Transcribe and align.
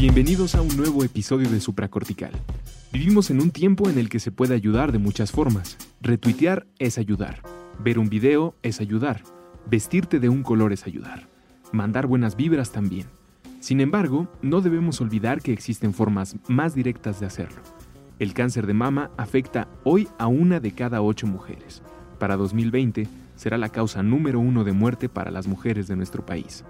Bienvenidos 0.00 0.54
a 0.54 0.62
un 0.62 0.76
nuevo 0.76 1.02
episodio 1.02 1.50
de 1.50 1.58
Supracortical. 1.58 2.30
Vivimos 2.92 3.30
en 3.30 3.40
un 3.40 3.50
tiempo 3.50 3.90
en 3.90 3.98
el 3.98 4.08
que 4.08 4.20
se 4.20 4.30
puede 4.30 4.54
ayudar 4.54 4.92
de 4.92 4.98
muchas 4.98 5.32
formas. 5.32 5.76
Retuitear 6.00 6.68
es 6.78 6.98
ayudar. 6.98 7.42
Ver 7.82 7.98
un 7.98 8.08
video 8.08 8.54
es 8.62 8.80
ayudar. 8.80 9.24
Vestirte 9.68 10.20
de 10.20 10.28
un 10.28 10.44
color 10.44 10.72
es 10.72 10.86
ayudar. 10.86 11.26
Mandar 11.72 12.06
buenas 12.06 12.36
vibras 12.36 12.70
también. 12.70 13.08
Sin 13.58 13.80
embargo, 13.80 14.28
no 14.40 14.60
debemos 14.60 15.00
olvidar 15.00 15.42
que 15.42 15.52
existen 15.52 15.92
formas 15.92 16.36
más 16.46 16.76
directas 16.76 17.18
de 17.18 17.26
hacerlo. 17.26 17.60
El 18.20 18.34
cáncer 18.34 18.68
de 18.68 18.74
mama 18.74 19.10
afecta 19.16 19.66
hoy 19.82 20.06
a 20.16 20.28
una 20.28 20.60
de 20.60 20.70
cada 20.70 21.02
ocho 21.02 21.26
mujeres. 21.26 21.82
Para 22.20 22.36
2020 22.36 23.08
será 23.34 23.58
la 23.58 23.70
causa 23.70 24.04
número 24.04 24.38
uno 24.38 24.62
de 24.62 24.70
muerte 24.70 25.08
para 25.08 25.32
las 25.32 25.48
mujeres 25.48 25.88
de 25.88 25.96
nuestro 25.96 26.24
país. 26.24 26.64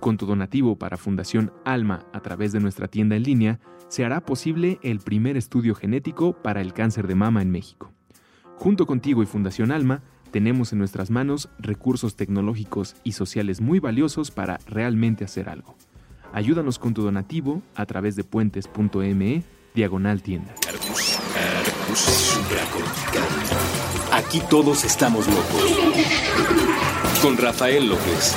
Con 0.00 0.16
tu 0.16 0.26
donativo 0.26 0.76
para 0.76 0.96
Fundación 0.96 1.52
Alma 1.64 2.06
a 2.12 2.20
través 2.20 2.52
de 2.52 2.60
nuestra 2.60 2.88
tienda 2.88 3.16
en 3.16 3.24
línea, 3.24 3.60
se 3.88 4.04
hará 4.04 4.20
posible 4.20 4.78
el 4.82 5.00
primer 5.00 5.36
estudio 5.36 5.74
genético 5.74 6.34
para 6.34 6.60
el 6.60 6.72
cáncer 6.72 7.06
de 7.06 7.14
mama 7.14 7.42
en 7.42 7.50
México. 7.50 7.92
Junto 8.56 8.86
contigo 8.86 9.22
y 9.22 9.26
Fundación 9.26 9.72
Alma, 9.72 10.02
tenemos 10.30 10.72
en 10.72 10.78
nuestras 10.78 11.10
manos 11.10 11.48
recursos 11.58 12.14
tecnológicos 12.16 12.96
y 13.02 13.12
sociales 13.12 13.60
muy 13.60 13.80
valiosos 13.80 14.30
para 14.30 14.58
realmente 14.66 15.24
hacer 15.24 15.48
algo. 15.48 15.74
Ayúdanos 16.32 16.78
con 16.78 16.94
tu 16.94 17.02
donativo 17.02 17.62
a 17.74 17.86
través 17.86 18.14
de 18.14 18.24
puentes.me 18.24 19.42
diagonal 19.74 20.22
tienda. 20.22 20.54
Aquí 24.12 24.40
todos 24.50 24.84
estamos 24.84 25.26
locos. 25.26 25.78
Con 27.22 27.36
Rafael 27.36 27.88
López. 27.88 28.36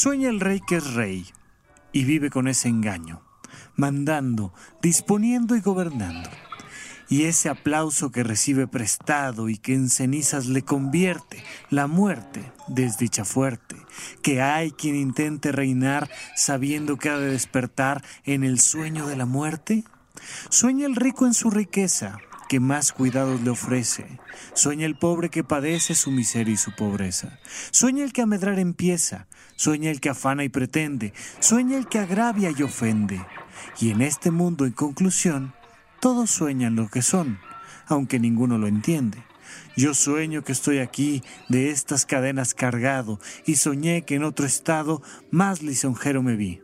Sueña 0.00 0.28
el 0.28 0.38
rey 0.38 0.60
que 0.66 0.76
es 0.76 0.94
rey 0.94 1.26
y 1.92 2.04
vive 2.04 2.30
con 2.30 2.46
ese 2.46 2.68
engaño, 2.68 3.22
mandando, 3.74 4.54
disponiendo 4.80 5.56
y 5.56 5.60
gobernando. 5.60 6.30
Y 7.08 7.24
ese 7.24 7.48
aplauso 7.48 8.12
que 8.12 8.22
recibe 8.22 8.68
prestado 8.68 9.48
y 9.48 9.58
que 9.58 9.74
en 9.74 9.88
cenizas 9.90 10.46
le 10.46 10.62
convierte 10.62 11.42
la 11.70 11.86
muerte, 11.88 12.52
desdicha 12.68 13.24
fuerte, 13.24 13.76
que 14.22 14.40
hay 14.42 14.70
quien 14.70 14.96
intente 14.96 15.52
reinar 15.52 16.10
sabiendo 16.36 16.96
que 16.96 17.08
ha 17.08 17.18
de 17.18 17.30
despertar 17.30 18.02
en 18.24 18.44
el 18.44 18.60
sueño 18.60 19.06
de 19.06 19.16
la 19.16 19.26
muerte. 19.26 19.84
Sueña 20.48 20.86
el 20.86 20.96
rico 20.96 21.26
en 21.26 21.34
su 21.34 21.50
riqueza, 21.50 22.18
que 22.48 22.60
más 22.60 22.92
cuidados 22.92 23.40
le 23.42 23.50
ofrece. 23.50 24.18
Sueña 24.54 24.86
el 24.86 24.96
pobre 24.96 25.28
que 25.28 25.44
padece 25.44 25.94
su 25.94 26.10
miseria 26.10 26.54
y 26.54 26.56
su 26.56 26.74
pobreza. 26.74 27.38
Sueña 27.70 28.04
el 28.04 28.12
que 28.12 28.22
a 28.22 28.26
medrar 28.26 28.58
empieza. 28.58 29.26
Sueña 29.56 29.90
el 29.90 30.00
que 30.00 30.08
afana 30.08 30.44
y 30.44 30.48
pretende. 30.48 31.12
Sueña 31.40 31.76
el 31.76 31.86
que 31.88 31.98
agravia 31.98 32.50
y 32.56 32.62
ofende. 32.62 33.24
Y 33.80 33.90
en 33.90 34.02
este 34.02 34.30
mundo, 34.30 34.66
en 34.66 34.72
conclusión, 34.72 35.54
todos 36.00 36.30
sueñan 36.30 36.76
lo 36.76 36.88
que 36.88 37.02
son, 37.02 37.38
aunque 37.86 38.18
ninguno 38.18 38.56
lo 38.56 38.66
entiende. 38.66 39.27
Yo 39.78 39.94
sueño 39.94 40.42
que 40.42 40.52
estoy 40.52 40.78
aquí 40.78 41.22
de 41.48 41.70
estas 41.70 42.04
cadenas 42.04 42.52
cargado 42.52 43.20
y 43.46 43.54
soñé 43.54 44.04
que 44.04 44.16
en 44.16 44.24
otro 44.24 44.44
estado 44.44 45.02
más 45.30 45.62
lisonjero 45.62 46.22
me 46.22 46.34
vi. 46.36 46.60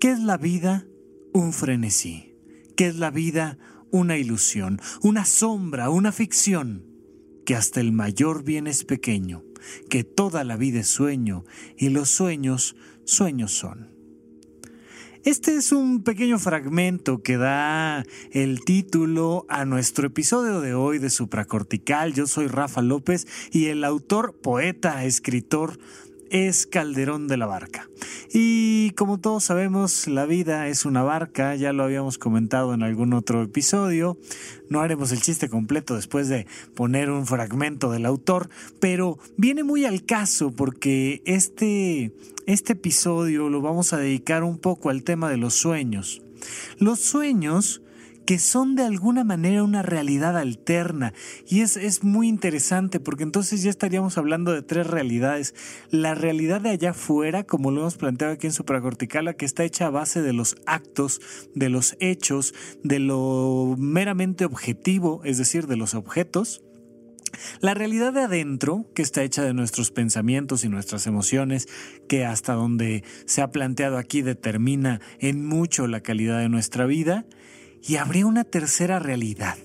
¿Qué 0.00 0.12
es 0.12 0.18
la 0.18 0.38
vida? 0.38 0.86
Un 1.34 1.52
frenesí. 1.52 2.34
¿Qué 2.74 2.86
es 2.86 2.96
la 2.96 3.10
vida? 3.10 3.58
una 3.90 4.16
ilusión, 4.18 4.80
una 5.02 5.24
sombra, 5.24 5.90
una 5.90 6.12
ficción, 6.12 6.84
que 7.46 7.54
hasta 7.54 7.80
el 7.80 7.92
mayor 7.92 8.44
bien 8.44 8.66
es 8.66 8.84
pequeño, 8.84 9.44
que 9.88 10.04
toda 10.04 10.44
la 10.44 10.56
vida 10.56 10.80
es 10.80 10.88
sueño 10.88 11.44
y 11.76 11.88
los 11.88 12.10
sueños, 12.10 12.76
sueños 13.04 13.52
son. 13.52 13.97
Este 15.28 15.56
es 15.56 15.72
un 15.72 16.04
pequeño 16.04 16.38
fragmento 16.38 17.22
que 17.22 17.36
da 17.36 18.02
el 18.32 18.64
título 18.64 19.44
a 19.50 19.66
nuestro 19.66 20.06
episodio 20.06 20.62
de 20.62 20.72
hoy 20.72 20.98
de 20.98 21.10
Supracortical. 21.10 22.14
Yo 22.14 22.26
soy 22.26 22.46
Rafa 22.46 22.80
López 22.80 23.26
y 23.52 23.66
el 23.66 23.84
autor, 23.84 24.36
poeta, 24.40 25.04
escritor 25.04 25.78
es 26.30 26.66
Calderón 26.66 27.28
de 27.28 27.36
la 27.36 27.44
Barca. 27.44 27.90
Y 28.32 28.92
como 28.92 29.18
todos 29.18 29.44
sabemos, 29.44 30.06
la 30.06 30.24
vida 30.24 30.68
es 30.68 30.86
una 30.86 31.02
barca, 31.02 31.54
ya 31.56 31.74
lo 31.74 31.84
habíamos 31.84 32.16
comentado 32.16 32.72
en 32.72 32.82
algún 32.82 33.12
otro 33.12 33.42
episodio. 33.42 34.16
No 34.70 34.80
haremos 34.80 35.12
el 35.12 35.20
chiste 35.20 35.50
completo 35.50 35.94
después 35.94 36.28
de 36.28 36.46
poner 36.74 37.10
un 37.10 37.26
fragmento 37.26 37.90
del 37.90 38.06
autor, 38.06 38.48
pero 38.80 39.18
viene 39.36 39.62
muy 39.62 39.84
al 39.84 40.06
caso 40.06 40.52
porque 40.52 41.20
este, 41.26 42.12
este 42.48 42.72
episodio 42.72 43.50
lo 43.50 43.60
vamos 43.60 43.92
a 43.92 43.98
dedicar 43.98 44.42
un 44.42 44.56
poco 44.58 44.88
al 44.88 45.02
tema 45.02 45.28
de 45.28 45.36
los 45.36 45.52
sueños. 45.52 46.22
Los 46.78 46.98
sueños 46.98 47.82
que 48.24 48.38
son 48.38 48.74
de 48.74 48.84
alguna 48.84 49.22
manera 49.22 49.62
una 49.62 49.82
realidad 49.82 50.36
alterna. 50.36 51.12
Y 51.46 51.60
es, 51.60 51.76
es 51.76 52.04
muy 52.04 52.28
interesante 52.28 53.00
porque 53.00 53.22
entonces 53.22 53.62
ya 53.62 53.70
estaríamos 53.70 54.16
hablando 54.16 54.52
de 54.52 54.62
tres 54.62 54.86
realidades. 54.86 55.54
La 55.90 56.14
realidad 56.14 56.62
de 56.62 56.70
allá 56.70 56.90
afuera, 56.90 57.44
como 57.44 57.70
lo 57.70 57.80
hemos 57.80 57.96
planteado 57.96 58.32
aquí 58.32 58.46
en 58.46 58.52
Supracortical, 58.54 59.34
que 59.36 59.44
está 59.46 59.64
hecha 59.64 59.86
a 59.86 59.90
base 59.90 60.22
de 60.22 60.32
los 60.32 60.56
actos, 60.66 61.20
de 61.54 61.68
los 61.68 61.96
hechos, 62.00 62.54
de 62.82 62.98
lo 62.98 63.74
meramente 63.78 64.46
objetivo, 64.46 65.22
es 65.24 65.36
decir, 65.36 65.66
de 65.66 65.76
los 65.76 65.94
objetos. 65.94 66.62
La 67.60 67.74
realidad 67.74 68.12
de 68.12 68.22
adentro, 68.22 68.86
que 68.94 69.02
está 69.02 69.22
hecha 69.22 69.42
de 69.42 69.54
nuestros 69.54 69.90
pensamientos 69.90 70.64
y 70.64 70.68
nuestras 70.68 71.06
emociones, 71.06 71.68
que 72.08 72.24
hasta 72.24 72.54
donde 72.54 73.04
se 73.26 73.42
ha 73.42 73.50
planteado 73.50 73.98
aquí 73.98 74.22
determina 74.22 75.00
en 75.18 75.46
mucho 75.46 75.86
la 75.86 76.00
calidad 76.00 76.38
de 76.38 76.48
nuestra 76.48 76.86
vida, 76.86 77.26
y 77.82 77.96
habría 77.96 78.26
una 78.26 78.44
tercera 78.44 78.98
realidad, 78.98 79.56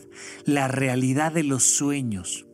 la 0.46 0.68
realidad 0.68 1.31
de 1.31 1.44
los 1.44 1.63
sueños. 1.63 2.46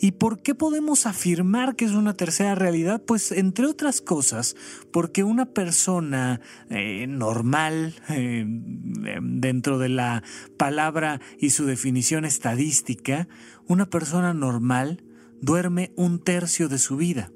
¿Y 0.00 0.12
por 0.12 0.42
qué 0.42 0.54
podemos 0.54 1.06
afirmar 1.06 1.76
que 1.76 1.86
es 1.86 1.92
una 1.92 2.14
tercera 2.14 2.54
realidad? 2.54 3.02
Pues 3.06 3.32
entre 3.32 3.66
otras 3.66 4.00
cosas, 4.00 4.56
porque 4.90 5.24
una 5.24 5.46
persona 5.46 6.40
eh, 6.70 7.06
normal, 7.08 7.94
eh, 8.10 8.44
dentro 8.46 9.78
de 9.78 9.88
la 9.88 10.22
palabra 10.56 11.20
y 11.38 11.50
su 11.50 11.64
definición 11.64 12.24
estadística, 12.24 13.28
una 13.68 13.88
persona 13.88 14.34
normal 14.34 15.02
duerme 15.40 15.92
un 15.96 16.18
tercio 16.22 16.68
de 16.68 16.78
su 16.78 16.96
vida. 16.96 17.32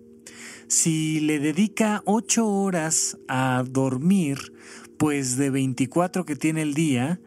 Si 0.68 1.20
le 1.20 1.40
dedica 1.40 2.02
ocho 2.04 2.46
horas 2.48 3.18
a 3.28 3.64
dormir, 3.68 4.52
pues 4.98 5.36
de 5.36 5.50
24 5.50 6.24
que 6.24 6.36
tiene 6.36 6.62
el 6.62 6.74
día, 6.74 7.20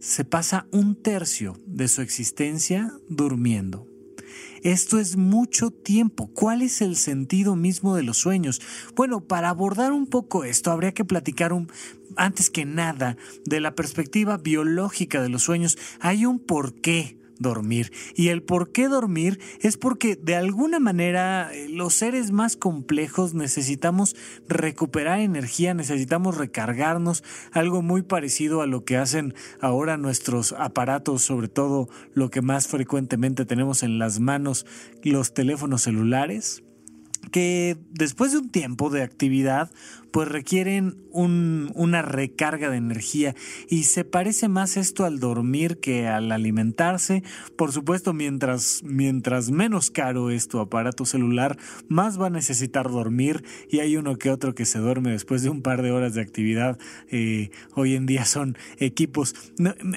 se 0.00 0.24
pasa 0.24 0.66
un 0.70 1.00
tercio 1.00 1.56
de 1.66 1.88
su 1.88 2.02
existencia 2.02 2.92
durmiendo. 3.08 3.86
Esto 4.62 4.98
es 4.98 5.16
mucho 5.16 5.70
tiempo. 5.70 6.30
¿Cuál 6.32 6.62
es 6.62 6.80
el 6.80 6.96
sentido 6.96 7.54
mismo 7.54 7.94
de 7.94 8.02
los 8.02 8.16
sueños? 8.16 8.60
Bueno, 8.96 9.20
para 9.20 9.50
abordar 9.50 9.92
un 9.92 10.06
poco 10.06 10.44
esto, 10.44 10.72
habría 10.72 10.92
que 10.92 11.04
platicar 11.04 11.52
antes 12.16 12.50
que 12.50 12.64
nada 12.64 13.16
de 13.44 13.60
la 13.60 13.74
perspectiva 13.74 14.38
biológica 14.38 15.22
de 15.22 15.28
los 15.28 15.42
sueños. 15.42 15.76
Hay 16.00 16.24
un 16.24 16.38
porqué 16.38 17.18
dormir. 17.38 17.92
Y 18.14 18.28
el 18.28 18.42
por 18.42 18.72
qué 18.72 18.88
dormir 18.88 19.40
es 19.60 19.76
porque 19.76 20.16
de 20.16 20.36
alguna 20.36 20.78
manera 20.78 21.50
eh, 21.52 21.68
los 21.68 21.94
seres 21.94 22.30
más 22.30 22.56
complejos 22.56 23.34
necesitamos 23.34 24.16
recuperar 24.48 25.20
energía, 25.20 25.74
necesitamos 25.74 26.36
recargarnos, 26.36 27.24
algo 27.52 27.82
muy 27.82 28.02
parecido 28.02 28.60
a 28.60 28.66
lo 28.66 28.84
que 28.84 28.96
hacen 28.96 29.34
ahora 29.60 29.96
nuestros 29.96 30.52
aparatos, 30.52 31.22
sobre 31.22 31.48
todo 31.48 31.88
lo 32.12 32.30
que 32.30 32.42
más 32.42 32.68
frecuentemente 32.68 33.44
tenemos 33.44 33.82
en 33.82 33.98
las 33.98 34.20
manos, 34.20 34.66
los 35.02 35.34
teléfonos 35.34 35.82
celulares 35.82 36.62
que 37.30 37.78
después 37.90 38.32
de 38.32 38.38
un 38.38 38.50
tiempo 38.50 38.90
de 38.90 39.02
actividad 39.02 39.70
pues 40.14 40.28
requieren 40.28 40.96
una 41.12 42.02
recarga 42.02 42.70
de 42.70 42.76
energía 42.76 43.36
y 43.68 43.84
se 43.84 44.04
parece 44.04 44.48
más 44.48 44.76
esto 44.76 45.04
al 45.04 45.20
dormir 45.20 45.78
que 45.78 46.08
al 46.08 46.32
alimentarse. 46.32 47.22
Por 47.56 47.70
supuesto, 47.70 48.12
mientras, 48.12 48.82
mientras 48.82 49.52
menos 49.52 49.92
caro 49.92 50.30
es 50.30 50.48
tu 50.48 50.58
aparato 50.58 51.04
celular, 51.04 51.56
más 51.86 52.20
va 52.20 52.26
a 52.26 52.30
necesitar 52.30 52.90
dormir 52.90 53.44
y 53.70 53.78
hay 53.78 53.96
uno 53.96 54.18
que 54.18 54.30
otro 54.30 54.56
que 54.56 54.64
se 54.64 54.80
duerme 54.80 55.12
después 55.12 55.44
de 55.44 55.50
un 55.50 55.62
par 55.62 55.82
de 55.82 55.92
horas 55.92 56.14
de 56.14 56.22
actividad. 56.22 56.78
Eh, 57.12 57.50
hoy 57.74 57.94
en 57.94 58.06
día 58.06 58.24
son 58.24 58.56
equipos. 58.78 59.36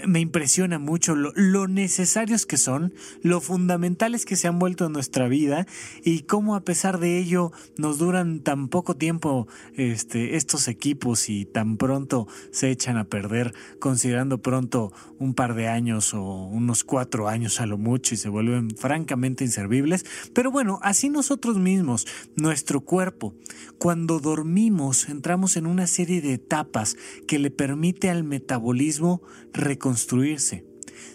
me 0.06 0.20
impresiona 0.20 0.78
mucho 0.78 1.16
lo, 1.16 1.32
lo 1.36 1.68
necesarios 1.68 2.46
que 2.46 2.58
son, 2.58 2.94
lo 3.24 3.42
fundamentales 3.42 4.26
que 4.26 4.36
se 4.36 4.48
han 4.48 4.60
vuelto 4.60 4.86
en 4.86 4.94
nuestra 4.94 5.28
vida 5.28 5.66
y 6.04 6.22
cómo 6.22 6.56
a 6.56 6.62
pesar 6.62 7.00
de 7.00 7.08
de 7.08 7.18
ello 7.20 7.52
nos 7.78 8.00
duran 8.00 8.42
tan 8.42 8.68
poco 8.68 8.98
tiempo 8.98 9.48
este, 9.76 10.07
estos 10.14 10.68
equipos 10.68 11.30
y 11.30 11.46
tan 11.46 11.78
pronto 11.78 12.28
se 12.52 12.70
echan 12.72 12.98
a 12.98 13.06
perder, 13.06 13.54
considerando 13.80 14.42
pronto 14.42 14.92
un 15.20 15.34
par 15.34 15.54
de 15.56 15.68
años 15.68 16.14
o 16.14 16.22
unos 16.22 16.84
cuatro 16.84 17.28
años 17.28 17.60
a 17.60 17.66
lo 17.66 17.78
mucho 17.78 18.14
y 18.14 18.18
se 18.18 18.30
vuelven 18.30 18.72
francamente 18.72 19.44
inservibles. 19.44 20.06
Pero 20.34 20.52
bueno, 20.52 20.80
así 20.82 21.10
nosotros 21.10 21.58
mismos, 21.58 22.08
nuestro 22.36 22.82
cuerpo, 22.82 23.36
cuando 23.78 24.20
dormimos 24.20 25.10
entramos 25.10 25.58
en 25.58 25.66
una 25.66 25.88
serie 25.88 26.22
de 26.22 26.34
etapas 26.34 26.96
que 27.28 27.40
le 27.40 27.52
permite 27.52 28.10
al 28.10 28.24
metabolismo 28.24 29.22
reconstruirse. 29.54 30.66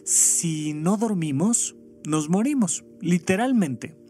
Si 0.04 0.74
no 0.74 0.96
dormimos, 0.96 1.76
nos 2.06 2.28
morimos, 2.28 2.84
literalmente. 3.00 4.01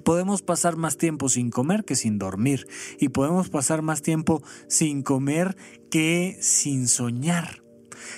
Podemos 0.00 0.42
pasar 0.42 0.76
más 0.76 0.96
tiempo 0.96 1.28
sin 1.28 1.50
comer 1.50 1.84
que 1.84 1.96
sin 1.96 2.18
dormir 2.18 2.66
y 2.98 3.08
podemos 3.08 3.48
pasar 3.48 3.82
más 3.82 4.02
tiempo 4.02 4.42
sin 4.68 5.02
comer 5.02 5.56
que 5.90 6.38
sin 6.40 6.88
soñar. 6.88 7.62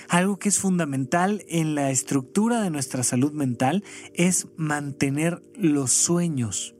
Algo 0.07 0.37
que 0.37 0.49
es 0.49 0.59
fundamental 0.59 1.43
en 1.47 1.75
la 1.75 1.91
estructura 1.91 2.61
de 2.61 2.69
nuestra 2.69 3.03
salud 3.03 3.33
mental 3.33 3.83
es 4.13 4.47
mantener 4.55 5.43
los 5.55 5.91
sueños. 5.91 6.75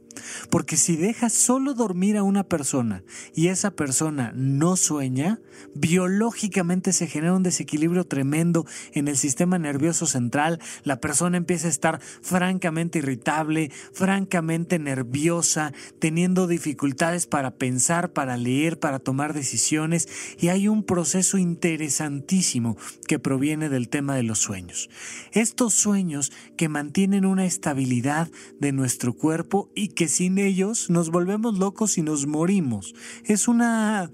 Porque 0.50 0.78
si 0.78 0.96
dejas 0.96 1.34
solo 1.34 1.74
dormir 1.74 2.18
a 2.18 2.24
una 2.24 2.44
persona 2.44 3.04
y 3.34 3.48
esa 3.48 3.72
persona 3.72 4.32
no 4.36 4.76
sueña, 4.78 5.40
biológicamente 5.76 6.94
se 6.94 7.08
genera 7.08 7.34
un 7.34 7.44
desequilibrio 7.44 8.06
tremendo 8.06 8.66
en 8.94 9.08
el 9.08 9.18
sistema 9.18 9.58
nervioso 9.58 10.06
central, 10.06 10.60
la 10.84 11.00
persona 11.00 11.38
empieza 11.38 11.68
a 11.68 11.72
estar 11.72 12.02
francamente 12.22 13.00
irritable, 13.00 13.72
francamente 13.94 14.80
nerviosa, 14.80 15.74
teniendo 16.00 16.48
dificultades 16.48 17.28
para 17.28 17.52
pensar, 17.56 18.14
para 18.14 18.38
leer, 18.38 18.80
para 18.80 19.00
tomar 19.00 19.34
decisiones 19.34 20.08
y 20.40 20.50
hay 20.50 20.68
un 20.68 20.84
proceso 20.84 21.38
interesantísimo 21.38 22.78
que 23.08 23.20
proviene 23.20 23.70
del 23.70 23.90
tema 23.90 24.16
de 24.16 24.24
los 24.24 24.40
sueños. 24.40 24.90
Estos 25.32 25.74
sueños 25.74 26.32
que 26.58 26.70
mantienen 26.70 27.26
una 27.26 27.46
estabilidad 27.46 28.30
de 28.60 28.72
nuestro 28.72 29.14
cuerpo 29.14 29.70
y 29.76 29.90
que 29.90 30.08
sin 30.14 30.38
ellos 30.38 30.90
nos 30.90 31.10
volvemos 31.10 31.58
locos 31.58 31.98
y 31.98 32.02
nos 32.02 32.28
morimos. 32.28 32.94
Es 33.26 33.48
una 33.48 34.12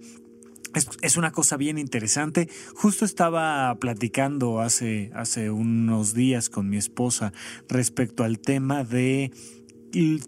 es, 1.01 1.17
una 1.17 1.31
cosa 1.31 1.57
bien 1.57 1.77
interesante. 1.77 2.49
Justo 2.75 3.05
estaba 3.05 3.75
platicando 3.79 4.61
hace, 4.61 5.11
hace 5.13 5.49
unos 5.49 6.13
días 6.13 6.49
con 6.49 6.69
mi 6.69 6.77
esposa 6.77 7.33
respecto 7.67 8.23
al 8.23 8.39
tema 8.39 8.83
de 8.83 9.31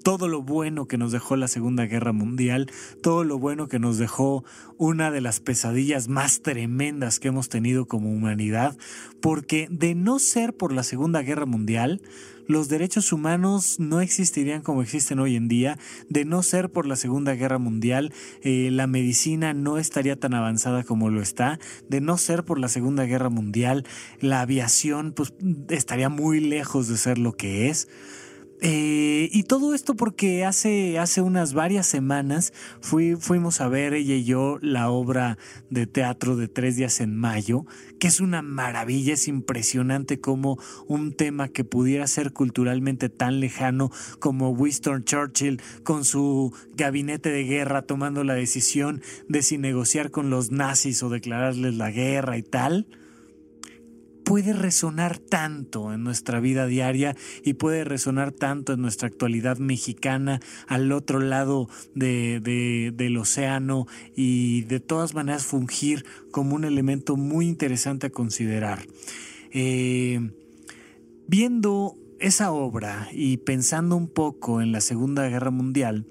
todo 0.04 0.28
lo 0.28 0.42
bueno 0.42 0.88
que 0.88 0.98
nos 0.98 1.12
dejó 1.12 1.36
la 1.36 1.48
Segunda 1.48 1.86
Guerra 1.86 2.12
Mundial, 2.12 2.72
todo 3.02 3.24
lo 3.24 3.40
bueno 3.40 3.68
que 3.68 3.80
nos 3.80 3.98
dejó 3.98 4.44
una 4.78 5.12
de 5.12 5.22
las 5.22 5.40
pesadillas 5.40 6.08
más 6.08 6.42
tremendas 6.42 7.20
que 7.20 7.28
hemos 7.28 7.50
tenido 7.50 7.86
como 7.86 8.12
humanidad, 8.12 8.78
porque 9.22 9.68
de 9.70 9.96
no 9.96 10.20
ser 10.20 10.56
por 10.56 10.74
la 10.74 10.84
Segunda 10.84 11.22
Guerra 11.22 11.46
Mundial, 11.46 12.02
los 12.48 12.68
derechos 12.68 13.14
humanos 13.14 13.80
no 13.80 14.02
existirían 14.02 14.62
como 14.62 14.82
existen 14.82 15.20
hoy 15.20 15.36
en 15.36 15.48
día. 15.48 15.78
De 16.10 16.26
no 16.26 16.44
ser 16.44 16.70
por 16.70 16.86
la 16.86 16.98
Segunda 16.98 17.34
Guerra 17.36 17.60
Mundial, 17.60 18.14
eh, 18.42 18.70
la 18.72 18.88
medicina 18.88 19.54
no 19.54 19.78
estaría 19.78 20.20
tan 20.20 20.34
avanzada 20.34 20.84
como 20.84 21.10
lo 21.10 21.22
está. 21.22 21.60
De 21.88 22.02
no 22.02 22.18
ser 22.18 22.44
por 22.44 22.60
la 22.60 22.68
Segunda 22.68 23.06
Guerra 23.06 23.30
Mundial, 23.30 23.86
la 24.20 24.42
aviación 24.42 25.14
pues, 25.14 25.34
estaría 25.70 26.10
muy 26.10 26.42
lejos 26.42 26.90
de 26.90 26.98
ser 26.98 27.20
lo 27.20 27.34
que 27.34 27.70
es. 27.70 27.88
Eh, 28.64 29.28
y 29.32 29.42
todo 29.44 29.74
esto 29.74 29.96
porque 29.96 30.46
hace, 30.46 31.00
hace 31.00 31.22
unas 31.22 31.56
varias 31.56 31.88
semanas 31.88 32.54
fuimos 32.80 33.60
a 33.60 33.68
ver 33.68 33.96
ella 33.96 34.14
y 34.14 34.24
yo 34.24 34.60
la 34.62 34.92
obra 34.92 35.40
de 35.72 35.88
teatro 35.88 36.36
de 36.36 36.48
Tres 36.48 36.76
días 36.76 37.02
en 37.02 37.16
mayo, 37.16 37.66
que 38.00 38.08
es 38.08 38.20
una 38.20 38.44
maravilla, 38.44 39.16
es 39.16 39.28
impresionante 39.28 40.20
como 40.20 40.60
un 40.88 41.14
tema 41.14 41.48
que 41.48 41.64
pudiera 41.64 42.06
ser 42.06 42.34
culturalmente 42.34 43.10
tan 43.10 43.40
lejano 43.40 43.90
como 44.20 44.52
Winston 44.52 45.06
Churchill 45.06 45.60
con 45.84 46.06
su 46.06 46.54
gabinete 46.76 47.32
de 47.32 47.46
guerra 47.46 47.82
tomando 47.82 48.24
la 48.24 48.36
decisión 48.36 49.02
de 49.28 49.42
si 49.42 49.58
negociar 49.58 50.12
con 50.12 50.30
los 50.30 50.52
nazis 50.52 51.02
o 51.02 51.10
declararles 51.10 51.74
la 51.76 51.90
guerra 51.90 52.38
y 52.38 52.44
tal 52.44 52.86
puede 54.32 54.54
resonar 54.54 55.18
tanto 55.18 55.92
en 55.92 56.06
nuestra 56.06 56.40
vida 56.40 56.66
diaria 56.66 57.18
y 57.44 57.56
puede 57.56 57.84
resonar 57.84 58.32
tanto 58.32 58.72
en 58.72 58.82
nuestra 58.82 59.10
actualidad 59.10 59.58
mexicana 59.58 60.40
al 60.68 60.94
otro 60.94 61.20
lado 61.20 61.68
del 61.96 63.18
océano 63.18 63.88
y 64.16 64.62
de 64.62 64.80
todas 64.80 65.16
maneras 65.16 65.46
fungir 65.46 66.06
como 66.32 66.56
un 66.56 66.64
elemento 66.64 67.18
muy 67.18 67.46
interesante 67.46 68.08
a 68.08 68.10
considerar. 68.10 68.88
Eh, 69.52 70.32
viendo 71.28 71.98
esa 72.22 72.54
obra 72.54 73.10
y 73.12 73.36
pensando 73.36 73.98
un 73.98 74.08
poco 74.08 74.62
en 74.62 74.72
la 74.72 74.80
Segunda 74.80 75.28
Guerra 75.28 75.52
Mundial, 75.52 76.06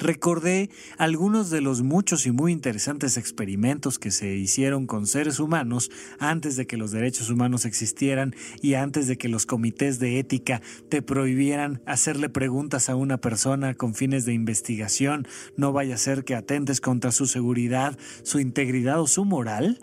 recordé 0.00 0.70
algunos 0.98 1.50
de 1.50 1.60
los 1.60 1.82
muchos 1.82 2.26
y 2.26 2.32
muy 2.32 2.52
interesantes 2.52 3.16
experimentos 3.16 3.98
que 3.98 4.10
se 4.10 4.34
hicieron 4.34 4.86
con 4.86 5.06
seres 5.06 5.38
humanos 5.38 5.90
antes 6.18 6.56
de 6.56 6.66
que 6.66 6.76
los 6.76 6.90
derechos 6.90 7.30
humanos 7.30 7.64
existieran 7.64 8.34
y 8.60 8.74
antes 8.74 9.06
de 9.06 9.18
que 9.18 9.28
los 9.28 9.46
comités 9.46 9.98
de 9.98 10.18
ética 10.18 10.62
te 10.88 11.02
prohibieran 11.02 11.82
hacerle 11.86 12.28
preguntas 12.28 12.88
a 12.88 12.96
una 12.96 13.18
persona 13.18 13.74
con 13.74 13.94
fines 13.94 14.24
de 14.24 14.32
investigación, 14.32 15.28
no 15.56 15.72
vaya 15.72 15.94
a 15.94 15.98
ser 15.98 16.24
que 16.24 16.34
atentes 16.34 16.80
contra 16.80 17.12
su 17.12 17.26
seguridad, 17.26 17.96
su 18.22 18.40
integridad 18.40 19.00
o 19.00 19.06
su 19.06 19.24
moral 19.24 19.80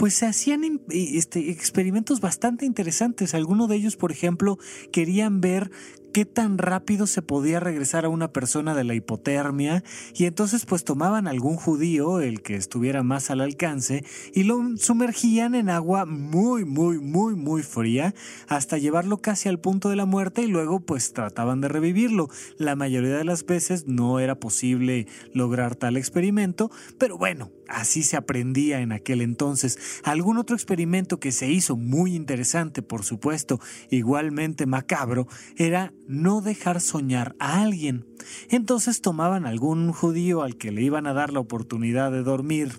pues 0.00 0.14
se 0.14 0.24
hacían 0.24 0.80
este, 0.88 1.50
experimentos 1.50 2.22
bastante 2.22 2.64
interesantes. 2.64 3.34
Algunos 3.34 3.68
de 3.68 3.76
ellos, 3.76 3.96
por 3.96 4.12
ejemplo, 4.12 4.58
querían 4.92 5.42
ver 5.42 5.70
qué 6.12 6.24
tan 6.24 6.58
rápido 6.58 7.06
se 7.06 7.22
podía 7.22 7.60
regresar 7.60 8.04
a 8.04 8.08
una 8.08 8.32
persona 8.32 8.74
de 8.74 8.84
la 8.84 8.94
hipotermia 8.94 9.82
y 10.14 10.24
entonces 10.24 10.66
pues 10.66 10.84
tomaban 10.84 11.26
algún 11.26 11.56
judío, 11.56 12.20
el 12.20 12.42
que 12.42 12.56
estuviera 12.56 13.02
más 13.02 13.30
al 13.30 13.40
alcance, 13.40 14.04
y 14.34 14.44
lo 14.44 14.76
sumergían 14.76 15.54
en 15.54 15.70
agua 15.70 16.06
muy, 16.06 16.64
muy, 16.64 16.98
muy, 16.98 17.34
muy 17.34 17.62
fría 17.62 18.14
hasta 18.48 18.78
llevarlo 18.78 19.18
casi 19.18 19.48
al 19.48 19.60
punto 19.60 19.88
de 19.88 19.96
la 19.96 20.06
muerte 20.06 20.42
y 20.42 20.46
luego 20.48 20.80
pues 20.80 21.12
trataban 21.12 21.60
de 21.60 21.68
revivirlo. 21.68 22.28
La 22.58 22.76
mayoría 22.76 23.16
de 23.16 23.24
las 23.24 23.44
veces 23.44 23.86
no 23.86 24.20
era 24.20 24.34
posible 24.34 25.06
lograr 25.32 25.76
tal 25.76 25.96
experimento, 25.96 26.70
pero 26.98 27.16
bueno, 27.18 27.50
así 27.68 28.02
se 28.02 28.16
aprendía 28.16 28.80
en 28.80 28.92
aquel 28.92 29.20
entonces. 29.20 29.78
Algún 30.04 30.38
otro 30.38 30.56
experimento 30.56 31.20
que 31.20 31.32
se 31.32 31.50
hizo 31.50 31.76
muy 31.76 32.14
interesante, 32.14 32.82
por 32.82 33.04
supuesto, 33.04 33.60
igualmente 33.90 34.66
macabro, 34.66 35.26
era 35.56 35.92
no 36.06 36.40
dejar 36.40 36.80
soñar 36.80 37.36
a 37.38 37.62
alguien. 37.62 38.06
Entonces 38.48 39.00
tomaban 39.00 39.46
algún 39.46 39.92
judío 39.92 40.42
al 40.42 40.56
que 40.56 40.72
le 40.72 40.82
iban 40.82 41.06
a 41.06 41.12
dar 41.12 41.32
la 41.32 41.40
oportunidad 41.40 42.10
de 42.12 42.22
dormir 42.22 42.72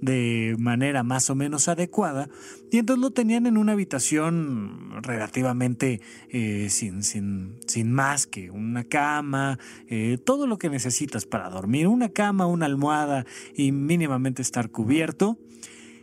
de 0.00 0.54
manera 0.58 1.02
más 1.02 1.28
o 1.30 1.34
menos 1.34 1.68
adecuada 1.68 2.28
y 2.70 2.78
entonces 2.78 3.02
lo 3.02 3.10
tenían 3.10 3.46
en 3.46 3.56
una 3.56 3.72
habitación 3.72 5.02
relativamente 5.02 6.00
eh, 6.28 6.68
sin, 6.70 7.02
sin, 7.02 7.56
sin, 7.66 7.92
más 7.92 8.26
que 8.26 8.50
una 8.50 8.84
cama, 8.84 9.58
eh, 9.88 10.18
todo 10.24 10.46
lo 10.46 10.58
que 10.58 10.70
necesitas 10.70 11.26
para 11.26 11.50
dormir, 11.50 11.88
una 11.88 12.10
cama, 12.10 12.46
una 12.46 12.66
almohada 12.66 13.26
y 13.54 13.72
mínimamente 13.72 14.42
estar 14.42 14.70
cubierto. 14.70 15.38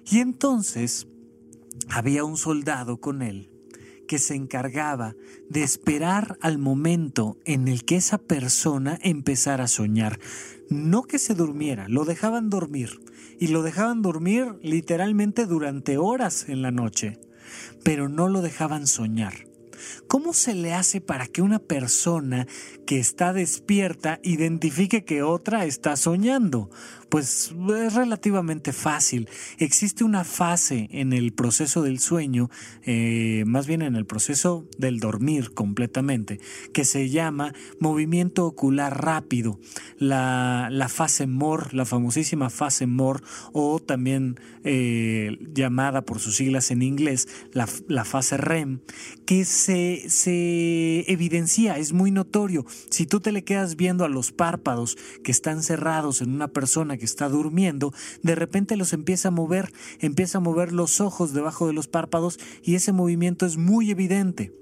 Y 0.09 0.19
entonces 0.19 1.07
había 1.89 2.23
un 2.23 2.37
soldado 2.37 2.97
con 2.97 3.21
él 3.21 3.54
que 4.07 4.19
se 4.19 4.35
encargaba 4.35 5.15
de 5.49 5.63
esperar 5.63 6.37
al 6.41 6.57
momento 6.57 7.37
en 7.45 7.67
el 7.67 7.85
que 7.85 7.97
esa 7.97 8.17
persona 8.17 8.99
empezara 9.01 9.65
a 9.65 9.67
soñar. 9.67 10.19
No 10.69 11.03
que 11.03 11.19
se 11.19 11.35
durmiera, 11.35 11.87
lo 11.87 12.05
dejaban 12.05 12.49
dormir. 12.49 13.01
Y 13.39 13.47
lo 13.47 13.63
dejaban 13.63 14.01
dormir 14.01 14.55
literalmente 14.61 15.45
durante 15.45 15.97
horas 15.97 16.47
en 16.47 16.61
la 16.61 16.71
noche. 16.71 17.19
Pero 17.83 18.09
no 18.09 18.29
lo 18.29 18.41
dejaban 18.41 18.87
soñar. 18.87 19.33
¿Cómo 20.07 20.33
se 20.33 20.53
le 20.53 20.73
hace 20.73 21.01
para 21.01 21.27
que 21.27 21.41
una 21.41 21.59
persona 21.59 22.47
que 22.85 22.99
está 22.99 23.33
despierta 23.33 24.19
identifique 24.23 25.03
que 25.03 25.23
otra 25.23 25.65
está 25.65 25.95
soñando? 25.95 26.69
Pues 27.09 27.53
es 27.69 27.93
relativamente 27.93 28.73
fácil. 28.73 29.29
Existe 29.57 30.03
una 30.03 30.23
fase 30.23 30.87
en 30.91 31.13
el 31.13 31.33
proceso 31.33 31.81
del 31.81 31.99
sueño, 31.99 32.49
eh, 32.83 33.43
más 33.45 33.67
bien 33.67 33.81
en 33.81 33.95
el 33.95 34.05
proceso 34.05 34.67
del 34.77 34.99
dormir 34.99 35.53
completamente, 35.53 36.39
que 36.73 36.85
se 36.85 37.09
llama 37.09 37.53
movimiento 37.79 38.45
ocular 38.45 39.03
rápido, 39.03 39.59
la, 39.97 40.69
fase 40.89 41.27
MOR, 41.27 41.73
la 41.73 41.85
famosísima 41.85 42.49
fase 42.49 42.85
MOR, 42.87 43.21
o 43.53 43.79
también 43.79 44.39
eh, 44.63 45.37
llamada 45.53 46.03
por 46.03 46.19
sus 46.19 46.35
siglas 46.35 46.71
en 46.71 46.81
inglés, 46.81 47.27
la, 47.51 47.67
la 47.87 48.05
fase 48.05 48.37
REM, 48.37 48.79
que 49.25 49.45
se, 49.45 50.09
se 50.09 51.11
evidencia, 51.11 51.77
es 51.77 51.93
muy 51.93 52.11
notorio. 52.11 52.65
Si 52.89 53.05
tú 53.05 53.19
te 53.19 53.31
le 53.31 53.43
quedas 53.43 53.75
viendo 53.75 54.05
a 54.05 54.09
los 54.09 54.31
párpados 54.31 54.97
que 55.23 55.31
están 55.31 55.63
cerrados 55.63 56.21
en 56.21 56.33
una 56.33 56.47
persona 56.47 56.97
que 56.97 57.04
está 57.05 57.29
durmiendo, 57.29 57.93
de 58.21 58.35
repente 58.35 58.75
los 58.75 58.93
empieza 58.93 59.29
a 59.29 59.31
mover, 59.31 59.71
empieza 59.99 60.39
a 60.39 60.41
mover 60.41 60.73
los 60.73 61.01
ojos 61.01 61.33
debajo 61.33 61.67
de 61.67 61.73
los 61.73 61.87
párpados 61.87 62.39
y 62.63 62.75
ese 62.75 62.91
movimiento 62.91 63.45
es 63.45 63.57
muy 63.57 63.91
evidente. 63.91 64.53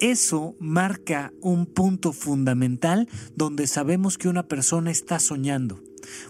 Eso 0.00 0.56
marca 0.58 1.32
un 1.40 1.66
punto 1.66 2.12
fundamental 2.12 3.08
donde 3.36 3.66
sabemos 3.66 4.18
que 4.18 4.28
una 4.28 4.46
persona 4.48 4.90
está 4.90 5.18
soñando. 5.18 5.80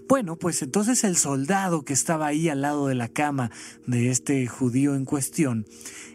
Bueno, 0.07 0.37
pues 0.37 0.61
entonces 0.61 1.03
el 1.03 1.17
soldado 1.17 1.83
que 1.83 1.93
estaba 1.93 2.27
ahí 2.27 2.47
al 2.47 2.61
lado 2.61 2.87
de 2.87 2.95
la 2.95 3.09
cama 3.09 3.51
de 3.85 4.09
este 4.09 4.47
judío 4.47 4.95
en 4.95 5.03
cuestión 5.03 5.65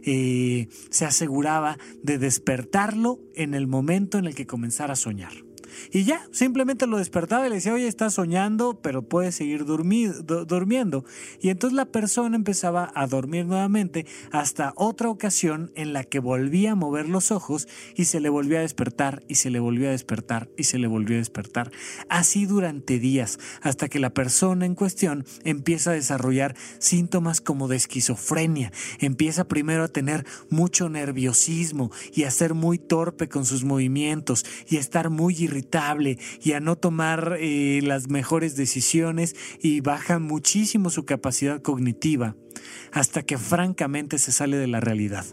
eh, 0.03 0.69
se 0.91 1.05
aseguraba 1.05 1.79
de 2.03 2.19
despertarlo 2.19 3.21
en 3.35 3.55
el 3.55 3.67
momento 3.67 4.19
en 4.19 4.27
el 4.27 4.35
que 4.35 4.47
comenzara 4.47 4.95
a 4.95 4.97
soñar. 4.97 5.50
Y 5.93 6.05
ya, 6.05 6.27
simplemente 6.33 6.87
lo 6.87 6.99
despertaba 6.99 7.47
y 7.47 7.49
le 7.49 7.57
decía, 7.57 7.75
oye, 7.75 7.87
estás 7.87 8.15
soñando, 8.15 8.81
pero 8.83 9.03
puedes 9.03 9.35
seguir 9.35 9.65
durmiendo. 9.65 11.05
Y 11.41 11.49
entonces 11.51 11.77
la 11.77 11.87
persona 11.87 12.37
empezaba 12.37 12.91
a 12.95 13.07
dormir 13.07 13.47
nuevamente 13.47 14.07
hasta 14.33 14.73
otra 14.77 15.09
ocasión 15.09 15.73
en 15.75 15.93
la 15.93 16.05
que 16.05 16.19
volvía 16.19 16.73
a 16.73 16.75
mover 16.75 17.09
los 17.09 17.31
ojos 17.31 17.69
y 17.97 18.07
se 18.07 18.21
le 18.21 18.29
volvía 18.29 18.59
a 18.59 18.63
despertar 18.63 19.23
y 19.29 19.37
se 19.37 19.51
le 19.51 19.61
volvía 19.61 19.89
a 19.89 19.93
despertar 19.93 20.49
y 20.57 20.65
se 20.65 20.79
le 20.79 20.87
volvió 20.87 21.17
a 21.17 21.19
despertar. 21.19 21.71
Así 22.09 22.47
durante 22.47 22.99
días, 22.99 23.39
hasta 23.63 23.89
que 23.89 24.01
la 24.01 24.15
persona 24.15 24.67
en 24.67 24.75
cuestión 24.75 25.25
empieza 25.45 25.91
a 25.91 25.95
desarrollar 25.95 26.57
síntomas 26.79 27.41
como 27.41 27.69
de 27.69 27.77
esquizofrenia. 27.77 28.73
Empieza 28.99 29.49
primero 29.49 29.85
a 29.85 29.89
tener 29.89 30.25
mucho 30.49 30.89
nerviosismo 30.89 31.91
y 32.15 32.25
a 32.25 32.31
ser 32.31 32.55
muy 32.55 32.79
torpe 32.79 33.29
con 33.29 33.45
sus 33.45 33.65
movimientos 33.65 34.45
y 34.69 34.77
a 34.77 34.81
estar 34.81 35.11
muy 35.11 35.35
y 36.43 36.53
a 36.53 36.61
no 36.61 36.77
tomar 36.77 37.37
eh, 37.39 37.81
las 37.83 38.09
mejores 38.09 38.57
decisiones 38.57 39.37
y 39.61 39.81
baja 39.81 40.19
muchísimo 40.19 40.91
su 40.91 41.05
capacidad 41.05 41.63
cognitiva 41.63 42.37
hasta 42.93 43.23
que 43.23 43.39
francamente 43.39 44.19
se 44.19 44.33
sale 44.33 44.57
de 44.57 44.67
la 44.67 44.81
realidad. 44.81 45.25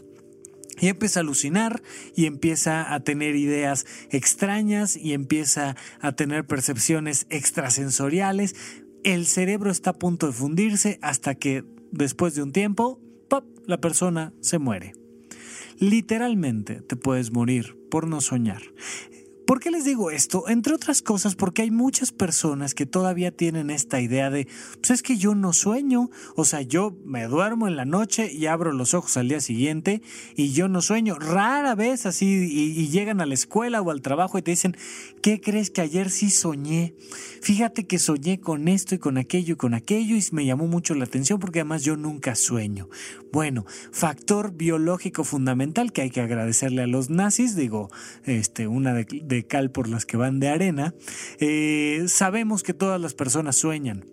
Y 0.79 0.89
empieza 0.89 1.19
a 1.19 1.23
alucinar 1.23 1.81
y 2.15 2.25
empieza 2.25 2.93
a 2.93 2.99
tener 2.99 3.35
ideas 3.35 3.85
extrañas 4.11 4.95
y 4.95 5.13
empieza 5.13 5.75
a 6.01 6.11
tener 6.11 6.45
percepciones 6.45 7.25
extrasensoriales. 7.29 8.55
El 9.03 9.25
cerebro 9.25 9.71
está 9.71 9.91
a 9.91 9.99
punto 9.99 10.27
de 10.27 10.33
fundirse 10.33 10.99
hasta 11.01 11.33
que 11.33 11.63
después 11.91 12.35
de 12.35 12.43
un 12.43 12.51
tiempo, 12.51 13.01
¡pop!, 13.27 13.45
la 13.65 13.79
persona 13.79 14.33
se 14.39 14.59
muere. 14.59 14.93
Literalmente 15.79 16.81
te 16.81 16.95
puedes 16.95 17.31
morir 17.31 17.77
por 17.89 18.07
no 18.07 18.21
soñar. 18.21 18.61
¿Por 19.47 19.61
qué 19.61 19.71
les 19.71 19.85
digo 19.85 20.11
esto? 20.11 20.49
Entre 20.49 20.73
otras 20.73 21.01
cosas 21.01 21.35
porque 21.35 21.61
hay 21.61 21.71
muchas 21.71 22.11
personas 22.11 22.73
que 22.73 22.85
todavía 22.85 23.31
tienen 23.31 23.69
esta 23.69 24.01
idea 24.01 24.29
de, 24.29 24.45
pues 24.81 24.91
es 24.91 25.01
que 25.01 25.15
yo 25.15 25.35
no 25.35 25.53
sueño, 25.53 26.09
o 26.35 26.43
sea, 26.43 26.63
yo 26.63 26.97
me 27.05 27.23
duermo 27.27 27.65
en 27.69 27.77
la 27.77 27.85
noche 27.85 28.29
y 28.29 28.47
abro 28.47 28.73
los 28.73 28.93
ojos 28.93 29.15
al 29.15 29.29
día 29.29 29.39
siguiente 29.39 30.01
y 30.35 30.51
yo 30.51 30.67
no 30.67 30.81
sueño. 30.81 31.17
Rara 31.17 31.75
vez 31.75 32.05
así 32.05 32.25
y, 32.27 32.89
llegan 32.89 33.21
a 33.21 33.25
la 33.25 33.35
escuela 33.35 33.81
o 33.81 33.89
al 33.89 34.01
trabajo 34.01 34.37
y 34.37 34.41
te 34.41 34.51
dicen, 34.51 34.75
¿qué 35.21 35.39
crees 35.39 35.71
que 35.71 35.79
ayer 35.79 36.09
sí 36.09 36.29
soñé? 36.29 36.93
Fíjate 37.41 37.87
que 37.87 37.99
soñé 37.99 38.41
con 38.41 38.67
esto 38.67 38.95
y 38.95 38.97
con 38.97 39.17
aquello 39.17 39.53
y 39.53 39.57
con 39.57 39.73
aquello 39.73 40.17
y 40.17 40.25
me 40.33 40.45
llamó 40.45 40.67
mucho 40.67 40.93
la 40.93 41.05
atención 41.05 41.39
porque 41.39 41.61
además 41.61 41.85
yo 41.85 41.95
nunca 41.95 42.35
sueño. 42.35 42.89
Bueno, 43.31 43.65
factor 43.93 44.51
biológico 44.51 45.23
fundamental 45.23 45.93
que 45.93 46.01
hay 46.01 46.09
que 46.09 46.19
agradecerle 46.19 46.81
a 46.81 46.87
los 46.87 47.09
nazis, 47.09 47.55
digo, 47.55 47.89
este, 48.25 48.67
una 48.67 48.93
de 48.93 49.36
cal 49.45 49.71
por 49.71 49.87
las 49.87 50.05
que 50.05 50.17
van 50.17 50.39
de 50.39 50.49
arena, 50.49 50.93
eh, 51.39 52.05
sabemos 52.07 52.63
que 52.63 52.73
todas 52.73 52.99
las 52.99 53.13
personas 53.13 53.57
sueñan, 53.57 54.05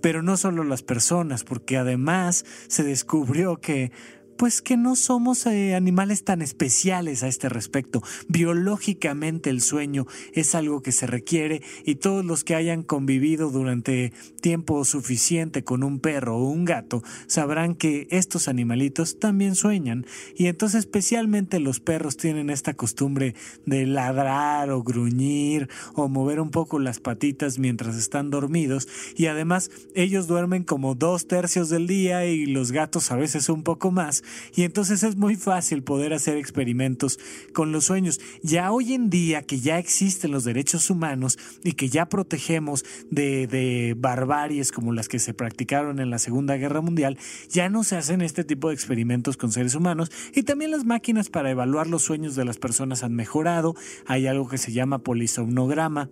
pero 0.00 0.22
no 0.22 0.36
solo 0.36 0.64
las 0.64 0.82
personas, 0.82 1.44
porque 1.44 1.76
además 1.76 2.44
se 2.68 2.82
descubrió 2.82 3.56
que 3.56 3.92
pues 4.36 4.62
que 4.62 4.76
no 4.76 4.96
somos 4.96 5.46
eh, 5.46 5.74
animales 5.74 6.24
tan 6.24 6.42
especiales 6.42 7.22
a 7.22 7.28
este 7.28 7.48
respecto. 7.48 8.02
Biológicamente 8.28 9.50
el 9.50 9.60
sueño 9.60 10.06
es 10.32 10.54
algo 10.54 10.82
que 10.82 10.92
se 10.92 11.06
requiere 11.06 11.62
y 11.84 11.96
todos 11.96 12.24
los 12.24 12.44
que 12.44 12.54
hayan 12.54 12.82
convivido 12.82 13.50
durante 13.50 14.12
tiempo 14.40 14.84
suficiente 14.84 15.64
con 15.64 15.82
un 15.82 16.00
perro 16.00 16.36
o 16.36 16.48
un 16.48 16.64
gato 16.64 17.02
sabrán 17.26 17.74
que 17.74 18.06
estos 18.10 18.48
animalitos 18.48 19.18
también 19.18 19.54
sueñan. 19.54 20.06
Y 20.36 20.46
entonces 20.46 20.80
especialmente 20.80 21.60
los 21.60 21.80
perros 21.80 22.16
tienen 22.16 22.50
esta 22.50 22.74
costumbre 22.74 23.34
de 23.64 23.86
ladrar 23.86 24.70
o 24.70 24.82
gruñir 24.82 25.68
o 25.94 26.08
mover 26.08 26.40
un 26.40 26.50
poco 26.50 26.78
las 26.78 27.00
patitas 27.00 27.58
mientras 27.58 27.96
están 27.96 28.30
dormidos. 28.30 28.88
Y 29.16 29.26
además 29.26 29.70
ellos 29.94 30.26
duermen 30.26 30.64
como 30.64 30.94
dos 30.94 31.26
tercios 31.26 31.68
del 31.68 31.86
día 31.86 32.26
y 32.26 32.46
los 32.46 32.72
gatos 32.72 33.10
a 33.10 33.16
veces 33.16 33.48
un 33.48 33.62
poco 33.62 33.90
más 33.90 34.22
y 34.54 34.62
entonces 34.62 35.02
es 35.02 35.16
muy 35.16 35.36
fácil 35.36 35.82
poder 35.82 36.12
hacer 36.12 36.36
experimentos 36.36 37.18
con 37.52 37.72
los 37.72 37.84
sueños. 37.84 38.20
Ya 38.42 38.72
hoy 38.72 38.94
en 38.94 39.10
día 39.10 39.42
que 39.42 39.60
ya 39.60 39.78
existen 39.78 40.30
los 40.30 40.44
derechos 40.44 40.90
humanos 40.90 41.38
y 41.64 41.72
que 41.72 41.88
ya 41.88 42.08
protegemos 42.08 42.84
de, 43.10 43.46
de 43.46 43.94
barbaries 43.96 44.72
como 44.72 44.92
las 44.92 45.08
que 45.08 45.18
se 45.18 45.34
practicaron 45.34 46.00
en 46.00 46.10
la 46.10 46.18
Segunda 46.18 46.56
Guerra 46.56 46.80
Mundial, 46.80 47.18
ya 47.48 47.68
no 47.68 47.84
se 47.84 47.96
hacen 47.96 48.22
este 48.22 48.44
tipo 48.44 48.68
de 48.68 48.74
experimentos 48.74 49.36
con 49.36 49.52
seres 49.52 49.74
humanos 49.74 50.10
y 50.34 50.42
también 50.42 50.70
las 50.70 50.84
máquinas 50.84 51.28
para 51.28 51.50
evaluar 51.50 51.86
los 51.86 52.02
sueños 52.02 52.36
de 52.36 52.44
las 52.44 52.58
personas 52.58 53.02
han 53.02 53.14
mejorado. 53.14 53.74
Hay 54.06 54.26
algo 54.26 54.48
que 54.48 54.58
se 54.58 54.72
llama 54.72 54.98
polisomnograma 54.98 56.10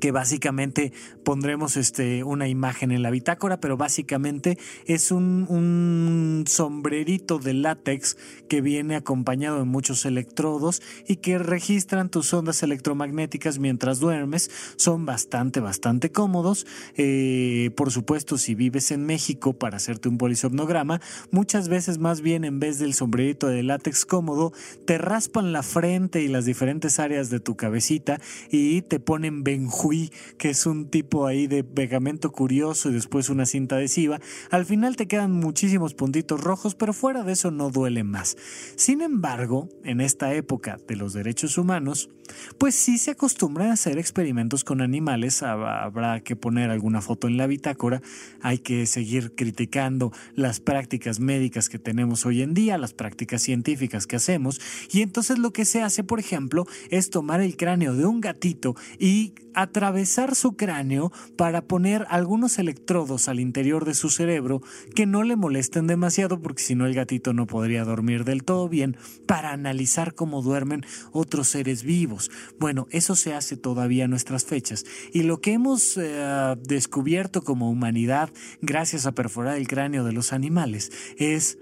que 0.00 0.12
básicamente 0.12 0.92
pondremos 1.24 1.76
este, 1.76 2.24
una 2.24 2.48
imagen 2.48 2.92
en 2.92 3.02
la 3.02 3.10
bitácora, 3.10 3.60
pero 3.60 3.76
básicamente 3.76 4.58
es 4.86 5.10
un, 5.10 5.46
un, 5.48 6.44
sombrerito 6.46 7.38
de 7.38 7.54
látex 7.54 8.16
que 8.48 8.60
viene 8.60 8.96
acompañado 8.96 9.58
de 9.58 9.64
muchos 9.64 10.04
electrodos 10.04 10.82
y 11.06 11.16
que 11.16 11.38
registran 11.38 12.10
tus 12.10 12.32
ondas 12.32 12.62
electromagnéticas 12.62 13.58
mientras 13.58 14.00
duermes. 14.00 14.50
Son 14.76 15.04
bastante, 15.04 15.60
bastante 15.60 16.10
cómodos. 16.10 16.66
Eh, 16.96 17.70
por 17.76 17.90
supuesto, 17.90 18.38
si 18.38 18.54
vives 18.54 18.90
en 18.90 19.04
México 19.04 19.52
para 19.52 19.76
hacerte 19.76 20.08
un 20.08 20.18
polisomnograma, 20.18 21.00
muchas 21.30 21.68
veces 21.68 21.98
más 21.98 22.20
bien 22.20 22.44
en 22.44 22.60
vez 22.60 22.78
del 22.78 22.94
sombrerito 22.94 23.48
de 23.48 23.62
látex 23.62 24.04
cómodo, 24.04 24.52
te 24.86 24.98
raspan 24.98 25.52
la 25.52 25.62
frente 25.62 26.22
y 26.22 26.28
las 26.28 26.44
diferentes 26.44 26.98
áreas 26.98 27.30
de 27.30 27.40
tu 27.40 27.56
cabecita 27.56 28.20
y 28.50 28.82
te 28.82 29.00
ponen 29.00 29.42
benjú 29.78 30.10
que 30.38 30.50
es 30.50 30.66
un 30.66 30.88
tipo 30.88 31.26
ahí 31.26 31.46
de 31.46 31.64
pegamento 31.64 32.30
curioso 32.30 32.90
y 32.90 32.92
después 32.92 33.28
una 33.28 33.46
cinta 33.46 33.76
adhesiva. 33.76 34.20
Al 34.50 34.64
final 34.64 34.96
te 34.96 35.06
quedan 35.06 35.32
muchísimos 35.32 35.94
puntitos 35.94 36.40
rojos, 36.40 36.74
pero 36.74 36.92
fuera 36.92 37.22
de 37.22 37.32
eso 37.32 37.50
no 37.50 37.70
duele 37.70 38.04
más. 38.04 38.36
Sin 38.76 39.00
embargo, 39.00 39.68
en 39.84 40.00
esta 40.00 40.34
época 40.34 40.78
de 40.86 40.96
los 40.96 41.12
derechos 41.12 41.58
humanos, 41.58 42.10
pues 42.58 42.74
sí 42.74 42.98
se 42.98 43.12
acostumbran 43.12 43.70
a 43.70 43.72
hacer 43.72 43.98
experimentos 43.98 44.64
con 44.64 44.80
animales. 44.80 45.42
Habrá 45.42 46.20
que 46.20 46.36
poner 46.36 46.70
alguna 46.70 47.00
foto 47.00 47.26
en 47.26 47.36
la 47.36 47.46
bitácora. 47.46 48.02
Hay 48.42 48.58
que 48.58 48.86
seguir 48.86 49.34
criticando 49.34 50.12
las 50.34 50.60
prácticas 50.60 51.20
médicas 51.20 51.68
que 51.68 51.78
tenemos 51.78 52.26
hoy 52.26 52.42
en 52.42 52.54
día, 52.54 52.78
las 52.78 52.92
prácticas 52.92 53.42
científicas 53.42 54.06
que 54.06 54.16
hacemos. 54.16 54.60
Y 54.90 55.02
entonces 55.02 55.38
lo 55.38 55.52
que 55.52 55.64
se 55.64 55.82
hace, 55.82 56.04
por 56.04 56.20
ejemplo, 56.20 56.66
es 56.90 57.10
tomar 57.10 57.40
el 57.40 57.56
cráneo 57.56 57.94
de 57.94 58.06
un 58.06 58.20
gatito 58.20 58.74
y 58.98 59.32
atravesar 59.58 60.36
su 60.36 60.52
cráneo 60.52 61.10
para 61.36 61.62
poner 61.62 62.06
algunos 62.10 62.60
electrodos 62.60 63.28
al 63.28 63.40
interior 63.40 63.84
de 63.84 63.94
su 63.94 64.08
cerebro 64.08 64.62
que 64.94 65.04
no 65.04 65.24
le 65.24 65.34
molesten 65.34 65.88
demasiado 65.88 66.40
porque 66.40 66.62
si 66.62 66.76
no 66.76 66.86
el 66.86 66.94
gatito 66.94 67.32
no 67.32 67.48
podría 67.48 67.84
dormir 67.84 68.24
del 68.24 68.44
todo 68.44 68.68
bien 68.68 68.96
para 69.26 69.50
analizar 69.50 70.14
cómo 70.14 70.42
duermen 70.42 70.86
otros 71.10 71.48
seres 71.48 71.82
vivos. 71.82 72.30
Bueno, 72.60 72.86
eso 72.90 73.16
se 73.16 73.34
hace 73.34 73.56
todavía 73.56 74.04
a 74.04 74.08
nuestras 74.08 74.44
fechas 74.44 74.84
y 75.12 75.24
lo 75.24 75.40
que 75.40 75.54
hemos 75.54 75.96
eh, 75.96 76.54
descubierto 76.62 77.42
como 77.42 77.68
humanidad 77.68 78.30
gracias 78.62 79.06
a 79.06 79.12
perforar 79.12 79.56
el 79.56 79.66
cráneo 79.66 80.04
de 80.04 80.12
los 80.12 80.32
animales 80.32 80.92
es 81.16 81.58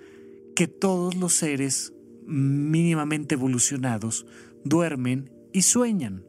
que 0.54 0.68
todos 0.68 1.14
los 1.14 1.32
seres 1.32 1.94
mínimamente 2.26 3.36
evolucionados 3.36 4.26
duermen 4.64 5.30
y 5.54 5.62
sueñan. 5.62 6.25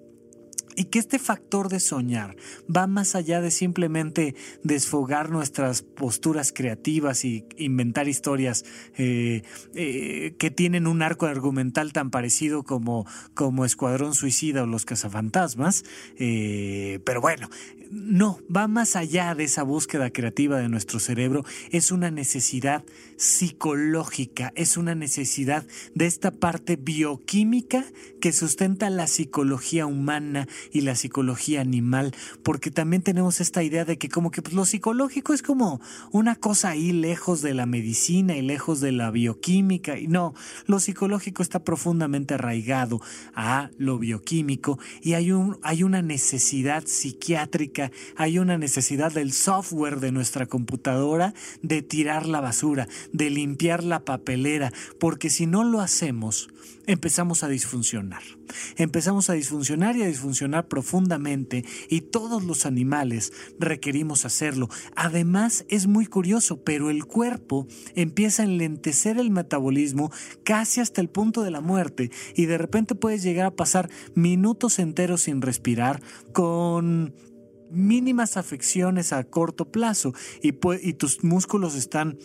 Y 0.78 0.86
que 0.86 1.00
este 1.00 1.18
factor 1.18 1.70
de 1.70 1.80
soñar 1.80 2.38
va 2.74 2.86
más 2.86 3.16
allá 3.16 3.42
de 3.42 3.50
simplemente 3.50 4.36
desfogar 4.64 5.32
nuestras 5.32 5.82
posturas 5.82 6.54
creativas 6.54 7.26
y 7.26 7.46
inventar 7.58 8.08
historias 8.08 8.64
eh, 8.96 9.42
eh, 9.74 10.36
que 10.38 10.52
tienen 10.52 10.86
un 10.86 11.02
arco 11.02 11.26
argumental 11.26 11.94
tan 11.94 12.12
parecido 12.12 12.62
como, 12.62 13.08
como 13.34 13.66
Escuadrón 13.66 14.14
Suicida 14.14 14.64
o 14.64 14.66
Los 14.68 14.86
Cazafantasmas. 14.86 15.84
Eh, 16.18 17.00
pero 17.04 17.22
bueno, 17.22 17.50
no, 17.92 18.40
va 18.54 18.68
más 18.68 18.96
allá 18.96 19.36
de 19.36 19.44
esa 19.44 19.64
búsqueda 19.64 20.10
creativa 20.12 20.58
de 20.60 20.70
nuestro 20.70 21.00
cerebro, 21.00 21.46
es 21.72 21.92
una 21.92 22.12
necesidad 22.12 22.84
psicológica, 23.18 24.54
es 24.56 24.78
una 24.78 24.96
necesidad 24.96 25.66
de 25.96 26.06
esta 26.06 26.32
parte 26.32 26.76
bioquímica 26.76 27.86
que 28.22 28.32
sustenta 28.32 28.90
la 28.90 29.08
psicología 29.08 29.86
humana 29.86 30.48
y 30.72 30.82
la 30.82 30.96
psicología 30.96 31.62
animal, 31.62 32.14
porque 32.44 32.72
también 32.72 33.02
tenemos 33.02 33.42
esta 33.42 33.64
idea 33.64 33.86
de 33.86 33.98
que 33.98 34.10
como 34.10 34.32
que 34.32 34.42
pues, 34.42 34.54
lo 34.54 34.66
psicológico 34.66 35.34
es 35.34 35.42
como 35.42 35.82
una 36.12 36.36
cosa 36.36 36.70
ahí 36.70 36.92
lejos 36.92 37.42
de 37.42 37.54
la 37.54 37.66
medicina 37.66 38.36
y 38.36 38.42
lejos 38.42 38.82
de 38.82 38.92
la 38.92 39.12
bioquímica, 39.12 39.98
y 39.98 40.08
no, 40.08 40.34
lo 40.66 40.80
psicológico 40.80 41.42
está 41.42 41.64
profundamente 41.64 42.36
arraigado 42.36 43.02
a 43.34 43.70
lo 43.78 43.98
bioquímico 44.00 44.80
y 45.02 45.14
hay, 45.14 45.32
un, 45.32 45.58
hay 45.62 45.84
una 45.84 46.02
necesidad 46.02 46.86
psiquiátrica 46.86 47.77
hay 48.16 48.40
una 48.40 48.58
necesidad 48.58 49.12
del 49.12 49.34
software 49.34 50.00
de 50.00 50.12
nuestra 50.12 50.46
computadora 50.46 51.34
de 51.62 51.82
tirar 51.82 52.26
la 52.28 52.42
basura, 52.42 52.88
de 53.14 53.30
limpiar 53.30 53.84
la 53.84 54.04
papelera, 54.06 54.72
porque 55.00 55.30
si 55.30 55.46
no 55.46 55.64
lo 55.64 55.82
hacemos, 55.82 56.50
empezamos 56.88 57.44
a 57.44 57.50
disfuncionar. 57.50 58.24
Empezamos 58.78 59.30
a 59.30 59.34
disfuncionar 59.34 59.96
y 59.98 60.04
a 60.04 60.08
disfuncionar 60.08 60.68
profundamente 60.68 61.66
y 61.90 62.02
todos 62.02 62.44
los 62.44 62.66
animales 62.66 63.34
requerimos 63.60 64.26
hacerlo. 64.26 64.70
Además 64.96 65.66
es 65.68 65.86
muy 65.86 66.06
curioso, 66.06 66.64
pero 66.64 66.90
el 66.90 67.06
cuerpo 67.06 67.68
empieza 67.94 68.42
a 68.42 68.46
enlentecer 68.46 69.18
el 69.18 69.32
metabolismo 69.32 70.12
casi 70.44 70.80
hasta 70.80 71.02
el 71.02 71.10
punto 71.10 71.44
de 71.44 71.52
la 71.52 71.62
muerte 71.62 72.10
y 72.36 72.46
de 72.46 72.58
repente 72.58 72.96
puedes 72.96 73.22
llegar 73.22 73.48
a 73.48 73.56
pasar 73.56 73.90
minutos 74.16 74.80
enteros 74.80 75.22
sin 75.22 75.42
respirar 75.42 76.02
con 76.32 77.14
mínimas 77.70 78.38
afecciones 78.38 79.14
a 79.14 79.24
corto 79.24 79.72
plazo 79.72 80.14
y, 80.42 80.54
tus 80.94 81.24
músculos 81.24 81.76
están 81.76 82.18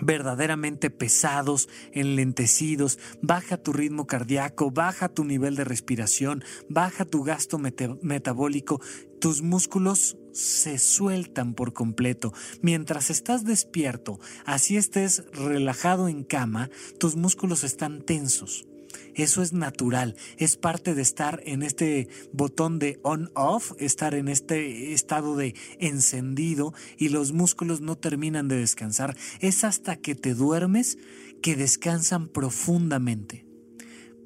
verdaderamente 0.00 0.90
pesados, 0.90 1.68
enlentecidos, 1.92 2.98
baja 3.20 3.56
tu 3.56 3.72
ritmo 3.72 4.06
cardíaco, 4.06 4.70
baja 4.70 5.08
tu 5.08 5.24
nivel 5.24 5.54
de 5.54 5.64
respiración, 5.64 6.42
baja 6.68 7.04
tu 7.04 7.22
gasto 7.22 7.58
metabólico, 7.58 8.80
tus 9.20 9.42
músculos 9.42 10.16
se 10.32 10.78
sueltan 10.78 11.54
por 11.54 11.72
completo. 11.72 12.32
Mientras 12.62 13.10
estás 13.10 13.44
despierto, 13.44 14.18
así 14.44 14.76
estés 14.76 15.24
relajado 15.32 16.08
en 16.08 16.24
cama, 16.24 16.70
tus 16.98 17.16
músculos 17.16 17.62
están 17.62 18.02
tensos. 18.02 18.66
Eso 19.14 19.42
es 19.42 19.52
natural, 19.52 20.16
es 20.38 20.56
parte 20.56 20.94
de 20.94 21.02
estar 21.02 21.42
en 21.44 21.62
este 21.62 22.08
botón 22.32 22.78
de 22.78 23.00
on-off, 23.02 23.72
estar 23.78 24.14
en 24.14 24.28
este 24.28 24.92
estado 24.92 25.36
de 25.36 25.54
encendido 25.78 26.74
y 26.96 27.08
los 27.08 27.32
músculos 27.32 27.80
no 27.80 27.96
terminan 27.96 28.48
de 28.48 28.56
descansar. 28.56 29.16
Es 29.40 29.64
hasta 29.64 29.96
que 29.96 30.14
te 30.14 30.34
duermes 30.34 30.98
que 31.42 31.56
descansan 31.56 32.28
profundamente. 32.28 33.46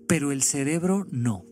Pero 0.07 0.31
el 0.31 0.43
cerebro 0.43 1.07
no 1.11 1.45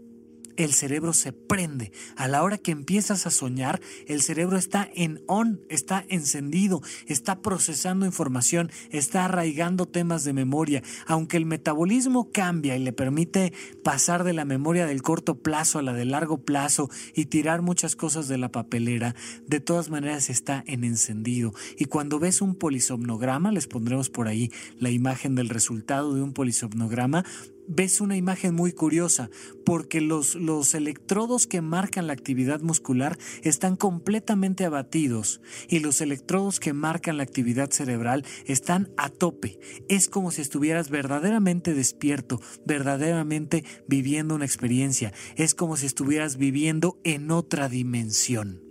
el 0.56 0.72
cerebro 0.72 1.12
se 1.12 1.32
prende. 1.32 1.92
A 2.16 2.28
la 2.28 2.42
hora 2.42 2.58
que 2.58 2.70
empiezas 2.70 3.26
a 3.26 3.30
soñar, 3.30 3.80
el 4.06 4.22
cerebro 4.22 4.56
está 4.56 4.88
en 4.94 5.22
on, 5.26 5.60
está 5.68 6.04
encendido, 6.08 6.82
está 7.06 7.42
procesando 7.42 8.06
información, 8.06 8.70
está 8.90 9.24
arraigando 9.24 9.86
temas 9.86 10.24
de 10.24 10.32
memoria. 10.32 10.82
Aunque 11.06 11.36
el 11.36 11.46
metabolismo 11.46 12.30
cambia 12.32 12.76
y 12.76 12.82
le 12.82 12.92
permite 12.92 13.52
pasar 13.82 14.24
de 14.24 14.32
la 14.32 14.44
memoria 14.44 14.86
del 14.86 15.02
corto 15.02 15.40
plazo 15.40 15.78
a 15.78 15.82
la 15.82 15.92
de 15.92 16.04
largo 16.04 16.38
plazo 16.38 16.90
y 17.14 17.26
tirar 17.26 17.62
muchas 17.62 17.96
cosas 17.96 18.28
de 18.28 18.38
la 18.38 18.50
papelera, 18.50 19.14
de 19.46 19.60
todas 19.60 19.90
maneras 19.90 20.30
está 20.30 20.64
en 20.66 20.84
encendido. 20.84 21.52
Y 21.78 21.86
cuando 21.86 22.18
ves 22.18 22.40
un 22.40 22.54
polisomnograma, 22.54 23.52
les 23.52 23.66
pondremos 23.66 24.10
por 24.10 24.28
ahí 24.28 24.50
la 24.78 24.90
imagen 24.90 25.34
del 25.34 25.48
resultado 25.48 26.14
de 26.14 26.22
un 26.22 26.32
polisomnograma, 26.32 27.24
ves 27.66 28.00
una 28.00 28.16
imagen 28.16 28.54
muy 28.54 28.72
curiosa, 28.72 29.30
porque 29.64 30.00
los, 30.00 30.34
los, 30.34 30.74
electrodos 30.74 31.46
que 31.46 31.60
marcan 31.60 32.06
la 32.06 32.12
actividad 32.12 32.60
muscular 32.60 33.18
están 33.42 33.76
completamente 33.76 34.64
abatidos 34.64 35.40
y 35.68 35.80
los 35.80 36.00
electrodos 36.00 36.60
que 36.60 36.72
marcan 36.72 37.16
la 37.16 37.22
actividad 37.22 37.70
cerebral 37.70 38.24
están 38.46 38.92
a 38.96 39.08
tope. 39.08 39.58
Es 39.88 40.08
como 40.08 40.30
si 40.30 40.42
estuvieras 40.42 40.90
verdaderamente 40.90 41.74
despierto, 41.74 42.40
verdaderamente 42.66 43.64
viviendo 43.86 44.34
una 44.34 44.44
experiencia. 44.44 45.12
Es 45.36 45.54
como 45.54 45.76
si 45.76 45.86
estuvieras 45.86 46.36
viviendo 46.36 46.98
en 47.04 47.30
otra 47.30 47.68
dimensión. 47.68 48.62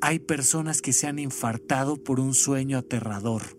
Hay 0.00 0.20
personas 0.20 0.80
que 0.80 0.92
se 0.92 1.08
han 1.08 1.18
infartado 1.18 1.96
por 1.96 2.20
un 2.20 2.34
sueño 2.34 2.78
aterrador 2.78 3.58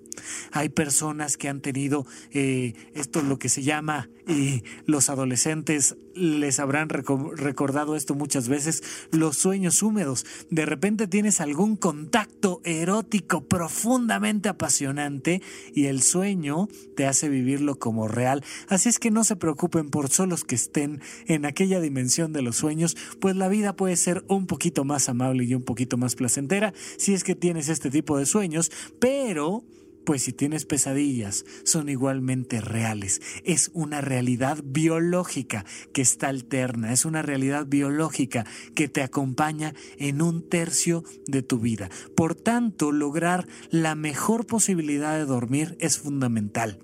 hay 0.52 0.69
personas 0.69 1.38
que 1.38 1.50
han 1.50 1.62
tenido 1.62 2.06
eh, 2.32 2.74
esto, 2.93 3.22
lo 3.22 3.39
que 3.39 3.50
se 3.50 3.63
llama, 3.63 4.10
y 4.28 4.63
los 4.86 5.10
adolescentes 5.10 5.95
les 6.13 6.60
habrán 6.60 6.89
recordado 6.89 7.95
esto 7.95 8.13
muchas 8.13 8.48
veces, 8.48 8.84
los 9.12 9.38
sueños 9.38 9.82
húmedos. 9.82 10.26
De 10.50 10.65
repente 10.65 11.08
tienes 11.08 11.41
algún 11.41 11.76
contacto 11.76 12.62
erótico 12.63 13.48
profundamente 13.48 14.50
apasionante 14.50 15.41
y 15.74 15.86
el 15.86 16.02
sueño 16.02 16.67
te 16.95 17.08
hace 17.08 17.30
vivirlo 17.30 17.80
como 17.80 18.08
real. 18.08 18.43
Así 18.67 18.89
es 18.89 19.00
que 19.00 19.12
no 19.12 19.24
se 19.24 19.36
preocupen 19.36 19.89
por 19.89 20.10
solos 20.10 20.43
que 20.43 20.56
estén 20.56 21.02
en 21.26 21.45
aquella 21.45 21.80
dimensión 21.80 22.34
de 22.34 22.41
los 22.41 22.58
sueños, 22.58 22.98
pues 23.19 23.36
la 23.36 23.48
vida 23.48 23.76
puede 23.76 23.95
ser 23.95 24.24
un 24.28 24.45
poquito 24.45 24.84
más 24.84 25.10
amable 25.10 25.45
y 25.45 25.56
un 25.56 25.63
poquito 25.63 25.98
más 25.98 26.15
placentera 26.15 26.74
si 26.98 27.13
es 27.13 27.24
que 27.24 27.36
tienes 27.36 27.69
este 27.69 27.89
tipo 27.89 28.17
de 28.17 28.26
sueños, 28.26 28.72
pero 29.00 29.63
pues 30.10 30.24
si 30.24 30.34
tienes 30.34 30.65
pesadillas, 30.65 31.45
son 31.63 31.88
igualmente 31.88 32.62
reales. 32.62 33.22
Es 33.43 33.69
una 33.76 34.02
realidad 34.02 34.58
biológica 34.63 35.65
que 35.93 36.02
está 36.02 36.30
alterna, 36.30 36.93
es 36.93 37.06
una 37.06 37.22
realidad 37.22 37.67
biológica 37.67 38.43
que 38.74 38.88
te 38.88 39.04
acompaña 39.04 39.76
en 40.00 40.24
un 40.24 40.50
tercio 40.50 41.04
de 41.28 41.43
tu 41.43 41.60
vida. 41.60 41.91
Por 42.15 42.34
tanto, 42.34 42.91
lograr 42.91 43.48
la 43.69 43.93
mejor 43.93 44.48
posibilidad 44.48 45.15
de 45.15 45.26
dormir 45.26 45.78
es 45.80 46.00
fundamental. 46.00 46.80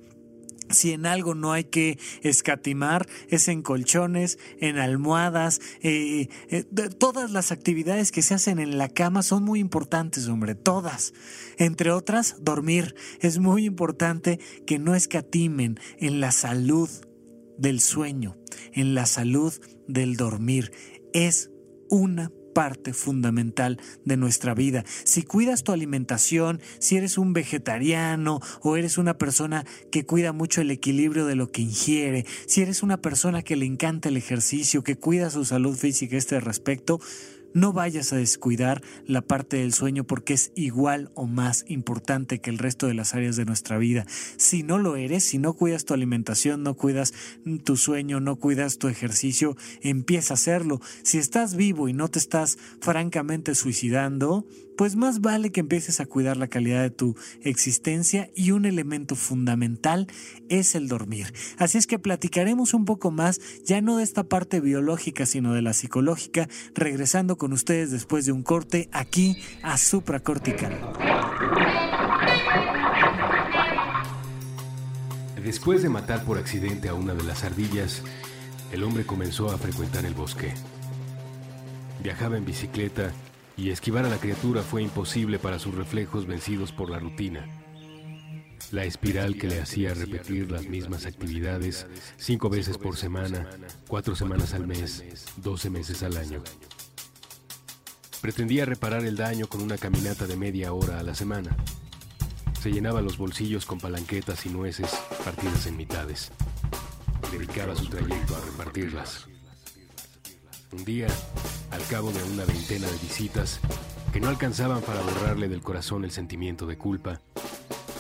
Si 0.69 0.91
en 0.91 1.05
algo 1.05 1.35
no 1.35 1.51
hay 1.51 1.65
que 1.65 1.99
escatimar, 2.21 3.07
es 3.29 3.47
en 3.47 3.61
colchones, 3.61 4.39
en 4.59 4.77
almohadas, 4.77 5.61
eh, 5.81 6.29
eh, 6.49 6.63
todas 6.97 7.31
las 7.31 7.51
actividades 7.51 8.11
que 8.11 8.21
se 8.21 8.33
hacen 8.33 8.59
en 8.59 8.77
la 8.77 8.89
cama 8.89 9.23
son 9.23 9.43
muy 9.43 9.59
importantes, 9.59 10.27
hombre, 10.27 10.55
todas. 10.55 11.13
Entre 11.57 11.91
otras, 11.91 12.37
dormir. 12.41 12.95
Es 13.19 13.39
muy 13.39 13.65
importante 13.65 14.39
que 14.65 14.79
no 14.79 14.95
escatimen 14.95 15.79
en 15.99 16.19
la 16.19 16.31
salud 16.31 16.89
del 17.57 17.79
sueño, 17.79 18.37
en 18.73 18.95
la 18.95 19.05
salud 19.05 19.53
del 19.87 20.17
dormir. 20.17 20.71
Es 21.13 21.51
una 21.89 22.31
parte 22.55 22.93
fundamental 22.93 23.81
de 24.05 24.15
nuestra 24.15 24.53
vida. 24.53 24.85
Si 25.03 25.23
cuidas 25.23 25.63
tu 25.63 25.73
alimentación, 25.73 26.61
si 26.79 26.95
eres 26.95 27.17
un 27.17 27.33
vegetariano 27.33 28.39
o 28.61 28.77
eres 28.77 28.97
una 28.97 29.17
persona 29.17 29.65
que 29.91 30.05
cuida 30.05 30.31
mucho 30.31 30.61
el 30.61 30.71
equilibrio 30.71 31.25
de 31.25 31.35
lo 31.35 31.51
que 31.51 31.61
ingiere, 31.61 32.25
si 32.47 32.61
eres 32.61 32.81
una 32.81 33.01
persona 33.01 33.43
que 33.43 33.57
le 33.57 33.65
encanta 33.65 34.07
el 34.07 34.15
ejercicio, 34.15 34.85
que 34.85 34.95
cuida 34.95 35.29
su 35.29 35.43
salud 35.43 35.75
física 35.75 36.15
a 36.15 36.19
este 36.19 36.39
respecto, 36.39 37.01
no 37.55 37.71
vayas 37.71 38.11
a 38.11 38.17
descuidar 38.17 38.83
la 39.07 39.21
parte 39.21 39.57
del 39.57 39.73
sueño 39.73 40.03
porque 40.03 40.33
es 40.33 40.51
igual 40.55 41.09
o 41.15 41.25
más 41.25 41.65
importante 41.69 42.39
que 42.39 42.49
el 42.49 42.57
resto 42.57 42.85
de 42.85 42.93
las 42.93 43.15
áreas 43.15 43.37
de 43.37 43.45
nuestra 43.45 43.77
vida. 43.77 44.05
Si 44.35 44.61
no 44.61 44.77
lo 44.77 44.97
eres, 44.97 45.23
si 45.23 45.39
no 45.39 45.53
cuidas 45.53 45.85
tu 45.85 45.93
alimentación, 45.93 46.63
no 46.63 46.75
cuidas 46.75 47.13
tu 47.63 47.77
sueño, 47.77 48.19
no 48.19 48.35
cuidas 48.35 48.77
tu 48.77 48.89
ejercicio, 48.89 49.55
empieza 49.81 50.33
a 50.33 50.35
hacerlo. 50.35 50.81
Si 51.03 51.17
estás 51.17 51.55
vivo 51.55 51.87
y 51.87 51.93
no 51.93 52.09
te 52.09 52.19
estás 52.19 52.57
francamente 52.81 53.55
suicidando, 53.55 54.45
pues 54.77 54.95
más 54.95 55.21
vale 55.21 55.51
que 55.51 55.61
empieces 55.61 55.99
a 55.99 56.05
cuidar 56.05 56.37
la 56.37 56.47
calidad 56.47 56.81
de 56.81 56.89
tu 56.89 57.15
existencia 57.41 58.29
y 58.35 58.51
un 58.51 58.65
elemento 58.65 59.15
fundamental 59.15 60.07
es 60.49 60.75
el 60.75 60.87
dormir. 60.87 61.33
Así 61.57 61.77
es 61.77 61.87
que 61.87 61.99
platicaremos 61.99 62.73
un 62.73 62.85
poco 62.85 63.11
más, 63.11 63.39
ya 63.63 63.81
no 63.81 63.97
de 63.97 64.03
esta 64.03 64.23
parte 64.23 64.59
biológica, 64.59 65.25
sino 65.25 65.53
de 65.53 65.61
la 65.61 65.73
psicológica, 65.73 66.47
regresando 66.73 67.37
con 67.37 67.53
ustedes 67.53 67.91
después 67.91 68.25
de 68.25 68.31
un 68.31 68.43
corte 68.43 68.89
aquí 68.91 69.37
a 69.63 69.77
Supracortical. 69.77 70.79
Después 75.43 75.83
de 75.83 75.89
matar 75.89 76.25
por 76.25 76.39
accidente 76.39 76.89
a 76.89 76.95
una 76.95 77.13
de 77.13 77.23
las 77.23 77.43
ardillas, 77.43 78.01
el 78.71 78.83
hombre 78.83 79.05
comenzó 79.05 79.51
a 79.51 79.57
frecuentar 79.59 80.03
el 80.03 80.15
bosque. 80.15 80.53
Viajaba 82.01 82.37
en 82.37 82.45
bicicleta 82.45 83.13
y 83.57 83.69
esquivar 83.69 84.05
a 84.05 84.09
la 84.09 84.17
criatura 84.17 84.61
fue 84.61 84.83
imposible 84.83 85.39
para 85.39 85.59
sus 85.59 85.75
reflejos 85.75 86.25
vencidos 86.25 86.71
por 86.71 86.89
la 86.89 86.99
rutina. 86.99 87.47
La 88.71 88.83
espiral 88.83 89.37
que 89.37 89.47
le 89.47 89.61
hacía 89.61 89.93
repetir 89.93 90.51
las 90.51 90.67
mismas 90.67 91.05
actividades 91.05 91.85
cinco 92.17 92.49
veces 92.49 92.77
por 92.77 92.97
semana, 92.97 93.47
cuatro 93.87 94.15
semanas 94.15 94.53
al 94.53 94.67
mes, 94.67 95.03
doce 95.37 95.69
meses 95.69 96.03
al 96.03 96.17
año. 96.17 96.43
Pretendía 98.21 98.65
reparar 98.65 99.05
el 99.05 99.15
daño 99.15 99.47
con 99.47 99.61
una 99.61 99.77
caminata 99.77 100.25
de 100.25 100.35
media 100.35 100.73
hora 100.73 100.99
a 100.99 101.03
la 101.03 101.13
semana. 101.13 101.55
Se 102.59 102.71
llenaba 102.71 103.01
los 103.01 103.17
bolsillos 103.17 103.65
con 103.67 103.79
palanquetas 103.79 104.45
y 104.47 104.49
nueces 104.49 104.89
partidas 105.23 105.67
en 105.67 105.77
mitades. 105.77 106.31
Dedicaba 107.31 107.75
su 107.75 107.85
trayecto 107.85 108.35
a 108.35 108.41
repartirlas. 108.41 109.27
Un 110.75 110.83
día, 110.83 111.07
al 111.71 111.81
cabo 111.87 112.11
de 112.11 112.21
una 112.23 112.43
veintena 112.43 112.85
de 112.87 112.97
visitas, 112.97 113.61
que 114.11 114.19
no 114.19 114.27
alcanzaban 114.27 114.81
para 114.81 114.99
borrarle 114.99 115.47
del 115.47 115.61
corazón 115.61 116.03
el 116.03 116.11
sentimiento 116.11 116.67
de 116.67 116.77
culpa, 116.77 117.21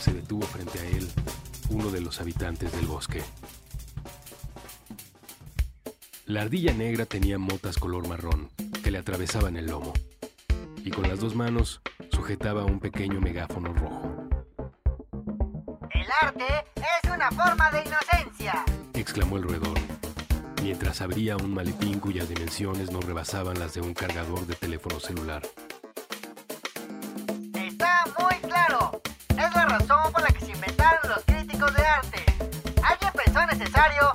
se 0.01 0.11
detuvo 0.11 0.41
frente 0.41 0.79
a 0.79 0.85
él 0.85 1.09
uno 1.69 1.89
de 1.89 2.01
los 2.01 2.19
habitantes 2.19 2.73
del 2.73 2.85
bosque. 2.85 3.23
La 6.25 6.41
ardilla 6.41 6.73
negra 6.73 7.05
tenía 7.05 7.37
motas 7.37 7.77
color 7.77 8.09
marrón 8.09 8.49
que 8.83 8.91
le 8.91 8.97
atravesaban 8.97 9.55
el 9.55 9.67
lomo 9.67 9.93
y 10.83 10.91
con 10.91 11.07
las 11.07 11.21
dos 11.21 11.33
manos 11.33 11.79
sujetaba 12.11 12.65
un 12.65 12.81
pequeño 12.81 13.21
megáfono 13.21 13.73
rojo. 13.73 14.27
El 15.91 16.07
arte 16.21 16.65
es 16.75 17.09
una 17.09 17.31
forma 17.31 17.71
de 17.71 17.83
inocencia, 17.85 18.65
exclamó 18.93 19.37
el 19.37 19.43
roedor, 19.43 19.79
mientras 20.65 20.99
abría 20.99 21.37
un 21.37 21.53
maletín 21.53 21.99
cuyas 21.99 22.27
dimensiones 22.27 22.89
no 22.89 22.99
rebasaban 22.99 23.59
las 23.59 23.75
de 23.75 23.81
un 23.81 23.93
cargador 23.93 24.47
de 24.47 24.55
teléfono 24.55 24.99
celular. 24.99 25.43
Está 27.53 28.03
muy 28.19 28.35
claro. 28.49 28.99
Es 29.29 29.53
la 29.53 29.65
razón 29.67 30.11
por 30.11 30.23
la 30.23 30.29
que 30.29 30.43
se 30.43 30.53
inventaron 30.53 31.07
los 31.07 31.23
críticos 31.23 31.71
de 31.75 31.85
arte. 31.85 32.25
Alguien 32.81 33.11
pensó 33.13 33.45
necesario 33.45 34.11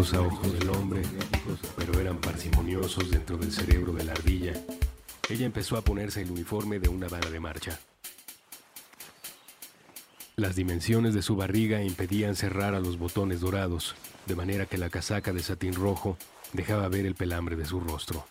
a 0.00 0.22
ojos 0.22 0.50
del 0.58 0.70
hombre, 0.70 1.02
pero 1.76 2.00
eran 2.00 2.16
parsimoniosos 2.16 3.10
dentro 3.10 3.36
del 3.36 3.52
cerebro 3.52 3.92
de 3.92 4.04
la 4.04 4.12
ardilla. 4.12 4.54
Ella 5.28 5.44
empezó 5.44 5.76
a 5.76 5.82
ponerse 5.82 6.22
el 6.22 6.30
uniforme 6.30 6.78
de 6.78 6.88
una 6.88 7.06
bala 7.06 7.28
de 7.28 7.38
marcha. 7.38 7.78
Las 10.36 10.56
dimensiones 10.56 11.12
de 11.12 11.20
su 11.20 11.36
barriga 11.36 11.82
impedían 11.82 12.34
cerrar 12.34 12.74
a 12.74 12.80
los 12.80 12.98
botones 12.98 13.40
dorados, 13.40 13.94
de 14.24 14.36
manera 14.36 14.64
que 14.64 14.78
la 14.78 14.88
casaca 14.88 15.34
de 15.34 15.42
satín 15.42 15.74
rojo 15.74 16.16
dejaba 16.54 16.88
ver 16.88 17.04
el 17.04 17.14
pelambre 17.14 17.56
de 17.56 17.66
su 17.66 17.78
rostro. 17.78 18.24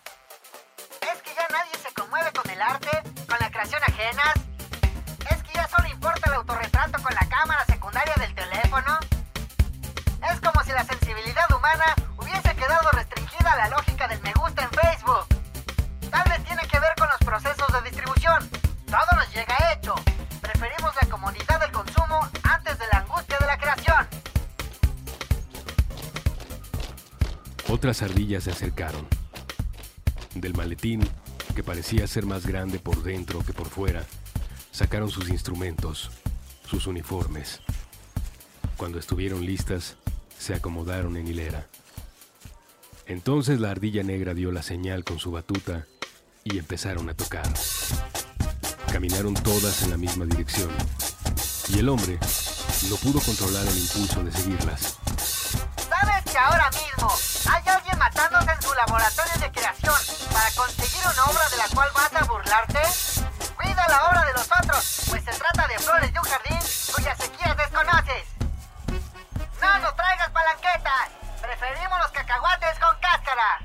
Ardillas 28.02 28.44
se 28.44 28.50
acercaron. 28.50 29.06
Del 30.34 30.54
maletín, 30.54 31.06
que 31.54 31.62
parecía 31.62 32.06
ser 32.06 32.26
más 32.26 32.46
grande 32.46 32.78
por 32.78 33.02
dentro 33.02 33.44
que 33.44 33.52
por 33.52 33.68
fuera, 33.68 34.04
sacaron 34.70 35.10
sus 35.10 35.28
instrumentos, 35.28 36.10
sus 36.68 36.86
uniformes. 36.86 37.60
Cuando 38.76 38.98
estuvieron 38.98 39.44
listas, 39.44 39.96
se 40.38 40.54
acomodaron 40.54 41.16
en 41.16 41.28
hilera. 41.28 41.66
Entonces 43.06 43.60
la 43.60 43.70
ardilla 43.70 44.02
negra 44.02 44.34
dio 44.34 44.52
la 44.52 44.62
señal 44.62 45.04
con 45.04 45.18
su 45.18 45.32
batuta 45.32 45.86
y 46.44 46.58
empezaron 46.58 47.08
a 47.10 47.14
tocar. 47.14 47.52
Caminaron 48.92 49.34
todas 49.34 49.82
en 49.82 49.90
la 49.90 49.96
misma 49.96 50.24
dirección 50.24 50.70
y 51.68 51.78
el 51.78 51.88
hombre 51.88 52.18
no 52.88 52.96
pudo 52.96 53.20
controlar 53.20 53.66
el 53.66 53.78
impulso 53.78 54.22
de 54.24 54.32
seguirlas. 54.32 54.98
¿Sabes 55.88 56.32
que 56.32 56.38
ahora 56.38 56.70
mismo 56.70 57.10
matándose 58.86 59.34
en 59.34 59.40
su 59.40 59.40
laboratorio 59.40 59.40
de 59.40 59.52
creación 59.52 60.00
para 60.32 60.50
conseguir 60.52 61.02
una 61.04 61.24
obra 61.24 61.48
de 61.50 61.56
la 61.56 61.68
cual 61.68 61.90
vas 61.94 62.14
a 62.14 62.24
burlarte? 62.24 62.80
Cuida 63.56 63.88
la 63.88 64.08
obra 64.08 64.24
de 64.24 64.32
los 64.32 64.46
otros, 64.46 65.02
pues 65.10 65.24
se 65.24 65.32
trata 65.32 65.66
de 65.68 65.78
flores 65.78 66.12
de 66.12 66.18
un 66.18 66.24
jardín 66.24 66.58
cuyas 66.94 67.18
sequías 67.18 67.56
desconoces. 67.56 68.24
No 69.60 69.78
nos 69.78 69.96
traigas 69.96 70.30
palanquetas, 70.30 71.08
preferimos 71.42 71.98
los 71.98 72.10
cacahuates 72.12 72.78
con 72.78 72.96
cáscara. 73.00 73.58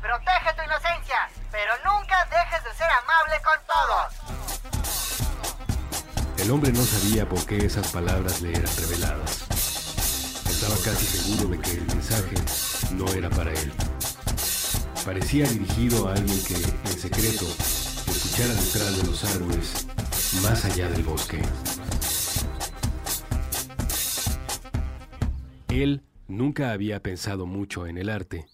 Protege 0.00 0.52
tu 0.54 0.62
inocencia, 0.62 1.28
pero 1.50 1.72
nunca 1.84 2.24
dejes 2.26 2.64
de 2.64 2.74
ser 2.74 2.90
amable 2.90 3.40
con 3.42 3.58
todos. 3.66 4.14
El 6.38 6.50
hombre 6.50 6.72
no 6.72 6.82
sabía 6.82 7.28
por 7.28 7.44
qué 7.46 7.66
esas 7.66 7.88
palabras 7.88 8.40
le 8.40 8.50
eran 8.50 8.76
reveladas. 8.76 9.46
Estaba 10.48 10.76
casi 10.84 11.06
seguro 11.06 11.50
de 11.50 11.60
que 11.60 11.70
el 11.72 11.86
mensaje 11.86 12.34
no 12.92 13.06
era 13.08 13.30
para 13.30 13.52
él. 13.52 13.72
Parecía 15.06 15.48
dirigido 15.48 16.08
a 16.08 16.14
alguien 16.14 16.36
que, 16.42 16.54
en 16.54 16.98
secreto, 16.98 17.46
escuchara 18.08 18.52
detrás 18.52 18.96
de 18.96 19.06
los 19.06 19.24
árboles, 19.24 19.86
más 20.42 20.64
allá 20.64 20.88
del 20.88 21.04
bosque. 21.04 21.40
Él 25.68 26.02
nunca 26.26 26.72
había 26.72 27.04
pensado 27.04 27.46
mucho 27.46 27.86
en 27.86 27.98
el 27.98 28.08
arte. 28.08 28.48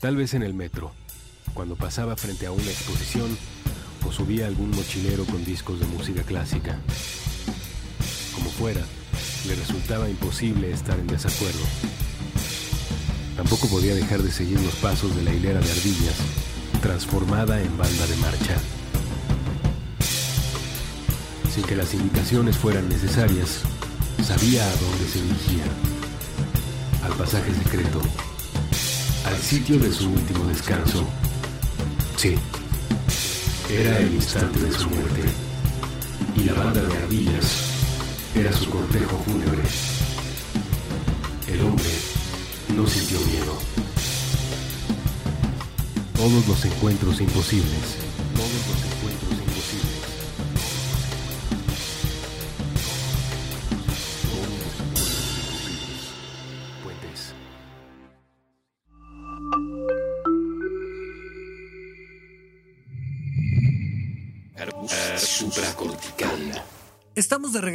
Tal 0.00 0.16
vez 0.16 0.32
en 0.32 0.42
el 0.42 0.54
metro, 0.54 0.92
cuando 1.52 1.76
pasaba 1.76 2.16
frente 2.16 2.46
a 2.46 2.52
una 2.52 2.70
exposición 2.70 3.36
o 4.06 4.10
subía 4.10 4.46
algún 4.46 4.70
mochilero 4.70 5.26
con 5.26 5.44
discos 5.44 5.80
de 5.80 5.86
música 5.86 6.22
clásica. 6.22 6.78
Como 8.34 8.48
fuera, 8.48 8.80
le 9.46 9.54
resultaba 9.54 10.08
imposible 10.08 10.72
estar 10.72 10.98
en 10.98 11.08
desacuerdo. 11.08 12.01
Tampoco 13.36 13.66
podía 13.68 13.94
dejar 13.94 14.22
de 14.22 14.30
seguir 14.30 14.60
los 14.60 14.74
pasos 14.76 15.14
de 15.16 15.22
la 15.22 15.32
hilera 15.32 15.60
de 15.60 15.70
ardillas, 15.70 16.14
transformada 16.82 17.60
en 17.60 17.76
banda 17.78 18.06
de 18.06 18.16
marcha. 18.16 18.56
Sin 21.52 21.64
que 21.64 21.76
las 21.76 21.94
indicaciones 21.94 22.56
fueran 22.56 22.88
necesarias, 22.88 23.60
sabía 24.24 24.64
a 24.64 24.76
dónde 24.76 25.08
se 25.10 25.22
dirigía. 25.22 25.64
Al 27.04 27.12
pasaje 27.14 27.52
secreto, 27.54 28.00
al 29.24 29.36
sitio 29.36 29.78
de 29.78 29.92
su 29.92 30.10
último 30.10 30.44
descanso. 30.46 31.04
Sí, 32.16 32.34
era 33.70 33.98
el 33.98 34.14
instante 34.14 34.60
de 34.60 34.72
su 34.72 34.88
muerte. 34.90 35.22
Y 36.36 36.44
la 36.44 36.52
banda 36.54 36.82
de 36.82 36.96
ardillas 36.96 37.56
era 38.34 38.52
su 38.52 38.68
cortejo 38.70 39.18
fúnebre. 39.24 39.62
El 41.48 41.60
hombre 41.62 42.01
sintió 42.86 43.18
miedo. 43.20 43.52
Todos 46.16 46.46
los 46.48 46.64
encuentros 46.64 47.20
imposibles. 47.20 48.11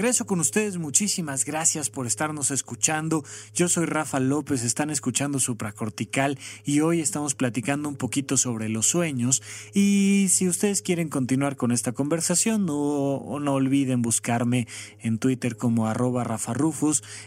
Regreso 0.08 0.26
con 0.26 0.40
ustedes, 0.40 0.78
muchísimas 0.78 1.44
gracias 1.44 1.90
por 1.90 2.08
estarnos 2.08 2.50
escuchando. 2.52 3.26
Yo 3.54 3.68
soy 3.68 3.86
Rafa 3.86 4.22
López, 4.22 4.64
están 4.64 4.90
escuchando 4.90 5.38
Supracortical 5.38 6.40
y 6.64 6.80
hoy 6.80 7.02
estamos 7.02 7.36
platicando 7.36 7.90
un 7.90 7.98
poquito 7.98 8.38
sobre 8.38 8.70
los 8.70 8.88
sueños. 8.88 9.44
Y 9.74 10.28
si 10.30 10.48
ustedes 10.48 10.82
quieren 10.82 11.10
continuar 11.10 11.58
con 11.58 11.74
esta 11.74 11.92
conversación 11.92 12.66
no, 12.66 13.38
no 13.42 13.54
olviden 13.54 14.02
buscarme 14.02 14.66
en 15.02 15.20
Twitter 15.20 15.58
como 15.58 15.88
arroba 15.88 16.24
Rafa 16.24 16.54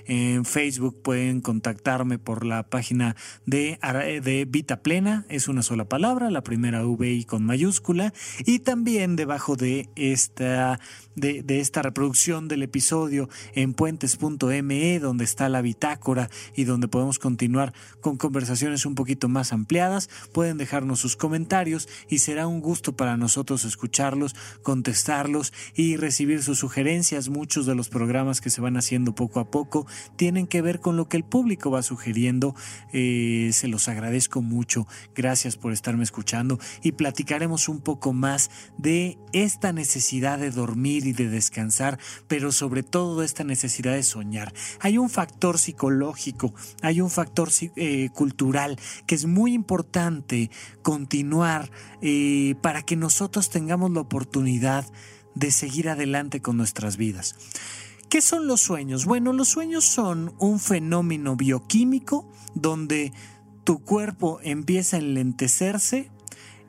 en 0.07 0.47
Facebook 0.47 1.03
pueden 1.03 1.43
contactarme 1.43 2.19
por 2.19 2.47
la 2.47 2.63
página 2.63 3.15
de, 3.45 3.79
de 4.25 4.47
Vita 4.49 4.81
Plena, 4.81 5.27
es 5.29 5.49
una 5.49 5.63
sola 5.63 5.85
palabra, 5.85 6.31
la 6.31 6.43
primera 6.43 6.83
VI 6.83 7.25
con 7.25 7.45
mayúscula. 7.45 8.15
Y 8.47 8.61
también 8.61 9.17
debajo 9.17 9.57
de 9.57 9.91
esta, 9.97 10.81
de, 11.15 11.43
de 11.43 11.61
esta 11.61 11.83
reproducción 11.83 12.01
producción 12.01 12.49
del 12.49 12.63
episodio 12.63 12.70
en 13.55 13.75
puentes.me, 13.75 14.99
donde 15.01 15.25
está 15.25 15.49
la 15.49 15.63
bitácora 15.63 16.31
y 16.55 16.65
donde 16.65 16.89
podemos 16.89 17.19
continuar 17.19 17.73
con 18.01 18.17
conversaciones 18.17 18.87
un 18.87 18.95
poquito 18.95 19.29
más 19.29 19.53
ampliadas. 19.53 20.09
Pueden 20.33 20.59
dejarnos 20.59 21.01
sus 21.01 21.17
comentarios 21.17 21.89
y 22.09 22.19
será 22.19 22.47
un 22.47 22.61
gusto 22.61 22.97
para 22.97 23.17
nosotros 23.17 23.65
escucharlos, 23.65 24.35
contestarlos 24.63 25.53
y 25.75 25.97
recibir 25.97 26.43
sus 26.43 26.59
sugerencias. 26.59 27.29
Muchos 27.29 27.67
de 27.67 27.75
los 27.75 27.89
programas 27.89 28.41
que 28.41 28.51
se 28.51 28.61
van 28.61 28.77
haciendo 28.77 29.15
poco 29.15 29.41
a 29.41 29.51
poco 29.51 29.87
tienen 30.17 30.47
que 30.47 30.63
ver 30.63 30.81
con 30.81 30.97
lo 30.97 31.09
que 31.09 31.17
el 31.17 31.25
público 31.25 31.71
va 31.71 31.83
sugiriendo. 31.83 32.55
Eh, 32.93 33.51
se 33.53 33.69
los 33.69 33.89
agradezco 33.89 34.43
mucho. 34.43 34.87
Gracias 35.15 35.57
por 35.57 35.73
estarme 35.73 36.05
escuchando 36.05 36.59
y 36.83 36.93
platicaremos 36.93 37.69
un 37.69 37.81
poco 37.81 38.13
más 38.13 38.51
de 38.79 39.19
esta 39.33 39.73
necesidad 39.73 40.39
de 40.39 40.51
dormir 40.51 41.07
y 41.07 41.13
de 41.13 41.29
descansar 41.29 41.99
pero 42.29 42.53
sobre 42.61 42.83
todo 42.83 43.23
esta 43.23 43.43
necesidad 43.43 43.95
de 43.95 44.03
soñar. 44.03 44.53
Hay 44.81 44.99
un 44.99 45.09
factor 45.09 45.59
psicológico, 45.59 46.53
hay 46.83 47.01
un 47.01 47.09
factor 47.09 47.49
eh, 47.77 48.11
cultural 48.11 48.79
que 49.07 49.15
es 49.15 49.25
muy 49.25 49.55
importante 49.55 50.51
continuar 50.83 51.71
eh, 52.03 52.55
para 52.61 52.83
que 52.83 52.97
nosotros 52.97 53.49
tengamos 53.49 53.91
la 53.93 54.03
oportunidad 54.03 54.85
de 55.35 55.51
seguir 55.53 55.89
adelante 55.89 56.43
con 56.43 56.59
nuestras 56.59 56.99
vidas. 56.99 57.35
¿Qué 58.11 58.21
son 58.21 58.47
los 58.47 58.61
sueños? 58.61 59.07
Bueno, 59.07 59.33
los 59.33 59.49
sueños 59.49 59.85
son 59.87 60.35
un 60.39 60.61
fenómeno 60.61 61.37
bioquímico 61.37 62.31
donde 62.55 63.15
tu 63.65 63.79
cuerpo 63.79 64.39
empieza 64.43 64.97
a 64.97 65.01
enlentecerse, 65.01 66.11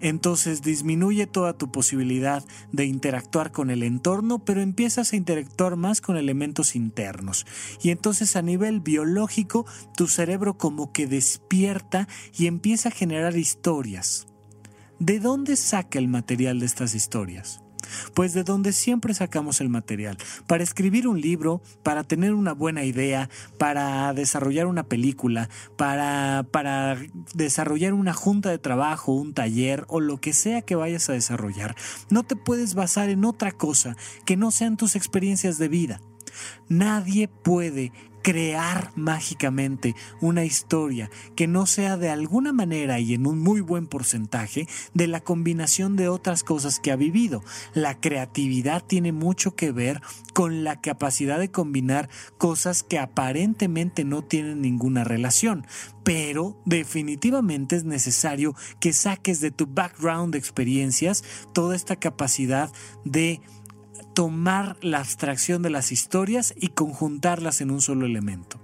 entonces 0.02 0.62
disminuye 0.62 1.28
toda 1.28 1.54
tu 1.54 1.72
posibilidad 1.72 2.44
de 2.72 2.86
interactuar 2.86 3.52
con 3.52 3.70
el 3.70 3.84
entorno, 3.84 4.40
pero 4.40 4.62
empiezas 4.62 5.14
a 5.14 5.16
interactuar 5.16 5.76
más 5.76 6.02
con 6.02 6.18
elementos 6.18 6.76
internos. 6.76 7.46
Y 7.82 7.92
entonces 7.92 8.36
a 8.36 8.42
nivel 8.42 8.82
biológico, 8.82 9.66
tu 9.96 10.08
cerebro 10.08 10.58
como 10.58 10.92
que 10.92 11.08
despierta 11.08 12.08
y 12.38 12.48
empieza 12.48 12.90
a 12.90 12.92
generar 12.92 13.38
historias. 13.38 14.28
¿De 15.00 15.20
dónde 15.20 15.56
saca 15.56 15.98
el 15.98 16.08
material 16.08 16.60
de 16.60 16.66
estas 16.66 16.94
historias? 16.94 17.61
Pues 18.14 18.34
de 18.34 18.44
donde 18.44 18.74
siempre 18.74 19.14
sacamos 19.14 19.62
el 19.62 19.70
material. 19.70 20.18
Para 20.48 20.64
escribir 20.64 21.08
un 21.08 21.20
libro, 21.20 21.62
para 21.84 22.04
tener 22.04 22.34
una 22.34 22.54
buena 22.54 22.84
idea, 22.84 23.30
para 23.58 24.14
desarrollar 24.14 24.68
una 24.68 24.84
película, 24.84 25.50
para, 25.78 26.46
para 26.52 26.98
desarrollar 27.34 27.94
una 27.94 28.14
junta 28.14 28.50
de 28.50 28.58
trabajo, 28.58 29.14
un 29.14 29.34
taller 29.34 29.86
o 29.88 30.00
lo 30.00 30.20
que 30.20 30.34
sea 30.34 30.62
que 30.62 30.76
vayas 30.76 31.10
a 31.10 31.14
desarrollar. 31.14 31.76
No 32.10 32.24
te 32.24 32.36
puedes 32.36 32.74
basar 32.74 33.10
en 33.10 33.26
otra 33.26 33.52
cosa 33.52 33.96
que 34.26 34.38
no 34.38 34.52
sean 34.52 34.78
tus 34.78 34.96
experiencias 34.96 35.58
de 35.58 35.68
vida. 35.68 36.02
Nadie 36.70 37.28
puede 37.28 37.92
crear 38.22 38.92
mágicamente 38.96 39.96
una 40.20 40.46
historia 40.46 41.10
que 41.36 41.48
no 41.48 41.66
sea 41.66 41.98
de 41.98 42.10
alguna 42.10 42.54
manera 42.54 43.00
y 43.00 43.14
en 43.14 43.26
un 43.26 43.40
muy 43.40 43.62
buen 43.62 43.88
porcentaje 43.88 44.68
de 44.94 45.08
la 45.08 45.22
combinación 45.22 45.96
de 45.96 46.08
otras 46.08 46.44
cosas 46.44 46.80
que 46.80 46.92
ha 46.92 46.96
vivido. 46.96 47.44
La 47.74 48.00
creatividad 48.00 48.84
tiene 48.84 49.12
mucho 49.12 49.56
que 49.56 49.72
ver 49.72 50.02
con 50.34 50.64
la 50.64 50.82
capacidad 50.82 51.40
de 51.40 51.52
combinar 51.52 52.10
cosas 52.38 52.84
que 52.84 53.00
aparentemente 53.00 54.04
no 54.06 54.24
tienen 54.24 54.62
ninguna 54.62 55.04
relación, 55.04 55.66
pero 56.04 56.58
definitivamente 56.66 57.76
es 57.76 57.84
necesario 57.84 58.56
que 58.80 58.94
saques 58.94 59.42
de 59.42 59.52
tu 59.52 59.68
background 59.68 60.34
de 60.34 60.40
experiencias 60.40 61.24
toda 61.54 61.76
esta 61.76 61.96
capacidad 61.96 62.72
de 63.06 63.42
tomar 64.14 64.78
la 64.82 65.00
abstracción 65.00 65.62
de 65.62 65.70
las 65.70 65.92
historias 65.92 66.54
y 66.58 66.70
conjuntarlas 66.70 67.62
en 67.62 67.72
un 67.72 67.82
solo 67.82 68.06
elemento. 68.06 68.60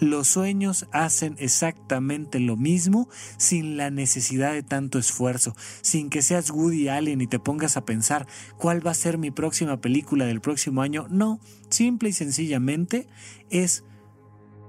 Los 0.00 0.28
sueños 0.28 0.86
hacen 0.92 1.36
exactamente 1.38 2.40
lo 2.40 2.56
mismo 2.56 3.08
sin 3.36 3.76
la 3.76 3.90
necesidad 3.90 4.52
de 4.52 4.62
tanto 4.62 4.98
esfuerzo, 4.98 5.54
sin 5.82 6.08
que 6.08 6.22
seas 6.22 6.50
Woody 6.50 6.88
Allen 6.88 7.20
y 7.20 7.26
te 7.26 7.38
pongas 7.38 7.76
a 7.76 7.84
pensar 7.84 8.26
cuál 8.56 8.84
va 8.84 8.92
a 8.92 8.94
ser 8.94 9.18
mi 9.18 9.30
próxima 9.30 9.80
película 9.80 10.24
del 10.24 10.40
próximo 10.40 10.80
año. 10.80 11.06
No, 11.10 11.38
simple 11.68 12.08
y 12.08 12.12
sencillamente 12.12 13.08
es 13.50 13.84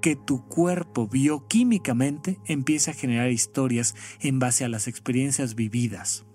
que 0.02 0.15
tu 0.15 0.45
cuerpo 0.47 1.08
bioquímicamente 1.08 2.39
empieza 2.45 2.91
a 2.91 2.95
generar 2.95 3.32
historias 3.32 3.95
en 4.19 4.39
base 4.39 4.65
a 4.65 4.69
las 4.69 4.88
experiencias 4.88 5.56
vividas 5.56 6.26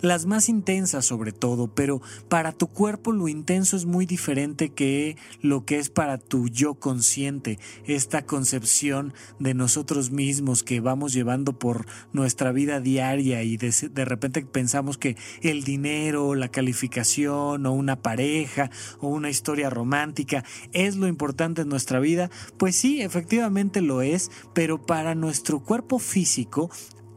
las 0.00 0.26
más 0.26 0.48
intensas 0.48 1.04
sobre 1.04 1.32
todo, 1.32 1.68
pero 1.68 2.00
para 2.28 2.52
tu 2.52 2.66
cuerpo 2.66 3.12
lo 3.12 3.28
intenso 3.28 3.76
es 3.76 3.86
muy 3.86 4.06
diferente 4.06 4.70
que 4.70 5.16
lo 5.40 5.64
que 5.64 5.78
es 5.78 5.90
para 5.90 6.18
tu 6.18 6.48
yo 6.48 6.74
consciente, 6.74 7.58
esta 7.86 8.22
concepción 8.24 9.12
de 9.38 9.54
nosotros 9.54 10.10
mismos 10.10 10.62
que 10.62 10.80
vamos 10.80 11.12
llevando 11.12 11.58
por 11.58 11.86
nuestra 12.12 12.52
vida 12.52 12.80
diaria 12.80 13.42
y 13.42 13.56
de, 13.56 13.74
de 13.90 14.04
repente 14.04 14.42
pensamos 14.42 14.98
que 14.98 15.16
el 15.42 15.64
dinero, 15.64 16.34
la 16.34 16.48
calificación 16.48 17.66
o 17.66 17.72
una 17.72 17.96
pareja 17.96 18.70
o 19.00 19.08
una 19.08 19.30
historia 19.30 19.70
romántica 19.70 20.44
es 20.72 20.96
lo 20.96 21.06
importante 21.06 21.62
en 21.62 21.68
nuestra 21.68 22.00
vida, 22.00 22.30
pues 22.56 22.76
sí, 22.76 23.02
efectivamente 23.02 23.80
lo 23.80 24.02
es, 24.02 24.30
pero 24.54 24.84
para 24.84 25.14
nuestro 25.14 25.60
cuerpo 25.60 25.98
físico 25.98 26.70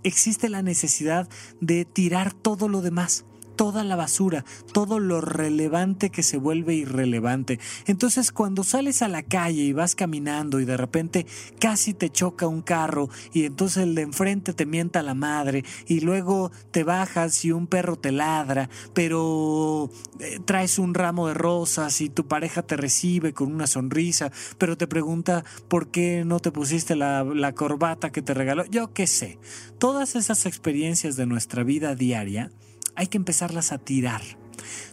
existe 0.04 0.50
la 0.50 0.62
necesidad 0.62 1.30
de 1.62 1.86
tirar 1.86 2.34
todo 2.34 2.68
lo 2.68 2.82
demás 2.82 3.26
toda 3.56 3.84
la 3.84 3.96
basura, 3.96 4.46
todo 4.72 5.00
lo 5.00 5.22
relevante 5.22 6.10
que 6.10 6.24
se 6.24 6.38
vuelve 6.38 6.76
irrelevante. 6.76 7.60
Entonces 7.86 8.32
cuando 8.32 8.64
sales 8.64 9.02
a 9.02 9.08
la 9.08 9.24
calle 9.24 9.64
y 9.64 9.74
vas 9.74 9.96
caminando 9.96 10.60
y 10.60 10.66
de 10.66 10.78
repente 10.78 11.26
casi 11.60 11.94
te 11.94 12.10
choca 12.10 12.48
un 12.48 12.62
carro 12.62 13.10
y 13.34 13.46
entonces 13.46 13.84
el 13.84 13.96
de 13.96 14.04
enfrente 14.04 14.54
te 14.54 14.66
mienta 14.66 15.02
la 15.02 15.14
madre 15.14 15.64
y 15.88 16.02
luego 16.02 16.52
te 16.72 16.84
bajas 16.84 17.44
y 17.46 17.52
un 17.52 17.68
perro 17.68 17.96
te 17.96 18.12
ladra, 18.12 18.70
pero 18.94 19.90
eh, 20.20 20.40
traes 20.46 20.80
un 20.80 20.94
ramo 20.94 21.28
de 21.28 21.34
rosas 21.34 22.02
y 22.02 22.10
tu 22.10 22.28
pareja 22.28 22.62
te 22.64 22.78
recibe 22.78 23.34
con 23.34 23.54
una 23.54 23.68
sonrisa, 23.68 24.32
pero 24.58 24.78
te 24.78 24.88
pregunta 24.88 25.44
por 25.68 25.90
qué 25.90 26.24
no 26.26 26.40
te 26.40 26.52
pusiste 26.52 26.96
la, 26.96 27.24
la 27.24 27.54
corbata 27.54 28.12
que 28.12 28.22
te 28.22 28.34
regaló. 28.34 28.66
Yo 28.66 28.94
qué 28.94 29.08
sé. 29.08 29.40
Todas 29.78 30.16
esas 30.16 30.46
experiencias 30.46 31.16
de 31.16 31.26
nuestra 31.26 31.64
vida 31.64 31.96
diaria 31.96 32.52
hay 32.96 33.08
que 33.08 33.18
empezarlas 33.18 33.72
a 33.72 33.78
tirar. 33.78 34.22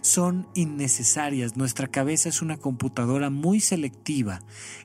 Son 0.00 0.48
innecesarias. 0.54 1.56
Nuestra 1.56 1.86
cabeza 1.86 2.28
es 2.28 2.42
una 2.42 2.56
computadora 2.56 3.30
muy 3.30 3.60
selectiva 3.60 4.40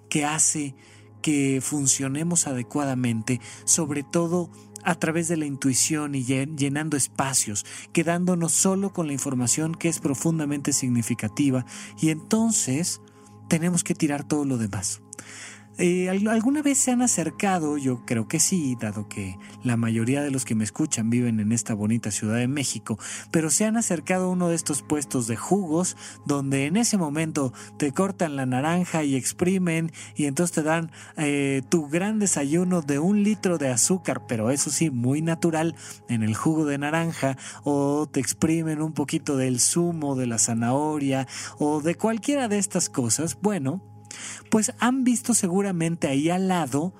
que 0.09 0.25
hace 0.25 0.75
que 1.21 1.59
funcionemos 1.61 2.45
adecuadamente, 2.45 3.41
sobre 3.63 4.03
todo 4.03 4.51
a 4.83 4.93
través 4.95 5.27
de 5.27 5.37
la 5.37 5.47
intuición 5.47 6.13
y 6.13 6.23
llenando 6.23 6.95
espacios, 6.95 7.65
quedándonos 7.91 8.53
solo 8.53 8.93
con 8.93 9.07
la 9.07 9.13
información 9.13 9.73
que 9.73 9.89
es 9.89 9.99
profundamente 9.99 10.71
significativa 10.71 11.65
y 11.99 12.09
entonces 12.09 13.01
tenemos 13.49 13.83
que 13.83 13.95
tirar 13.95 14.23
todo 14.23 14.45
lo 14.45 14.57
demás. 14.57 15.01
Eh, 15.77 16.09
¿Alguna 16.09 16.61
vez 16.61 16.77
se 16.77 16.91
han 16.91 17.01
acercado? 17.01 17.77
Yo 17.77 18.05
creo 18.05 18.29
que 18.29 18.39
sí, 18.39 18.77
dado 18.79 19.09
que 19.09 19.37
la 19.61 19.75
mayoría 19.75 20.21
de 20.21 20.31
los 20.31 20.45
que 20.45 20.55
me 20.55 20.63
escuchan 20.63 21.09
viven 21.09 21.41
en 21.41 21.51
esta 21.51 21.73
bonita 21.73 22.11
Ciudad 22.11 22.37
de 22.37 22.47
México, 22.47 22.97
pero 23.29 23.49
se 23.49 23.65
han 23.65 23.75
acercado 23.75 24.25
a 24.25 24.29
uno 24.29 24.47
de 24.47 24.55
estos 24.55 24.83
puestos 24.83 25.27
de 25.27 25.35
jugos 25.35 25.97
donde 26.25 26.65
en 26.65 26.77
ese 26.77 26.97
momento 26.97 27.51
te 27.77 27.91
cortan 27.91 28.37
la 28.37 28.45
naranja 28.45 29.03
y 29.03 29.15
exprimen 29.15 29.91
y 30.15 30.27
entonces 30.27 30.55
te 30.55 30.63
dan 30.63 30.91
eh, 31.17 31.61
tu 31.67 31.89
gran 31.89 32.19
desayuno 32.19 32.81
de 32.81 32.99
un 32.99 33.23
litro 33.23 33.57
de 33.57 33.67
azúcar, 33.67 34.25
pero 34.27 34.51
eso 34.51 34.69
sí, 34.69 34.89
muy 34.89 35.21
natural 35.21 35.75
en 36.07 36.23
el 36.23 36.35
jugo 36.35 36.63
de 36.63 36.77
naranja 36.77 37.37
o 37.65 38.07
te 38.07 38.21
exprimen 38.21 38.81
un 38.81 38.93
poquito 38.93 39.35
del 39.35 39.59
zumo 39.59 40.15
de 40.15 40.27
la 40.27 40.37
zanahoria 40.37 41.27
o 41.59 41.81
de 41.81 41.95
cualquiera 41.95 42.47
de 42.47 42.59
estas 42.59 42.87
cosas. 42.87 43.37
Bueno, 43.41 43.94
pues 44.49 44.73
han 44.79 45.03
visto 45.03 45.33
seguramente 45.33 46.07
ahí 46.07 46.29
al 46.29 46.47
lado 46.47 46.93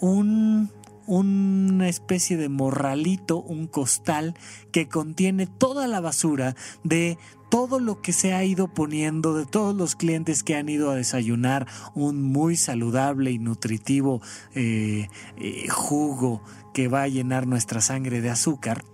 un, 0.00 0.70
una 1.06 1.88
especie 1.88 2.36
de 2.36 2.48
morralito, 2.48 3.40
un 3.40 3.66
costal 3.66 4.34
que 4.70 4.88
contiene 4.88 5.46
toda 5.46 5.86
la 5.86 6.00
basura 6.00 6.56
de 6.84 7.18
todo 7.50 7.80
lo 7.80 8.00
que 8.00 8.14
se 8.14 8.32
ha 8.32 8.44
ido 8.44 8.68
poniendo, 8.68 9.34
de 9.34 9.44
todos 9.44 9.74
los 9.74 9.94
clientes 9.94 10.42
que 10.42 10.56
han 10.56 10.70
ido 10.70 10.90
a 10.90 10.96
desayunar 10.96 11.66
un 11.94 12.22
muy 12.22 12.56
saludable 12.56 13.30
y 13.30 13.38
nutritivo 13.38 14.22
eh, 14.54 15.08
eh, 15.36 15.68
jugo 15.68 16.42
que 16.72 16.88
va 16.88 17.02
a 17.02 17.08
llenar 17.08 17.46
nuestra 17.46 17.82
sangre 17.82 18.22
de 18.22 18.30
azúcar 18.30 18.84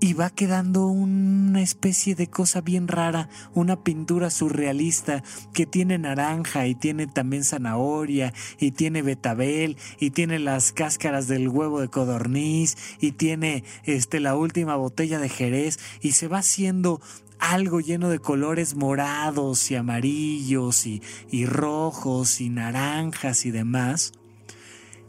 y 0.00 0.12
va 0.12 0.30
quedando 0.30 0.86
una 0.86 1.60
especie 1.60 2.14
de 2.14 2.28
cosa 2.28 2.60
bien 2.60 2.86
rara, 2.86 3.28
una 3.54 3.82
pintura 3.82 4.30
surrealista 4.30 5.24
que 5.52 5.66
tiene 5.66 5.98
naranja 5.98 6.66
y 6.66 6.74
tiene 6.74 7.06
también 7.06 7.44
zanahoria 7.44 8.32
y 8.60 8.72
tiene 8.72 9.02
betabel 9.02 9.76
y 9.98 10.10
tiene 10.10 10.38
las 10.38 10.72
cáscaras 10.72 11.26
del 11.26 11.48
huevo 11.48 11.80
de 11.80 11.88
codorniz 11.88 12.76
y 13.00 13.12
tiene 13.12 13.64
este 13.84 14.20
la 14.20 14.36
última 14.36 14.76
botella 14.76 15.18
de 15.18 15.28
Jerez 15.28 15.78
y 16.00 16.12
se 16.12 16.28
va 16.28 16.38
haciendo 16.38 17.00
algo 17.40 17.80
lleno 17.80 18.08
de 18.08 18.18
colores 18.18 18.74
morados 18.74 19.70
y 19.70 19.76
amarillos 19.76 20.86
y, 20.86 21.02
y 21.30 21.46
rojos 21.46 22.40
y 22.40 22.50
naranjas 22.50 23.46
y 23.46 23.50
demás. 23.50 24.12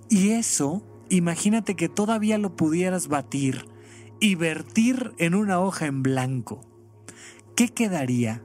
Y 0.09 0.29
eso, 0.29 0.83
imagínate 1.09 1.75
que 1.75 1.89
todavía 1.89 2.37
lo 2.37 2.55
pudieras 2.55 3.07
batir 3.07 3.65
y 4.19 4.35
vertir 4.35 5.13
en 5.17 5.35
una 5.35 5.59
hoja 5.59 5.85
en 5.85 6.03
blanco. 6.03 6.61
¿Qué 7.55 7.69
quedaría? 7.69 8.43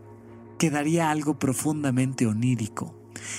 Quedaría 0.59 1.11
algo 1.11 1.39
profundamente 1.39 2.27
onírico. 2.27 2.95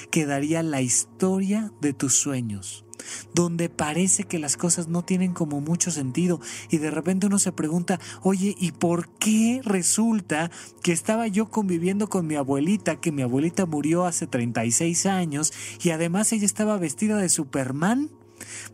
Quedaría 0.10 0.64
la 0.64 0.82
historia 0.82 1.72
de 1.82 1.94
tus 1.94 2.16
sueños, 2.16 2.86
donde 3.34 3.70
parece 3.70 4.24
que 4.24 4.40
las 4.40 4.58
cosas 4.58 4.88
no 4.88 5.04
tienen 5.04 5.34
como 5.34 5.62
mucho 5.62 5.92
sentido 5.92 6.40
y 6.70 6.78
de 6.78 6.92
repente 6.92 7.28
uno 7.28 7.40
se 7.40 7.52
pregunta, 7.52 8.00
oye, 8.22 8.56
¿y 8.58 8.72
por 8.72 9.10
qué 9.18 9.62
resulta 9.64 10.50
que 10.82 10.92
estaba 10.92 11.28
yo 11.28 11.50
conviviendo 11.50 12.10
con 12.10 12.26
mi 12.26 12.36
abuelita, 12.36 13.00
que 13.00 13.12
mi 13.12 13.22
abuelita 13.22 13.66
murió 13.66 14.06
hace 14.06 14.28
36 14.28 15.06
años 15.06 15.54
y 15.84 15.92
además 15.92 16.32
ella 16.32 16.46
estaba 16.46 16.78
vestida 16.78 17.18
de 17.18 17.30
Superman? 17.30 18.10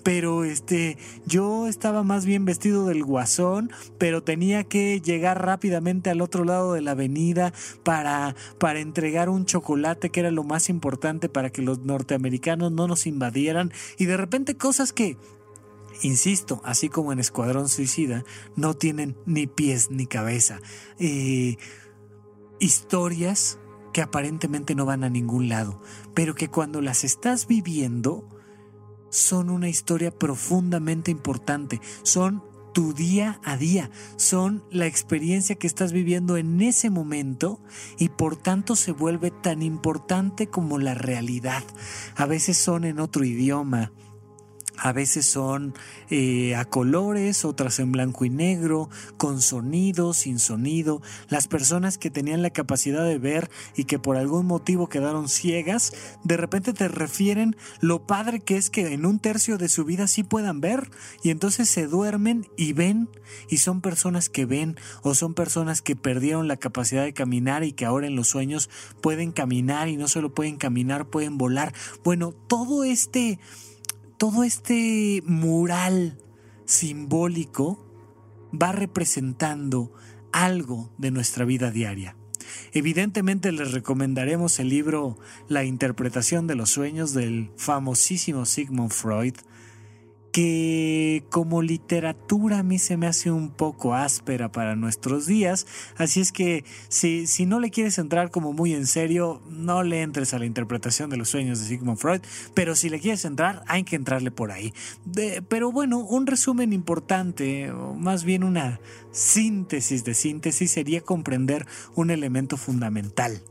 Pero 0.04 0.44
este 0.44 0.98
yo 1.26 1.68
estaba 1.68 2.04
más 2.04 2.26
bien 2.26 2.46
vestido 2.46 2.86
del 2.86 3.04
guasón, 3.04 3.72
pero 3.98 4.24
tenía 4.24 4.64
que 4.64 5.02
llegar 5.02 5.44
rápidamente 5.44 6.10
al 6.10 6.22
otro 6.22 6.44
lado 6.44 6.74
de 6.74 6.82
la 6.82 6.92
avenida 6.92 7.54
para 7.84 8.36
para 8.60 8.80
entregar 8.80 9.30
un 9.30 9.46
chocolate 9.46 10.10
que 10.10 10.20
era 10.20 10.32
lo 10.32 10.44
más 10.44 10.70
importante 10.70 11.30
para 11.30 11.50
que 11.50 11.62
los 11.62 11.80
norteamericanos 11.80 12.72
no 12.72 12.88
nos 12.88 13.08
invadieran 13.08 13.72
y 13.98 14.06
de 14.06 14.18
repente 14.18 14.58
cosas 14.58 14.94
que 14.94 15.18
insisto, 16.02 16.62
así 16.64 16.90
como 16.90 17.12
en 17.12 17.20
Escuadrón 17.20 17.70
Suicida, 17.70 18.24
no 18.56 18.74
tienen 18.74 19.16
ni 19.26 19.46
pies 19.48 19.92
ni 19.92 20.08
cabeza. 20.08 20.60
Eh, 21.00 21.58
historias 22.60 23.60
que 23.94 24.02
aparentemente 24.02 24.76
no 24.76 24.86
van 24.86 25.04
a 25.04 25.10
ningún 25.10 25.50
lado, 25.50 25.82
pero 26.14 26.34
que 26.34 26.48
cuando 26.48 26.82
las 26.82 27.04
estás 27.04 27.48
viviendo, 27.48 28.28
son 29.12 29.52
una 29.52 29.70
historia 29.70 30.10
profundamente 30.10 31.12
importante, 31.12 31.80
son 32.02 32.42
tu 32.74 32.94
día 32.94 33.40
a 33.44 33.58
día, 33.58 33.92
son 34.16 34.64
la 34.72 34.88
experiencia 34.88 35.56
que 35.56 35.68
estás 35.68 35.92
viviendo 35.92 36.38
en 36.38 36.62
ese 36.62 36.90
momento 36.90 37.60
y 38.00 38.10
por 38.10 38.38
tanto 38.38 38.76
se 38.76 38.92
vuelve 38.92 39.30
tan 39.30 39.62
importante 39.62 40.48
como 40.48 40.80
la 40.80 40.94
realidad. 40.94 41.64
A 42.16 42.26
veces 42.26 42.58
son 42.58 42.86
en 42.86 43.00
otro 43.00 43.26
idioma, 43.26 43.92
a 44.82 44.94
veces 44.94 45.28
son 45.28 45.76
eh, 46.10 46.56
a 46.56 46.66
colores, 46.66 47.46
otras 47.46 47.78
en 47.78 47.92
blanco 47.92 48.26
y 48.26 48.32
negro, 48.32 48.90
con 49.18 49.42
sonido, 49.42 50.16
sin 50.16 50.40
sonido. 50.40 51.04
Las 51.30 51.48
personas 51.48 52.00
que 52.00 52.10
tenían 52.10 52.42
la 52.42 52.50
capacidad 52.50 53.04
de 53.06 53.20
ver 53.20 53.52
y 53.76 53.84
que 53.84 54.00
por 54.00 54.18
algún 54.18 54.48
motivo 54.48 54.90
quedaron 54.90 55.30
ciegas, 55.30 55.94
de 56.24 56.36
repente 56.36 56.74
te 56.74 56.88
refieren 56.88 57.56
lo 57.80 58.08
padre 58.08 58.40
que 58.40 58.58
es 58.58 58.72
que 58.72 58.94
en 58.94 59.06
un 59.06 59.20
tercio 59.20 59.60
de 59.60 59.70
su 59.70 59.86
vida 59.86 60.08
sí 60.08 60.24
puedan 60.24 60.62
ver 60.62 60.90
y 61.22 61.30
entonces 61.30 61.70
se 61.70 61.86
duermen 61.86 62.48
y 62.58 62.74
ven 62.74 63.08
y 63.50 63.58
son 63.58 63.82
personas 63.82 64.30
que 64.30 64.48
ven 64.48 64.78
o 65.04 65.14
son 65.14 65.36
personas 65.36 65.84
que 65.84 65.96
perdieron 65.96 66.48
la 66.48 66.58
capacidad 66.58 67.04
de 67.04 67.14
caminar 67.14 67.64
y 67.64 67.74
que 67.74 67.86
ahora 67.86 68.08
en 68.08 68.16
los 68.16 68.30
sueños 68.30 68.68
pueden 69.00 69.32
caminar 69.32 69.90
y 69.90 69.98
no 69.98 70.08
solo 70.08 70.34
pueden 70.34 70.58
caminar, 70.58 71.06
pueden 71.06 71.38
volar. 71.38 71.72
Bueno, 72.04 72.34
todo 72.48 72.84
este 72.84 73.40
todo 74.22 74.44
este 74.44 75.24
mural 75.26 76.16
simbólico 76.66 77.84
va 78.54 78.72
representando 78.72 79.92
algo 80.32 80.92
de 81.00 81.10
nuestra 81.10 81.44
vida 81.44 81.72
diaria. 81.72 82.16
Evidentemente 82.72 83.52
les 83.52 83.72
recomendaremos 83.72 84.60
el 84.60 84.70
libro 84.70 85.18
La 85.48 85.64
interpretación 85.64 86.46
de 86.46 86.54
los 86.54 86.70
sueños 86.70 87.16
del 87.16 87.50
famosísimo 87.58 88.46
Sigmund 88.46 88.92
Freud, 88.92 89.34
que 90.32 91.26
como 91.30 91.62
literatura 91.62 92.60
a 92.60 92.64
mí 92.64 92.80
se 92.80 92.96
me 92.96 93.08
hace 93.08 93.32
un 93.32 93.50
poco 93.50 93.96
áspera 93.96 94.52
para 94.52 94.76
nuestros 94.76 95.26
días, 95.26 95.68
así 95.98 96.22
es 96.22 96.32
que 96.32 96.64
si, 96.88 97.28
si 97.28 97.46
no 97.46 97.60
le 97.60 97.70
quieres 97.70 97.98
entrar 97.98 98.32
como 98.32 98.54
muy 98.54 98.74
en 98.74 98.88
serio, 98.88 99.42
no 99.50 99.84
le 99.84 100.02
entres 100.02 100.34
a 100.34 100.40
la 100.40 100.46
interpretación 100.46 101.10
de 101.10 101.18
los 101.18 101.30
sueños 101.30 101.60
de 101.60 101.66
Sigmund 101.66 101.98
Freud, 101.98 102.22
pero 102.54 102.76
si 102.76 102.90
le 102.90 103.00
quieres 103.00 103.26
entrar, 103.26 103.64
hay 103.68 103.84
que 103.84 103.96
entrarle 103.96 104.32
por 104.32 104.52
ahí. 104.52 104.74
pero 105.50 105.72
bueno, 105.72 106.00
un 106.00 106.28
resumen 106.28 106.72
importante, 106.72 107.72
o 107.72 107.94
más 107.94 108.24
bien 108.24 108.44
una 108.44 108.80
síntesis 109.12 110.06
de 110.06 110.14
síntesis, 110.14 110.72
sería 110.72 111.02
comprender 111.02 111.66
un 111.96 112.10
elemento 112.10 112.56
fundamental. 112.56 113.42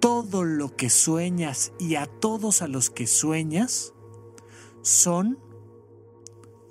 Todo 0.00 0.44
lo 0.44 0.76
que 0.76 0.90
sueñas 0.90 1.72
y 1.78 1.94
a 1.94 2.06
todos 2.06 2.60
a 2.60 2.68
los 2.68 2.90
que 2.90 3.06
sueñas 3.06 3.94
son 4.82 5.38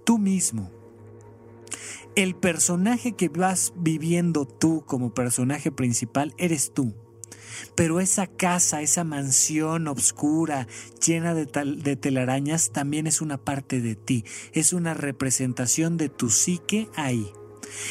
tú 0.05 0.17
mismo. 0.17 0.71
El 2.15 2.35
personaje 2.35 3.11
que 3.11 3.27
vas 3.27 3.73
viviendo 3.75 4.45
tú 4.45 4.85
como 4.85 5.13
personaje 5.13 5.71
principal 5.71 6.33
eres 6.37 6.73
tú. 6.73 6.93
Pero 7.75 7.99
esa 7.99 8.27
casa, 8.27 8.81
esa 8.81 9.03
mansión 9.03 9.87
oscura, 9.87 10.67
llena 11.05 11.33
de, 11.33 11.45
de, 11.45 11.95
telarañas, 11.95 12.71
también 12.71 13.07
es 13.07 13.21
una 13.21 13.37
parte 13.37 13.81
de 13.81 13.95
ti, 13.95 14.25
es 14.53 14.71
una 14.71 14.93
representación 14.93 15.97
de 15.97 16.09
tu 16.09 16.29
psique 16.29 16.89
ahí. 16.95 17.31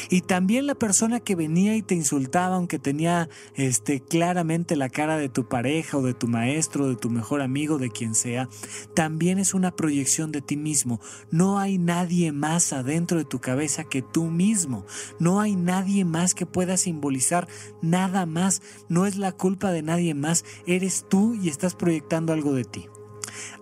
Y 0.09 0.21
también 0.21 0.67
la 0.67 0.75
persona 0.75 1.19
que 1.19 1.35
venía 1.35 1.75
y 1.75 1.81
te 1.81 1.95
insultaba, 1.95 2.55
aunque 2.55 2.79
tenía 2.79 3.29
este, 3.55 3.99
claramente 3.99 4.75
la 4.75 4.89
cara 4.89 5.17
de 5.17 5.29
tu 5.29 5.47
pareja 5.47 5.97
o 5.97 6.01
de 6.01 6.13
tu 6.13 6.27
maestro, 6.27 6.87
de 6.87 6.95
tu 6.95 7.09
mejor 7.09 7.41
amigo, 7.41 7.77
de 7.77 7.89
quien 7.89 8.15
sea, 8.15 8.49
también 8.93 9.39
es 9.39 9.53
una 9.53 9.75
proyección 9.75 10.31
de 10.31 10.41
ti 10.41 10.57
mismo. 10.57 10.99
No 11.31 11.59
hay 11.59 11.77
nadie 11.77 12.31
más 12.31 12.73
adentro 12.73 13.17
de 13.17 13.25
tu 13.25 13.39
cabeza 13.39 13.83
que 13.83 14.01
tú 14.01 14.25
mismo. 14.25 14.85
No 15.19 15.39
hay 15.39 15.55
nadie 15.55 16.05
más 16.05 16.33
que 16.33 16.45
pueda 16.45 16.77
simbolizar 16.77 17.47
nada 17.81 18.25
más. 18.25 18.61
No 18.89 19.05
es 19.05 19.17
la 19.17 19.31
culpa 19.31 19.71
de 19.71 19.81
nadie 19.81 20.13
más. 20.13 20.45
Eres 20.65 21.05
tú 21.09 21.35
y 21.35 21.49
estás 21.49 21.75
proyectando 21.75 22.33
algo 22.33 22.53
de 22.53 22.65
ti. 22.65 22.87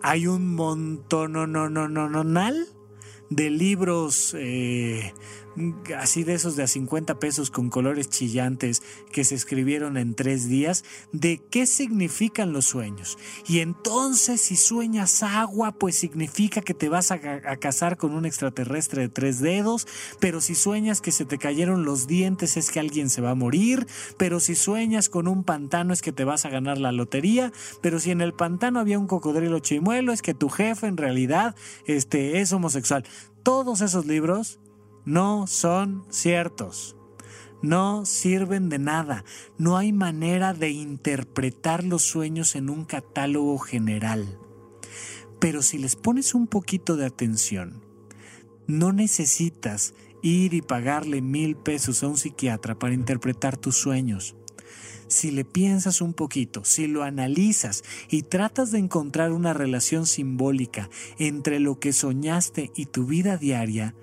Hay 0.01 0.27
un 0.27 0.53
montón, 0.55 1.33
no, 1.33 1.47
no, 1.47 1.69
no, 1.69 1.87
no, 1.87 2.09
no, 2.09 2.23
de 3.29 3.49
libros 3.49 4.35
eh, 4.37 5.13
así 5.97 6.23
de 6.23 6.33
esos 6.33 6.55
de 6.55 6.63
a 6.63 6.67
50 6.67 7.19
pesos 7.19 7.51
con 7.51 7.69
colores 7.69 8.09
chillantes 8.09 8.81
que 9.11 9.23
se 9.23 9.35
escribieron 9.35 9.97
en 9.97 10.15
tres 10.15 10.47
días, 10.47 10.83
de 11.11 11.41
qué 11.49 11.65
significan 11.65 12.53
los 12.53 12.65
sueños. 12.65 13.17
Y 13.47 13.59
entonces 13.59 14.41
si 14.41 14.55
sueñas 14.55 15.23
agua, 15.23 15.73
pues 15.73 15.95
significa 15.95 16.61
que 16.61 16.73
te 16.73 16.89
vas 16.89 17.11
a, 17.11 17.19
casar 17.59 17.97
con 17.97 18.13
un 18.13 18.25
extraterrestre 18.25 19.03
de 19.03 19.09
tres 19.09 19.39
dedos, 19.39 19.87
pero 20.19 20.41
si 20.41 20.55
sueñas 20.55 21.01
que 21.01 21.11
se 21.11 21.25
te 21.25 21.37
cayeron 21.37 21.85
los 21.85 22.07
dientes 22.07 22.57
es 22.57 22.71
que 22.71 22.79
alguien 22.79 23.09
se 23.09 23.21
va 23.21 23.31
a 23.31 23.35
morir, 23.35 23.87
pero 24.17 24.39
si 24.39 24.55
sueñas 24.55 25.09
con 25.09 25.27
un 25.27 25.43
pantano 25.43 25.93
es 25.93 26.01
que 26.01 26.11
te 26.11 26.23
vas 26.23 26.45
a 26.45 26.49
ganar 26.49 26.77
la 26.77 26.91
lotería, 26.91 27.51
pero 27.81 27.99
si 27.99 28.11
en 28.11 28.21
el 28.21 28.33
pantano 28.33 28.79
había 28.79 28.99
un 28.99 29.07
cocodrilo 29.07 29.59
chimuelo 29.59 30.11
es 30.11 30.21
que 30.21 30.33
tu 30.33 30.49
jefe 30.49 30.87
en 30.87 30.97
realidad 30.97 31.55
este, 31.85 32.39
es 32.41 32.51
homosexual. 32.53 33.05
Todos 33.43 33.81
esos 33.81 34.05
libros 34.05 34.59
no 35.05 35.47
son 35.47 36.05
ciertos. 36.09 36.95
No 37.61 38.05
sirven 38.05 38.69
de 38.69 38.79
nada. 38.79 39.23
No 39.57 39.77
hay 39.77 39.93
manera 39.93 40.53
de 40.53 40.69
interpretar 40.71 41.83
los 41.83 42.03
sueños 42.03 42.55
en 42.55 42.69
un 42.69 42.85
catálogo 42.85 43.57
general. 43.57 44.37
Pero 45.39 45.61
si 45.61 45.77
les 45.77 45.95
pones 45.95 46.33
un 46.35 46.47
poquito 46.47 46.95
de 46.97 47.05
atención, 47.05 47.81
no 48.67 48.93
necesitas 48.93 49.93
ir 50.21 50.53
y 50.53 50.61
pagarle 50.61 51.21
mil 51.21 51.55
pesos 51.57 52.01
a 52.01 52.07
un 52.07 52.17
psiquiatra 52.17 52.79
para 52.79 52.93
interpretar 52.93 53.57
tus 53.57 53.75
sueños. 53.75 54.35
si 55.09 55.29
le 55.29 55.45
piensas 55.45 56.01
un 56.01 56.13
poquito, 56.13 56.65
si 56.65 56.87
lo 56.87 57.03
analizas 57.03 57.83
y 58.09 58.23
tratas 58.23 58.71
de 58.71 58.79
encontrar 58.79 59.31
una 59.31 59.53
relación 59.53 60.07
simbólica 60.07 60.89
entre 61.19 61.59
lo 61.59 61.79
que 61.79 61.93
soñaste 61.93 62.71
y 62.75 62.87
tu 62.87 63.05
vida 63.05 63.37
diaria, 63.37 63.93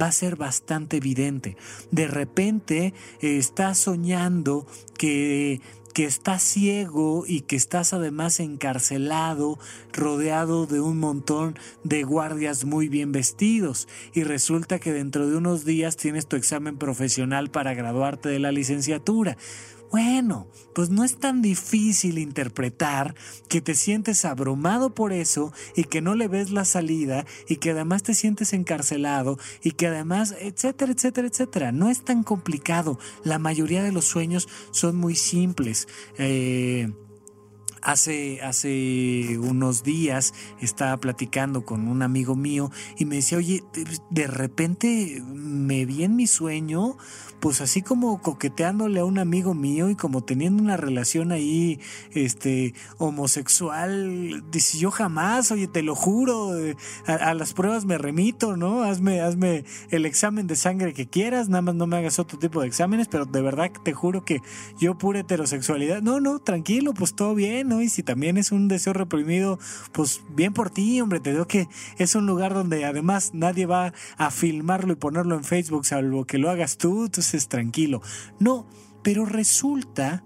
va 0.00 0.06
a 0.06 0.12
ser 0.12 0.36
bastante 0.36 0.98
evidente. 0.98 1.56
De 1.90 2.06
repente 2.06 2.94
eh, 3.20 3.38
estás 3.38 3.78
soñando 3.78 4.66
que 4.96 5.60
que 5.92 6.04
estás 6.04 6.42
ciego 6.42 7.24
y 7.26 7.42
que 7.42 7.56
estás 7.56 7.92
además 7.92 8.40
encarcelado, 8.40 9.58
rodeado 9.92 10.66
de 10.66 10.80
un 10.80 10.98
montón 10.98 11.58
de 11.84 12.04
guardias 12.04 12.64
muy 12.64 12.88
bien 12.88 13.12
vestidos, 13.12 13.88
y 14.14 14.22
resulta 14.22 14.78
que 14.78 14.92
dentro 14.92 15.28
de 15.28 15.36
unos 15.36 15.64
días 15.64 15.96
tienes 15.96 16.26
tu 16.26 16.36
examen 16.36 16.76
profesional 16.78 17.50
para 17.50 17.74
graduarte 17.74 18.28
de 18.28 18.38
la 18.38 18.52
licenciatura. 18.52 19.36
Bueno, 19.90 20.46
pues 20.72 20.90
no 20.90 21.02
es 21.02 21.18
tan 21.18 21.42
difícil 21.42 22.18
interpretar 22.18 23.16
que 23.48 23.60
te 23.60 23.74
sientes 23.74 24.24
abrumado 24.24 24.94
por 24.94 25.12
eso 25.12 25.52
y 25.74 25.84
que 25.84 26.00
no 26.00 26.14
le 26.14 26.28
ves 26.28 26.50
la 26.50 26.64
salida 26.64 27.26
y 27.48 27.56
que 27.56 27.72
además 27.72 28.04
te 28.04 28.14
sientes 28.14 28.52
encarcelado 28.52 29.36
y 29.64 29.72
que 29.72 29.88
además, 29.88 30.34
etcétera, 30.38 30.92
etcétera, 30.92 31.26
etcétera. 31.26 31.72
No 31.72 31.90
es 31.90 32.04
tan 32.04 32.22
complicado. 32.22 33.00
La 33.24 33.40
mayoría 33.40 33.82
de 33.82 33.90
los 33.90 34.04
sueños 34.04 34.48
son 34.70 34.96
muy 34.96 35.16
simples. 35.16 35.88
Eh, 36.18 36.92
Hace, 37.82 38.42
hace 38.42 39.38
unos 39.38 39.82
días 39.82 40.34
estaba 40.60 40.96
platicando 40.98 41.64
con 41.64 41.88
un 41.88 42.02
amigo 42.02 42.36
mío 42.36 42.70
y 42.98 43.04
me 43.04 43.16
decía, 43.16 43.38
oye, 43.38 43.64
de 44.10 44.26
repente 44.26 45.22
me 45.26 45.86
vi 45.86 46.04
en 46.04 46.16
mi 46.16 46.26
sueño 46.26 46.96
pues 47.40 47.60
así 47.60 47.82
como 47.82 48.20
coqueteándole 48.20 49.00
a 49.00 49.04
un 49.04 49.18
amigo 49.18 49.54
mío 49.54 49.90
y 49.90 49.96
como 49.96 50.22
teniendo 50.22 50.62
una 50.62 50.76
relación 50.76 51.32
ahí, 51.32 51.80
este, 52.12 52.74
homosexual, 52.98 54.44
dice 54.50 54.78
yo 54.78 54.90
jamás, 54.90 55.50
oye, 55.50 55.66
te 55.66 55.82
lo 55.82 55.94
juro, 55.94 56.50
a, 57.06 57.34
las 57.34 57.54
pruebas 57.54 57.86
me 57.86 57.98
remito, 57.98 58.56
¿no? 58.56 58.82
Hazme, 58.82 59.22
hazme 59.22 59.64
el 59.90 60.06
examen 60.06 60.46
de 60.46 60.56
sangre 60.56 60.92
que 60.92 61.08
quieras, 61.08 61.48
nada 61.48 61.62
más 61.62 61.74
no 61.74 61.86
me 61.86 61.96
hagas 61.96 62.18
otro 62.18 62.38
tipo 62.38 62.60
de 62.60 62.68
exámenes, 62.68 63.08
pero 63.08 63.24
de 63.24 63.40
verdad 63.40 63.70
te 63.82 63.92
juro 63.94 64.24
que 64.24 64.40
yo 64.78 64.96
pura 64.98 65.20
heterosexualidad, 65.20 66.02
no, 66.02 66.20
no, 66.20 66.38
tranquilo, 66.40 66.92
pues 66.92 67.14
todo 67.14 67.34
bien, 67.34 67.69
¿no? 67.70 67.80
Y 67.80 67.88
si 67.88 68.02
también 68.02 68.36
es 68.36 68.52
un 68.52 68.68
deseo 68.68 68.92
reprimido, 68.92 69.58
pues 69.92 70.20
bien 70.28 70.52
por 70.52 70.68
ti, 70.68 71.00
hombre, 71.00 71.20
te 71.20 71.30
digo 71.30 71.46
que 71.46 71.68
es 71.96 72.14
un 72.14 72.26
lugar 72.26 72.52
donde 72.52 72.84
además 72.84 73.30
nadie 73.32 73.64
va 73.64 73.94
a 74.18 74.30
filmarlo 74.30 74.92
y 74.92 74.96
ponerlo 74.96 75.36
en 75.36 75.44
Facebook, 75.44 75.86
salvo 75.86 76.26
que 76.26 76.36
lo 76.36 76.50
hagas 76.50 76.76
tú, 76.76 77.06
entonces 77.06 77.48
tranquilo. 77.48 78.02
No, 78.38 78.66
pero 79.02 79.24
resulta 79.24 80.22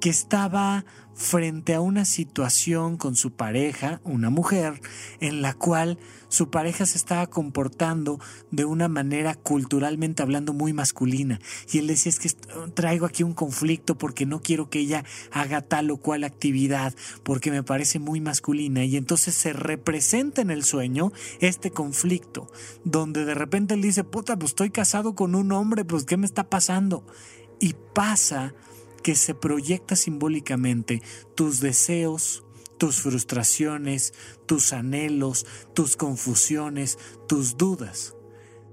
que 0.00 0.10
estaba 0.10 0.84
frente 1.14 1.74
a 1.74 1.80
una 1.80 2.04
situación 2.04 2.96
con 2.96 3.16
su 3.16 3.32
pareja, 3.32 4.00
una 4.04 4.30
mujer, 4.30 4.80
en 5.20 5.42
la 5.42 5.54
cual 5.54 5.98
su 6.28 6.50
pareja 6.50 6.86
se 6.86 6.98
estaba 6.98 7.26
comportando 7.26 8.20
de 8.50 8.64
una 8.64 8.88
manera 8.88 9.34
culturalmente 9.34 10.22
hablando 10.22 10.52
muy 10.52 10.72
masculina. 10.72 11.40
Y 11.72 11.78
él 11.78 11.86
decía, 11.86 12.10
es 12.10 12.18
que 12.18 12.30
traigo 12.74 13.06
aquí 13.06 13.22
un 13.22 13.34
conflicto 13.34 13.96
porque 13.96 14.26
no 14.26 14.40
quiero 14.40 14.70
que 14.70 14.80
ella 14.80 15.04
haga 15.32 15.62
tal 15.62 15.90
o 15.90 15.96
cual 15.96 16.24
actividad, 16.24 16.94
porque 17.22 17.50
me 17.50 17.62
parece 17.62 17.98
muy 17.98 18.20
masculina. 18.20 18.84
Y 18.84 18.96
entonces 18.96 19.34
se 19.34 19.52
representa 19.52 20.42
en 20.42 20.50
el 20.50 20.64
sueño 20.64 21.12
este 21.40 21.70
conflicto, 21.70 22.50
donde 22.84 23.24
de 23.24 23.34
repente 23.34 23.74
él 23.74 23.82
dice, 23.82 24.04
puta, 24.04 24.38
pues 24.38 24.52
estoy 24.52 24.70
casado 24.70 25.14
con 25.14 25.34
un 25.34 25.52
hombre, 25.52 25.84
pues 25.84 26.04
¿qué 26.04 26.16
me 26.16 26.26
está 26.26 26.48
pasando? 26.48 27.06
Y 27.60 27.74
pasa 27.94 28.54
que 29.02 29.14
se 29.14 29.34
proyecta 29.34 29.96
simbólicamente 29.96 31.02
tus 31.34 31.60
deseos, 31.60 32.44
tus 32.78 33.00
frustraciones, 33.00 34.14
tus 34.46 34.72
anhelos, 34.72 35.46
tus 35.74 35.96
confusiones, 35.96 36.98
tus 37.26 37.56
dudas 37.56 38.14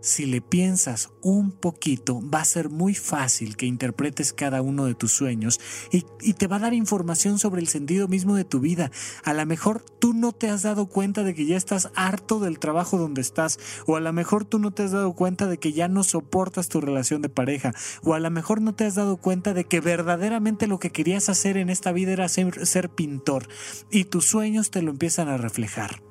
si 0.05 0.27
le 0.27 0.39
piensas 0.39 1.09
un 1.21 1.51
poquito, 1.51 2.21
va 2.29 2.41
a 2.41 2.45
ser 2.45 2.69
muy 2.69 2.93
fácil 2.93 3.57
que 3.57 3.65
interpretes 3.65 4.33
cada 4.33 4.61
uno 4.61 4.85
de 4.85 4.93
tus 4.93 5.11
sueños 5.11 5.59
y, 5.91 6.03
te 6.33 6.47
va 6.47 6.57
a 6.57 6.59
dar 6.59 6.73
información 6.73 7.39
sobre 7.39 7.61
el 7.61 7.67
sentido 7.67 8.07
mismo 8.07 8.35
de 8.35 8.43
tu 8.43 8.59
vida. 8.59 8.91
A 9.23 9.33
lo 9.33 9.45
mejor 9.45 9.83
tú 9.99 10.13
no 10.13 10.31
te 10.31 10.49
has 10.49 10.61
dado 10.61 10.85
cuenta 10.85 11.23
de 11.23 11.33
que 11.33 11.45
ya 11.45 11.57
estás 11.57 11.89
harto 11.95 12.39
del 12.39 12.59
trabajo 12.59 12.97
donde 12.97 13.21
estás, 13.21 13.57
o 13.87 13.95
a 13.95 13.99
lo 13.99 14.13
mejor 14.13 14.45
tú 14.45 14.59
no 14.59 14.71
te 14.71 14.83
has 14.83 14.91
dado 14.91 15.13
cuenta 15.13 15.47
de 15.47 15.57
que 15.57 15.73
ya 15.73 15.87
no 15.87 16.03
soportas 16.03 16.69
tu 16.69 16.81
relación 16.81 17.23
de 17.23 17.29
pareja, 17.29 17.73
o 18.03 18.13
a 18.13 18.19
lo 18.19 18.29
mejor 18.29 18.61
no 18.61 18.75
te 18.75 18.85
has 18.85 18.95
dado 18.95 19.17
cuenta 19.17 19.53
de 19.53 19.63
que 19.63 19.79
verdaderamente 19.79 20.67
lo 20.67 20.77
que 20.77 20.91
querías 20.91 21.29
hacer 21.29 21.57
en 21.57 21.69
esta 21.71 21.91
vida 21.91 22.11
era 22.11 22.29
ser 22.29 22.89
pintor 22.89 23.47
y 23.89 24.03
tus 24.03 24.25
sueños 24.25 24.69
te 24.69 24.83
lo 24.83 24.91
empiezan 24.91 25.29
a 25.29 25.37
reflejar 25.37 26.01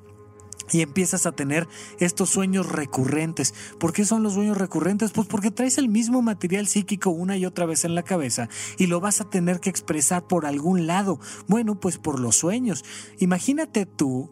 y 0.71 0.81
empiezas 0.81 1.25
a 1.25 1.31
tener 1.31 1.67
estos 1.99 2.29
sueños 2.29 2.71
recurrentes. 2.71 3.53
¿Por 3.79 3.93
qué 3.93 4.05
son 4.05 4.23
los 4.23 4.33
sueños 4.33 4.57
recurrentes? 4.57 5.11
Pues 5.11 5.27
porque 5.27 5.51
traes 5.51 5.77
el 5.77 5.89
mismo 5.89 6.21
material 6.21 6.67
psíquico 6.67 7.09
una 7.09 7.37
y 7.37 7.45
otra 7.45 7.65
vez 7.65 7.85
en 7.85 7.95
la 7.95 8.03
cabeza 8.03 8.49
y 8.77 8.87
lo 8.87 8.99
vas 8.99 9.21
a 9.21 9.29
tener 9.29 9.59
que 9.59 9.69
expresar 9.69 10.27
por 10.27 10.45
algún 10.45 10.87
lado. 10.87 11.19
Bueno, 11.47 11.79
pues 11.79 11.97
por 11.97 12.19
los 12.19 12.35
sueños. 12.35 12.83
Imagínate 13.19 13.85
tú 13.85 14.31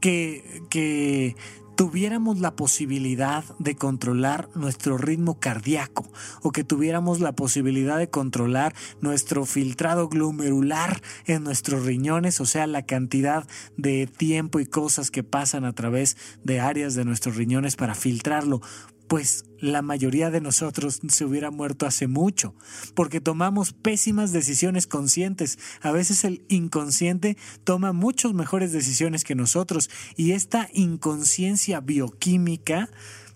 que, 0.00 0.62
que 0.68 1.36
tuviéramos 1.82 2.38
la 2.38 2.54
posibilidad 2.54 3.42
de 3.58 3.74
controlar 3.74 4.48
nuestro 4.54 4.98
ritmo 4.98 5.40
cardíaco 5.40 6.08
o 6.40 6.52
que 6.52 6.62
tuviéramos 6.62 7.18
la 7.18 7.32
posibilidad 7.32 7.98
de 7.98 8.08
controlar 8.08 8.72
nuestro 9.00 9.44
filtrado 9.46 10.08
glomerular 10.08 11.02
en 11.26 11.42
nuestros 11.42 11.84
riñones, 11.84 12.40
o 12.40 12.46
sea, 12.46 12.68
la 12.68 12.82
cantidad 12.82 13.48
de 13.76 14.06
tiempo 14.06 14.60
y 14.60 14.66
cosas 14.66 15.10
que 15.10 15.24
pasan 15.24 15.64
a 15.64 15.72
través 15.72 16.16
de 16.44 16.60
áreas 16.60 16.94
de 16.94 17.04
nuestros 17.04 17.34
riñones 17.34 17.74
para 17.74 17.96
filtrarlo 17.96 18.60
pues 19.08 19.44
la 19.58 19.82
mayoría 19.82 20.30
de 20.30 20.40
nosotros 20.40 21.00
se 21.08 21.24
hubiera 21.24 21.50
muerto 21.50 21.86
hace 21.86 22.08
mucho, 22.08 22.54
porque 22.94 23.20
tomamos 23.20 23.72
pésimas 23.72 24.32
decisiones 24.32 24.86
conscientes. 24.86 25.58
A 25.80 25.92
veces 25.92 26.24
el 26.24 26.44
inconsciente 26.48 27.36
toma 27.64 27.92
muchas 27.92 28.32
mejores 28.34 28.72
decisiones 28.72 29.22
que 29.24 29.34
nosotros 29.34 29.90
y 30.16 30.32
esta 30.32 30.68
inconsciencia 30.72 31.80
bioquímica 31.80 32.90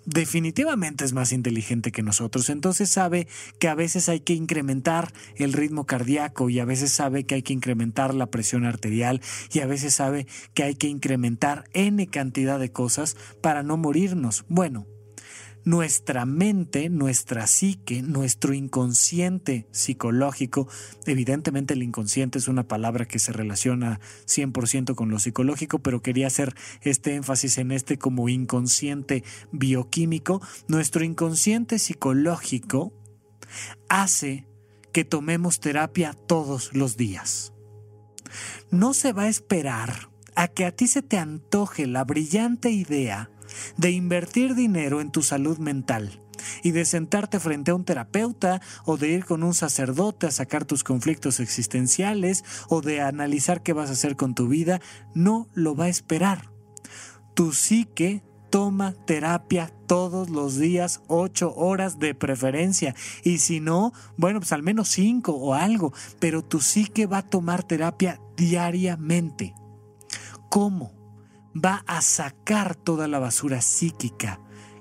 definitivamente 0.06 1.04
es 1.04 1.12
más 1.12 1.32
inteligente 1.32 1.92
que 1.92 2.02
nosotros, 2.02 2.48
entonces 2.48 2.88
sabe 2.88 3.26
que 3.58 3.68
a 3.68 3.74
veces 3.74 4.08
hay 4.08 4.20
que 4.20 4.34
incrementar 4.34 5.12
el 5.34 5.52
ritmo 5.52 5.84
cardíaco 5.84 6.48
y 6.48 6.60
a 6.60 6.64
veces 6.64 6.92
sabe 6.92 7.24
que 7.24 7.34
hay 7.34 7.42
que 7.42 7.52
incrementar 7.52 8.14
la 8.14 8.26
presión 8.26 8.64
arterial 8.64 9.20
y 9.52 9.60
a 9.60 9.66
veces 9.66 9.94
sabe 9.94 10.26
que 10.54 10.62
hay 10.62 10.76
que 10.76 10.86
incrementar 10.86 11.64
n 11.74 12.06
cantidad 12.06 12.58
de 12.58 12.70
cosas 12.70 13.16
para 13.42 13.62
no 13.62 13.76
morirnos. 13.76 14.44
Bueno, 14.48 14.86
nuestra 15.66 16.24
mente, 16.26 16.88
nuestra 16.88 17.48
psique, 17.48 18.00
nuestro 18.00 18.54
inconsciente 18.54 19.66
psicológico, 19.72 20.68
evidentemente 21.06 21.74
el 21.74 21.82
inconsciente 21.82 22.38
es 22.38 22.46
una 22.46 22.68
palabra 22.68 23.04
que 23.04 23.18
se 23.18 23.32
relaciona 23.32 23.98
100% 24.26 24.94
con 24.94 25.10
lo 25.10 25.18
psicológico, 25.18 25.80
pero 25.80 26.02
quería 26.02 26.28
hacer 26.28 26.54
este 26.82 27.16
énfasis 27.16 27.58
en 27.58 27.72
este 27.72 27.98
como 27.98 28.28
inconsciente 28.28 29.24
bioquímico, 29.50 30.40
nuestro 30.68 31.04
inconsciente 31.04 31.80
psicológico 31.80 32.92
hace 33.88 34.46
que 34.92 35.04
tomemos 35.04 35.58
terapia 35.58 36.12
todos 36.12 36.72
los 36.76 36.96
días. 36.96 37.52
No 38.70 38.94
se 38.94 39.12
va 39.12 39.24
a 39.24 39.28
esperar 39.28 40.10
a 40.36 40.46
que 40.46 40.64
a 40.64 40.70
ti 40.70 40.86
se 40.86 41.02
te 41.02 41.18
antoje 41.18 41.88
la 41.88 42.04
brillante 42.04 42.70
idea 42.70 43.30
de 43.76 43.90
invertir 43.90 44.54
dinero 44.54 45.00
en 45.00 45.10
tu 45.10 45.22
salud 45.22 45.58
mental 45.58 46.20
y 46.62 46.72
de 46.72 46.84
sentarte 46.84 47.40
frente 47.40 47.70
a 47.70 47.74
un 47.74 47.84
terapeuta 47.84 48.60
o 48.84 48.96
de 48.96 49.08
ir 49.08 49.24
con 49.24 49.42
un 49.42 49.54
sacerdote 49.54 50.26
a 50.26 50.30
sacar 50.30 50.64
tus 50.64 50.84
conflictos 50.84 51.40
existenciales 51.40 52.44
o 52.68 52.80
de 52.80 53.00
analizar 53.00 53.62
qué 53.62 53.72
vas 53.72 53.90
a 53.90 53.94
hacer 53.94 54.16
con 54.16 54.34
tu 54.34 54.48
vida, 54.48 54.80
no 55.14 55.48
lo 55.54 55.74
va 55.74 55.86
a 55.86 55.88
esperar. 55.88 56.50
Tu 57.34 57.52
psique 57.52 58.22
toma 58.50 58.94
terapia 59.04 59.70
todos 59.86 60.30
los 60.30 60.56
días, 60.56 61.02
ocho 61.08 61.54
horas 61.54 61.98
de 61.98 62.14
preferencia. 62.14 62.94
Y 63.22 63.38
si 63.38 63.60
no, 63.60 63.92
bueno, 64.16 64.40
pues 64.40 64.52
al 64.52 64.62
menos 64.62 64.88
cinco 64.88 65.32
o 65.32 65.54
algo. 65.54 65.92
Pero 66.18 66.42
tu 66.42 66.60
psique 66.60 67.06
va 67.06 67.18
a 67.18 67.28
tomar 67.28 67.62
terapia 67.62 68.20
diariamente. 68.36 69.54
¿Cómo? 70.48 70.95
Va 71.64 71.84
a 71.86 72.00
sacar 72.00 72.74
toda 72.74 73.08
la 73.08 73.18
basura 73.18 73.60
psíquica 73.60 74.40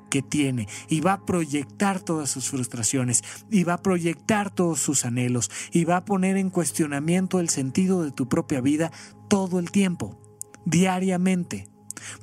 que 0.10 0.22
tiene 0.22 0.68
y 0.88 1.02
va 1.02 1.14
a 1.14 1.26
proyectar 1.26 2.00
todas 2.00 2.30
sus 2.30 2.50
frustraciones 2.50 3.24
y 3.52 3.64
va 3.64 3.74
a 3.74 3.82
proyectar 3.82 4.54
todos 4.54 4.80
sus 4.80 5.06
anhelos 5.06 5.50
y 5.72 5.84
va 5.86 5.98
a 5.98 6.06
poner 6.06 6.38
en 6.38 6.50
cuestionamiento 6.50 7.40
el 7.40 7.50
sentido 7.50 8.04
de 8.04 8.12
tu 8.12 8.30
propia 8.30 8.62
vida 8.62 8.92
todo 9.28 9.60
el 9.60 9.72
tiempo, 9.72 10.20
diariamente. 10.66 11.68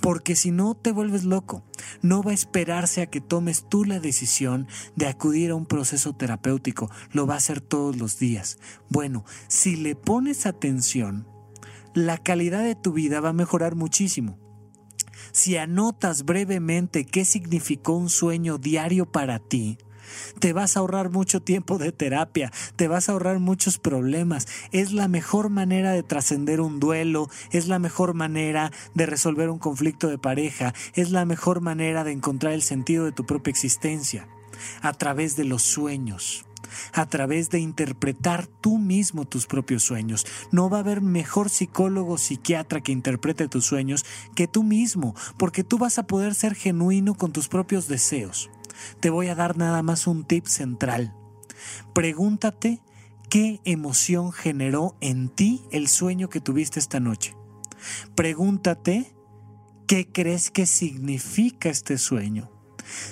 porque 0.00 0.36
si 0.36 0.50
no 0.52 0.74
te 0.74 0.92
vuelves 0.92 1.24
loco. 1.24 1.64
No 2.02 2.22
va 2.22 2.30
a 2.30 2.34
esperarse 2.34 3.02
a 3.02 3.06
que 3.06 3.20
tomes 3.20 3.68
tú 3.68 3.84
la 3.84 4.00
decisión 4.00 4.68
de 4.94 5.06
acudir 5.06 5.50
a 5.50 5.54
un 5.54 5.66
proceso 5.66 6.14
terapéutico, 6.14 6.90
lo 7.12 7.26
va 7.26 7.34
a 7.34 7.38
hacer 7.38 7.60
todos 7.60 7.96
los 7.96 8.18
días. 8.18 8.58
Bueno, 8.88 9.24
si 9.48 9.76
le 9.76 9.96
pones 9.96 10.46
atención, 10.46 11.26
la 11.94 12.18
calidad 12.18 12.62
de 12.62 12.74
tu 12.74 12.92
vida 12.92 13.20
va 13.20 13.30
a 13.30 13.34
mejorar 13.34 13.74
muchísimo. 13.74 14.38
Si 15.30 15.56
anotas 15.56 16.24
brevemente 16.24 17.04
qué 17.04 17.24
significó 17.24 17.92
un 17.92 18.10
sueño 18.10 18.58
diario 18.58 19.06
para 19.06 19.38
ti, 19.38 19.78
te 20.38 20.52
vas 20.52 20.76
a 20.76 20.80
ahorrar 20.80 21.10
mucho 21.10 21.40
tiempo 21.40 21.78
de 21.78 21.92
terapia, 21.92 22.50
te 22.76 22.88
vas 22.88 23.08
a 23.08 23.12
ahorrar 23.12 23.38
muchos 23.38 23.78
problemas. 23.78 24.46
Es 24.72 24.92
la 24.92 25.08
mejor 25.08 25.48
manera 25.48 25.92
de 25.92 26.02
trascender 26.02 26.60
un 26.60 26.80
duelo, 26.80 27.28
es 27.50 27.68
la 27.68 27.78
mejor 27.78 28.14
manera 28.14 28.72
de 28.94 29.06
resolver 29.06 29.50
un 29.50 29.58
conflicto 29.58 30.08
de 30.08 30.18
pareja, 30.18 30.74
es 30.94 31.10
la 31.10 31.24
mejor 31.24 31.60
manera 31.60 32.04
de 32.04 32.12
encontrar 32.12 32.52
el 32.52 32.62
sentido 32.62 33.04
de 33.04 33.12
tu 33.12 33.24
propia 33.24 33.50
existencia, 33.50 34.28
a 34.80 34.92
través 34.92 35.36
de 35.36 35.44
los 35.44 35.62
sueños 35.62 36.44
a 36.92 37.06
través 37.06 37.50
de 37.50 37.60
interpretar 37.60 38.46
tú 38.46 38.78
mismo 38.78 39.24
tus 39.24 39.46
propios 39.46 39.82
sueños. 39.82 40.26
No 40.50 40.70
va 40.70 40.78
a 40.78 40.80
haber 40.80 41.00
mejor 41.00 41.50
psicólogo 41.50 42.14
o 42.14 42.18
psiquiatra 42.18 42.80
que 42.80 42.92
interprete 42.92 43.48
tus 43.48 43.66
sueños 43.66 44.04
que 44.34 44.46
tú 44.46 44.62
mismo, 44.62 45.14
porque 45.36 45.64
tú 45.64 45.78
vas 45.78 45.98
a 45.98 46.06
poder 46.06 46.34
ser 46.34 46.54
genuino 46.54 47.14
con 47.14 47.32
tus 47.32 47.48
propios 47.48 47.88
deseos 47.88 48.50
te 49.00 49.10
voy 49.10 49.28
a 49.28 49.34
dar 49.34 49.56
nada 49.56 49.82
más 49.82 50.06
un 50.06 50.24
tip 50.24 50.46
central. 50.46 51.14
Pregúntate 51.92 52.80
qué 53.28 53.60
emoción 53.64 54.32
generó 54.32 54.96
en 55.00 55.28
ti 55.28 55.62
el 55.70 55.88
sueño 55.88 56.28
que 56.28 56.40
tuviste 56.40 56.80
esta 56.80 57.00
noche. 57.00 57.36
Pregúntate 58.14 59.14
qué 59.86 60.08
crees 60.10 60.50
que 60.50 60.66
significa 60.66 61.68
este 61.68 61.98
sueño. 61.98 62.51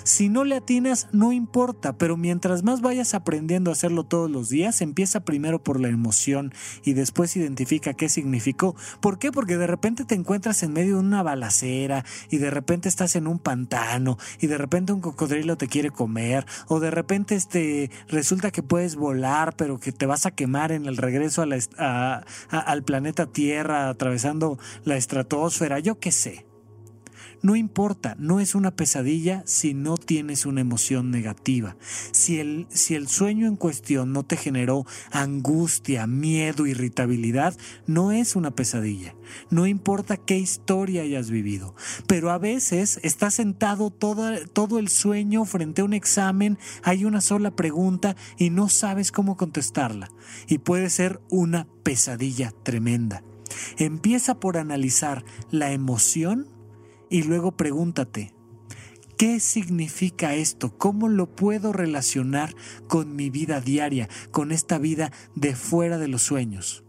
Si 0.03 0.29
no 0.29 0.43
le 0.43 0.55
atinas, 0.55 1.07
no 1.11 1.31
importa, 1.31 1.93
pero 1.93 2.17
mientras 2.17 2.63
más 2.63 2.81
vayas 2.81 3.13
aprendiendo 3.13 3.69
a 3.69 3.73
hacerlo 3.73 4.03
todos 4.03 4.29
los 4.29 4.49
días, 4.49 4.81
empieza 4.81 5.21
primero 5.21 5.63
por 5.63 5.79
la 5.79 5.89
emoción 5.89 6.53
y 6.83 6.93
después 6.93 7.35
identifica 7.35 7.93
qué 7.93 8.09
significó. 8.09 8.75
¿Por 8.99 9.19
qué? 9.19 9.31
Porque 9.31 9.57
de 9.57 9.67
repente 9.67 10.05
te 10.05 10.15
encuentras 10.15 10.63
en 10.63 10.73
medio 10.73 10.95
de 10.95 11.01
una 11.01 11.23
balacera 11.23 12.05
y 12.29 12.37
de 12.37 12.49
repente 12.49 12.89
estás 12.89 13.15
en 13.15 13.27
un 13.27 13.39
pantano 13.39 14.17
y 14.39 14.47
de 14.47 14.57
repente 14.57 14.93
un 14.93 15.01
cocodrilo 15.01 15.57
te 15.57 15.67
quiere 15.67 15.91
comer 15.91 16.45
o 16.67 16.79
de 16.79 16.91
repente 16.91 17.35
este, 17.35 17.89
resulta 18.07 18.51
que 18.51 18.63
puedes 18.63 18.95
volar 18.95 19.55
pero 19.55 19.79
que 19.79 19.91
te 19.91 20.05
vas 20.05 20.25
a 20.25 20.31
quemar 20.31 20.71
en 20.71 20.85
el 20.85 20.97
regreso 20.97 21.41
al 21.41 22.83
planeta 22.83 23.25
Tierra 23.25 23.89
atravesando 23.89 24.57
la 24.83 24.97
estratosfera, 24.97 25.79
yo 25.79 25.99
qué 25.99 26.11
sé. 26.11 26.50
No 27.41 27.55
importa, 27.55 28.15
no 28.19 28.39
es 28.39 28.53
una 28.53 28.71
pesadilla 28.71 29.41
si 29.45 29.73
no 29.73 29.97
tienes 29.97 30.45
una 30.45 30.61
emoción 30.61 31.09
negativa. 31.09 31.75
Si 32.11 32.39
el, 32.39 32.67
si 32.69 32.93
el 32.93 33.07
sueño 33.07 33.47
en 33.47 33.55
cuestión 33.55 34.13
no 34.13 34.23
te 34.23 34.37
generó 34.37 34.85
angustia, 35.11 36.05
miedo, 36.05 36.67
irritabilidad, 36.67 37.57
no 37.87 38.11
es 38.11 38.35
una 38.35 38.51
pesadilla. 38.51 39.15
No 39.49 39.65
importa 39.65 40.17
qué 40.17 40.37
historia 40.37 41.01
hayas 41.01 41.31
vivido. 41.31 41.73
Pero 42.05 42.29
a 42.29 42.37
veces 42.37 42.99
estás 43.01 43.33
sentado 43.33 43.89
todo, 43.89 44.29
todo 44.53 44.77
el 44.77 44.89
sueño 44.89 45.45
frente 45.45 45.81
a 45.81 45.85
un 45.85 45.93
examen, 45.93 46.59
hay 46.83 47.05
una 47.05 47.21
sola 47.21 47.55
pregunta 47.55 48.15
y 48.37 48.51
no 48.51 48.69
sabes 48.69 49.11
cómo 49.11 49.35
contestarla. 49.35 50.09
Y 50.47 50.59
puede 50.59 50.91
ser 50.91 51.21
una 51.29 51.67
pesadilla 51.83 52.53
tremenda. 52.63 53.23
Empieza 53.77 54.39
por 54.39 54.57
analizar 54.57 55.25
la 55.49 55.71
emoción 55.71 56.47
y 57.11 57.23
luego 57.23 57.51
pregúntate, 57.51 58.33
¿qué 59.17 59.39
significa 59.39 60.33
esto? 60.33 60.75
¿Cómo 60.77 61.09
lo 61.09 61.35
puedo 61.35 61.73
relacionar 61.73 62.55
con 62.87 63.15
mi 63.15 63.29
vida 63.29 63.59
diaria, 63.59 64.09
con 64.31 64.51
esta 64.51 64.79
vida 64.79 65.11
de 65.35 65.53
fuera 65.53 65.99
de 65.99 66.07
los 66.07 66.23
sueños? 66.23 66.85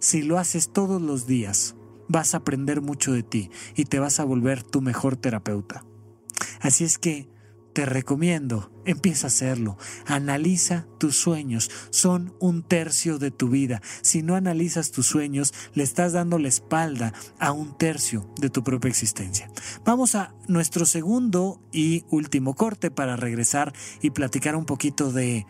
Si 0.00 0.22
lo 0.22 0.38
haces 0.38 0.72
todos 0.72 1.00
los 1.02 1.26
días, 1.26 1.76
vas 2.08 2.32
a 2.32 2.38
aprender 2.38 2.80
mucho 2.80 3.12
de 3.12 3.22
ti 3.22 3.50
y 3.76 3.84
te 3.84 3.98
vas 3.98 4.18
a 4.18 4.24
volver 4.24 4.62
tu 4.62 4.80
mejor 4.80 5.16
terapeuta. 5.16 5.84
Así 6.60 6.84
es 6.84 6.96
que 6.98 7.28
te 7.76 7.84
recomiendo, 7.84 8.70
empieza 8.86 9.26
a 9.26 9.28
hacerlo. 9.28 9.76
Analiza 10.06 10.86
tus 10.96 11.18
sueños, 11.18 11.70
son 11.90 12.32
un 12.40 12.62
tercio 12.62 13.18
de 13.18 13.30
tu 13.30 13.50
vida. 13.50 13.82
Si 14.00 14.22
no 14.22 14.34
analizas 14.34 14.92
tus 14.92 15.04
sueños, 15.04 15.52
le 15.74 15.82
estás 15.82 16.14
dando 16.14 16.38
la 16.38 16.48
espalda 16.48 17.12
a 17.38 17.52
un 17.52 17.76
tercio 17.76 18.32
de 18.40 18.48
tu 18.48 18.64
propia 18.64 18.88
existencia. 18.88 19.50
Vamos 19.84 20.14
a 20.14 20.32
nuestro 20.48 20.86
segundo 20.86 21.60
y 21.70 22.06
último 22.08 22.54
corte 22.54 22.90
para 22.90 23.14
regresar 23.14 23.74
y 24.00 24.08
platicar 24.08 24.56
un 24.56 24.64
poquito 24.64 25.12
de 25.12 25.44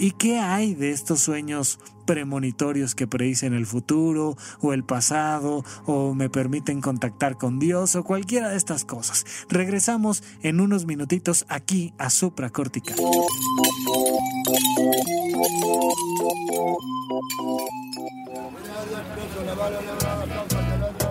¿Y 0.00 0.12
qué 0.12 0.38
hay 0.38 0.74
de 0.74 0.92
estos 0.92 1.20
sueños 1.20 1.78
premonitorios 2.06 2.94
que 2.94 3.06
predicen 3.06 3.52
el 3.52 3.66
futuro 3.66 4.34
o 4.62 4.72
el 4.72 4.82
pasado 4.82 5.62
o 5.84 6.14
me 6.14 6.30
permiten 6.30 6.80
contactar 6.80 7.36
con 7.36 7.58
Dios 7.58 7.96
o 7.96 8.02
cualquiera 8.02 8.48
de 8.48 8.56
estas 8.56 8.86
cosas? 8.86 9.26
Regresamos 9.50 10.22
en 10.42 10.60
unos 10.60 10.86
minutitos 10.86 11.44
aquí 11.50 11.92
a 11.98 12.08
Supracortical. 12.08 12.96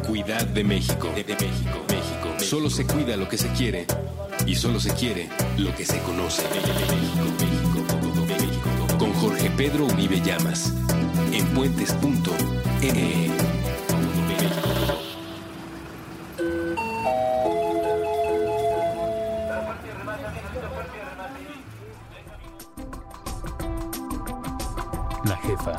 Cuidad 0.08 0.48
de 0.48 0.64
México. 0.64 1.10
De, 1.16 1.24
México, 1.24 1.86
México. 1.90 2.40
Solo 2.40 2.72
se 2.72 2.88
cuida 2.88 3.16
lo 3.18 3.30
que 3.30 3.38
se 3.38 3.50
quiere 3.50 3.86
y 4.48 4.56
solo 4.56 4.80
se 4.80 4.92
quiere 4.96 5.30
lo 5.58 5.76
que 5.76 5.86
se 5.86 6.00
conoce. 6.00 6.42
México 6.42 7.49
con 9.00 9.14
Jorge 9.14 9.50
Pedro 9.52 9.86
Uribe 9.86 10.20
Llamas 10.22 10.74
en 11.32 11.46
puentes.me. 11.56 13.30
La 25.24 25.38
jefa. 25.38 25.78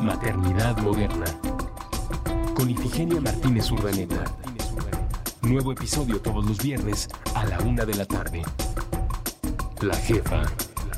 Maternidad 0.00 0.78
moderna. 0.78 1.26
Con 2.54 2.70
Ifigenia 2.70 3.20
Martínez 3.20 3.70
Urdaneta. 3.70 4.24
Nuevo 5.42 5.72
episodio 5.72 6.18
todos 6.20 6.46
los 6.46 6.58
viernes 6.62 7.08
a 7.34 7.44
la 7.44 7.58
una 7.60 7.84
de 7.84 7.94
la 7.94 8.06
tarde. 8.06 8.42
La 9.82 9.96
jefa. 9.96 10.44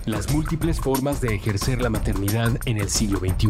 Las 0.06 0.30
múltiples 0.34 0.80
formas 0.80 1.22
de 1.22 1.34
ejercer 1.34 1.80
la 1.80 1.88
maternidad 1.88 2.52
en 2.66 2.76
el 2.76 2.90
siglo 2.90 3.20
XXI. 3.20 3.48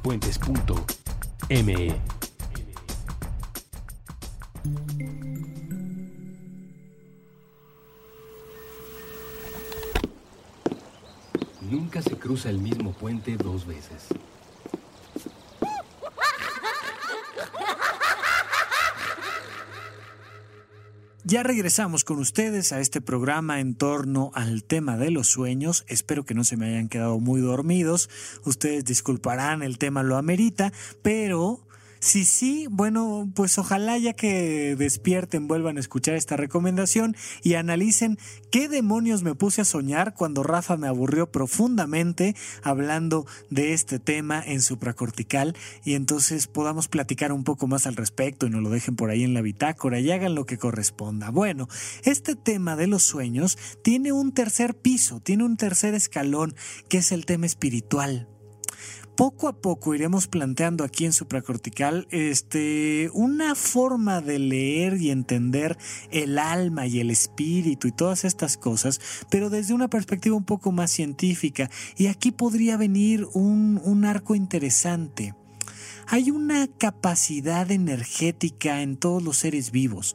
Puentes.me 0.00 1.96
Nunca 11.68 12.00
se 12.00 12.16
cruza 12.16 12.48
el 12.48 12.58
mismo 12.58 12.92
puente 12.92 13.36
dos 13.36 13.66
veces. 13.66 14.06
Ya 21.30 21.42
regresamos 21.42 22.04
con 22.04 22.20
ustedes 22.20 22.72
a 22.72 22.80
este 22.80 23.02
programa 23.02 23.60
en 23.60 23.74
torno 23.74 24.30
al 24.32 24.64
tema 24.64 24.96
de 24.96 25.10
los 25.10 25.28
sueños. 25.28 25.84
Espero 25.86 26.24
que 26.24 26.32
no 26.32 26.42
se 26.42 26.56
me 26.56 26.68
hayan 26.68 26.88
quedado 26.88 27.20
muy 27.20 27.42
dormidos. 27.42 28.08
Ustedes 28.46 28.86
disculparán, 28.86 29.62
el 29.62 29.76
tema 29.76 30.02
lo 30.02 30.16
amerita, 30.16 30.72
pero 31.02 31.67
si 32.00 32.24
sí, 32.24 32.66
bueno, 32.70 33.30
pues 33.34 33.58
ojalá 33.58 33.98
ya 33.98 34.12
que 34.12 34.76
despierten 34.76 35.48
vuelvan 35.48 35.76
a 35.76 35.80
escuchar 35.80 36.14
esta 36.14 36.36
recomendación 36.36 37.16
y 37.42 37.54
analicen 37.54 38.18
qué 38.50 38.68
demonios 38.68 39.22
me 39.22 39.34
puse 39.34 39.60
a 39.60 39.64
soñar 39.64 40.14
cuando 40.14 40.42
Rafa 40.42 40.76
me 40.76 40.88
aburrió 40.88 41.30
profundamente 41.30 42.36
hablando 42.62 43.26
de 43.50 43.72
este 43.72 43.98
tema 43.98 44.42
en 44.44 44.60
supracortical 44.60 45.56
y 45.84 45.94
entonces 45.94 46.46
podamos 46.46 46.88
platicar 46.88 47.32
un 47.32 47.44
poco 47.44 47.66
más 47.66 47.86
al 47.86 47.96
respecto 47.96 48.46
y 48.46 48.50
no 48.50 48.60
lo 48.60 48.70
dejen 48.70 48.96
por 48.96 49.10
ahí 49.10 49.24
en 49.24 49.34
la 49.34 49.42
bitácora 49.42 50.00
y 50.00 50.10
hagan 50.10 50.34
lo 50.34 50.46
que 50.46 50.58
corresponda. 50.58 51.30
Bueno, 51.30 51.68
este 52.04 52.36
tema 52.36 52.76
de 52.76 52.86
los 52.86 53.02
sueños 53.02 53.58
tiene 53.82 54.12
un 54.12 54.32
tercer 54.32 54.74
piso, 54.74 55.20
tiene 55.20 55.44
un 55.44 55.56
tercer 55.56 55.94
escalón 55.94 56.54
que 56.88 56.98
es 56.98 57.12
el 57.12 57.26
tema 57.26 57.46
espiritual 57.46 58.28
poco 59.18 59.48
a 59.48 59.60
poco 59.60 59.96
iremos 59.96 60.28
planteando 60.28 60.84
aquí 60.84 61.04
en 61.04 61.12
supracortical 61.12 62.06
este, 62.10 63.10
una 63.12 63.56
forma 63.56 64.20
de 64.20 64.38
leer 64.38 64.96
y 65.00 65.10
entender 65.10 65.76
el 66.12 66.38
alma 66.38 66.86
y 66.86 67.00
el 67.00 67.10
espíritu 67.10 67.88
y 67.88 67.92
todas 67.92 68.24
estas 68.24 68.56
cosas, 68.56 69.00
pero 69.28 69.50
desde 69.50 69.74
una 69.74 69.88
perspectiva 69.88 70.36
un 70.36 70.44
poco 70.44 70.70
más 70.70 70.92
científica. 70.92 71.68
Y 71.96 72.06
aquí 72.06 72.30
podría 72.30 72.76
venir 72.76 73.26
un, 73.32 73.80
un 73.82 74.04
arco 74.04 74.36
interesante. 74.36 75.34
Hay 76.06 76.30
una 76.30 76.68
capacidad 76.68 77.70
energética 77.70 78.82
en 78.82 78.96
todos 78.96 79.22
los 79.22 79.36
seres 79.36 79.72
vivos. 79.72 80.14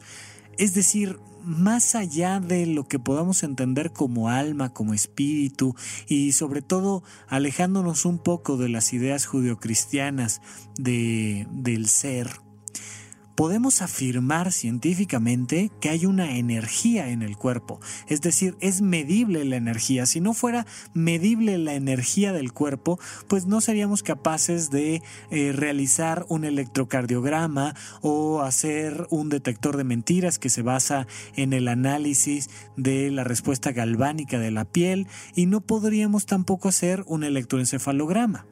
Es 0.57 0.73
decir, 0.73 1.19
más 1.43 1.95
allá 1.95 2.39
de 2.39 2.65
lo 2.65 2.87
que 2.87 2.99
podamos 2.99 3.43
entender 3.43 3.91
como 3.91 4.29
alma, 4.29 4.73
como 4.73 4.93
espíritu, 4.93 5.75
y 6.07 6.31
sobre 6.31 6.61
todo 6.61 7.03
alejándonos 7.27 8.05
un 8.05 8.19
poco 8.19 8.57
de 8.57 8.69
las 8.69 8.93
ideas 8.93 9.25
judeocristianas 9.25 10.41
de, 10.77 11.47
del 11.51 11.87
ser, 11.87 12.29
podemos 13.35 13.81
afirmar 13.81 14.51
científicamente 14.51 15.71
que 15.79 15.89
hay 15.89 16.05
una 16.05 16.37
energía 16.37 17.09
en 17.09 17.21
el 17.21 17.37
cuerpo, 17.37 17.79
es 18.07 18.21
decir, 18.21 18.55
es 18.59 18.81
medible 18.81 19.43
la 19.45 19.55
energía. 19.55 20.05
Si 20.05 20.21
no 20.21 20.33
fuera 20.33 20.65
medible 20.93 21.57
la 21.57 21.73
energía 21.73 22.33
del 22.33 22.53
cuerpo, 22.53 22.99
pues 23.27 23.45
no 23.45 23.61
seríamos 23.61 24.03
capaces 24.03 24.69
de 24.69 25.01
eh, 25.31 25.51
realizar 25.53 26.25
un 26.29 26.45
electrocardiograma 26.45 27.75
o 28.01 28.41
hacer 28.41 29.07
un 29.09 29.29
detector 29.29 29.77
de 29.77 29.83
mentiras 29.83 30.39
que 30.39 30.49
se 30.49 30.61
basa 30.61 31.07
en 31.35 31.53
el 31.53 31.67
análisis 31.67 32.49
de 32.77 33.11
la 33.11 33.23
respuesta 33.23 33.71
galvánica 33.71 34.39
de 34.39 34.51
la 34.51 34.65
piel 34.65 35.07
y 35.35 35.45
no 35.45 35.61
podríamos 35.61 36.25
tampoco 36.25 36.69
hacer 36.69 37.03
un 37.07 37.23
electroencefalograma. 37.23 38.45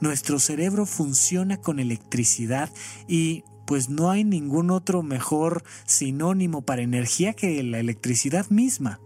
Nuestro 0.00 0.38
cerebro 0.38 0.86
funciona 0.86 1.56
con 1.56 1.78
electricidad 1.78 2.70
y 3.08 3.44
pues 3.66 3.88
no 3.88 4.10
hay 4.10 4.24
ningún 4.24 4.70
otro 4.70 5.02
mejor 5.02 5.64
sinónimo 5.86 6.62
para 6.62 6.82
energía 6.82 7.34
que 7.34 7.62
la 7.62 7.78
electricidad 7.78 8.48
misma. 8.50 9.00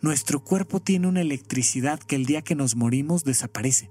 Nuestro 0.00 0.40
cuerpo 0.40 0.80
tiene 0.80 1.08
una 1.08 1.20
electricidad 1.20 2.00
que 2.00 2.16
el 2.16 2.26
día 2.26 2.42
que 2.42 2.54
nos 2.54 2.76
morimos 2.76 3.24
desaparece. 3.24 3.90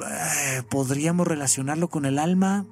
Eh, 0.00 0.62
¿Podríamos 0.70 1.26
relacionarlo 1.26 1.88
con 1.88 2.04
el 2.04 2.18
alma? 2.18 2.66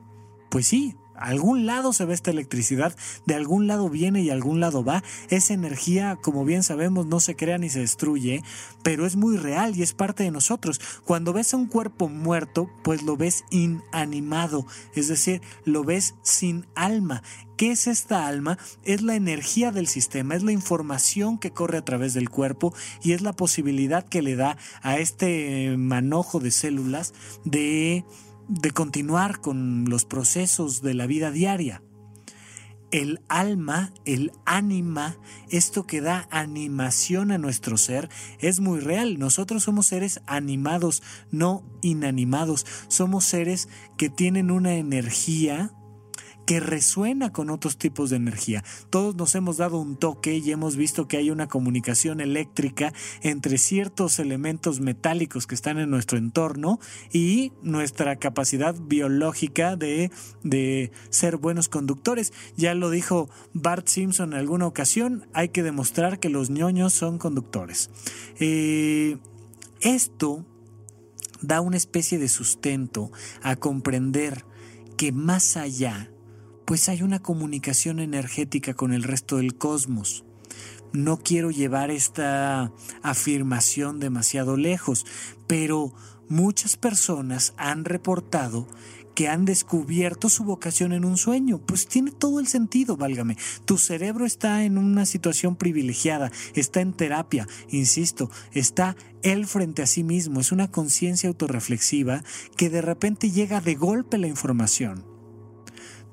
Pues 0.51 0.67
sí, 0.67 0.95
algún 1.19 1.67
lado 1.67 1.93
se 1.93 2.05
ve 2.05 2.15
esta 2.15 2.31
electricidad, 2.31 2.97
de 3.27 3.35
algún 3.35 3.67
lado 3.67 3.89
viene 3.89 4.23
y 4.23 4.31
algún 4.31 4.61
lado 4.61 4.85
va. 4.85 5.03
Esa 5.31 5.55
energía, 5.55 6.19
como 6.21 6.45
bien 6.45 6.63
sabemos, 6.63 7.07
no 7.07 7.21
se 7.21 7.37
crea 7.37 7.59
ni 7.59 7.69
se 7.69 7.81
destruye, 7.81 8.43
pero 8.83 9.07
es 9.07 9.17
muy 9.17 9.37
real 9.37 9.77
y 9.77 9.83
es 9.83 9.93
parte 9.93 10.25
de 10.25 10.31
nosotros. 10.31 10.81
Cuando 11.05 11.33
ves 11.33 11.55
a 11.55 11.57
un 11.57 11.67
cuerpo 11.67 12.09
muerto, 12.09 12.71
pues 12.83 13.03
lo 13.03 13.17
ves 13.17 13.45
inanimado, 13.51 14.67
es 14.95 15.09
decir, 15.09 15.41
lo 15.65 15.85
ves 15.85 16.15
sin 16.23 16.67
alma. 16.75 17.23
¿Qué 17.57 17.71
es 17.71 17.87
esta 17.87 18.27
alma? 18.27 18.59
Es 18.85 19.01
la 19.01 19.15
energía 19.15 19.73
del 19.73 19.87
sistema, 19.87 20.35
es 20.35 20.43
la 20.43 20.53
información 20.53 21.39
que 21.39 21.53
corre 21.53 21.79
a 21.79 21.85
través 21.85 22.13
del 22.13 22.29
cuerpo 22.29 22.75
y 23.03 23.13
es 23.13 23.23
la 23.23 23.33
posibilidad 23.33 24.07
que 24.07 24.21
le 24.21 24.37
da 24.37 24.59
a 24.83 24.99
este 24.99 25.75
manojo 25.79 26.39
de 26.39 26.51
células 26.51 27.15
de 27.45 28.05
de 28.49 28.71
continuar 28.71 29.41
con 29.41 29.89
los 29.89 30.05
procesos 30.05 30.83
de 30.83 30.95
la 30.95 31.07
vida 31.07 31.31
diaria. 31.31 31.83
El 32.93 33.21
alma, 33.29 33.93
el 34.05 34.31
ánima, 34.45 35.17
esto 35.51 35.87
que 35.87 36.01
da 36.01 36.29
animación 36.31 37.33
a 37.33 37.39
nuestro 37.39 37.77
ser, 37.77 38.09
es 38.39 38.61
muy 38.61 38.79
real. 38.79 39.19
Nosotros 39.19 39.65
somos 39.65 39.87
seres 39.87 40.21
animados, 40.27 41.03
no 41.33 41.65
inanimados. 41.83 42.65
Somos 42.87 43.25
seres 43.25 43.69
que 43.97 44.09
tienen 44.09 44.53
una 44.53 44.75
energía 44.75 45.73
que 46.47 46.61
resuena 46.61 47.33
con 47.33 47.51
otros 47.51 47.77
tipos 47.77 48.11
de 48.11 48.17
energía. 48.17 48.65
Todos 48.89 49.17
nos 49.17 49.35
hemos 49.35 49.57
dado 49.57 49.79
un 49.79 49.97
toque 49.97 50.37
y 50.37 50.53
hemos 50.53 50.77
visto 50.77 51.09
que 51.09 51.17
hay 51.17 51.31
una 51.31 51.49
comunicación 51.49 52.21
eléctrica 52.21 52.93
entre 53.21 53.59
ciertos 53.59 54.21
elementos 54.21 54.81
metálicos 54.81 55.47
que 55.47 55.57
están 55.57 55.79
en 55.79 55.91
nuestro 55.91 56.19
entorno 56.19 56.79
y 57.13 57.53
nuestra 57.63 58.17
capacidad 58.17 58.77
biológica 58.81 59.77
de, 59.77 60.11
de 60.45 60.93
ser 61.11 61.37
buenos 61.37 61.69
conductores. 61.69 62.33
Ya 62.57 62.75
lo 62.75 62.91
dijo 62.91 63.29
Bart 63.53 63.89
Simpson 63.89 64.33
en 64.33 64.39
alguna 64.39 64.67
ocasión, 64.67 65.27
hay 65.33 65.49
que 65.49 65.65
demostrar 65.65 66.21
que 66.21 66.31
los 66.31 66.49
ñoños 66.49 66.93
son 66.93 67.19
conductores. 67.19 67.91
Eh, 68.39 69.19
esto 69.81 70.47
da 71.43 71.61
una 71.61 71.77
especie 71.77 72.19
de 72.19 72.29
sustento 72.29 73.11
a 73.43 73.57
comprender 73.57 74.45
que 74.97 75.13
más 75.13 75.57
allá 75.57 76.11
pues 76.67 76.89
hay 76.89 77.03
una 77.03 77.21
comunicación 77.21 78.01
energética 78.01 78.75
con 78.75 78.93
el 78.93 79.05
resto 79.05 79.37
del 79.37 79.57
cosmos. 79.57 80.25
No 80.93 81.19
quiero 81.19 81.51
llevar 81.51 81.91
esta 81.91 82.73
afirmación 83.03 84.01
demasiado 84.01 84.57
lejos, 84.57 85.07
pero 85.47 85.95
muchas 86.29 86.77
personas 86.77 87.55
han 87.57 87.85
reportado 87.85 88.67
que 89.15 89.29
han 89.29 89.45
descubierto 89.45 90.29
su 90.29 90.45
vocación 90.45 90.93
en 90.93 91.05
un 91.05 91.17
sueño. 91.17 91.59
Pues 91.59 91.87
tiene 91.87 92.11
todo 92.11 92.41
el 92.41 92.49
sentido, 92.49 92.97
válgame. 92.97 93.37
Tu 93.65 93.79
cerebro 93.79 94.27
está 94.27 94.65
en 94.65 94.77
una 94.77 95.07
situación 95.07 95.57
privilegiada, 95.57 96.31
está 96.55 96.81
en 96.81 96.93
terapia, 96.93 97.47
insisto, 97.71 98.31
está 98.53 98.97
él 99.23 99.47
frente 99.47 99.83
a 99.83 99.87
sí 99.87 100.03
mismo, 100.03 100.41
es 100.41 100.53
una 100.53 100.71
conciencia 100.71 101.29
autorreflexiva 101.29 102.25
que 102.57 102.71
de 102.71 102.83
repente 102.83 103.31
llega 103.31 103.61
de 103.61 103.77
golpe 103.77 104.19
la 104.19 104.27
información. 104.27 105.16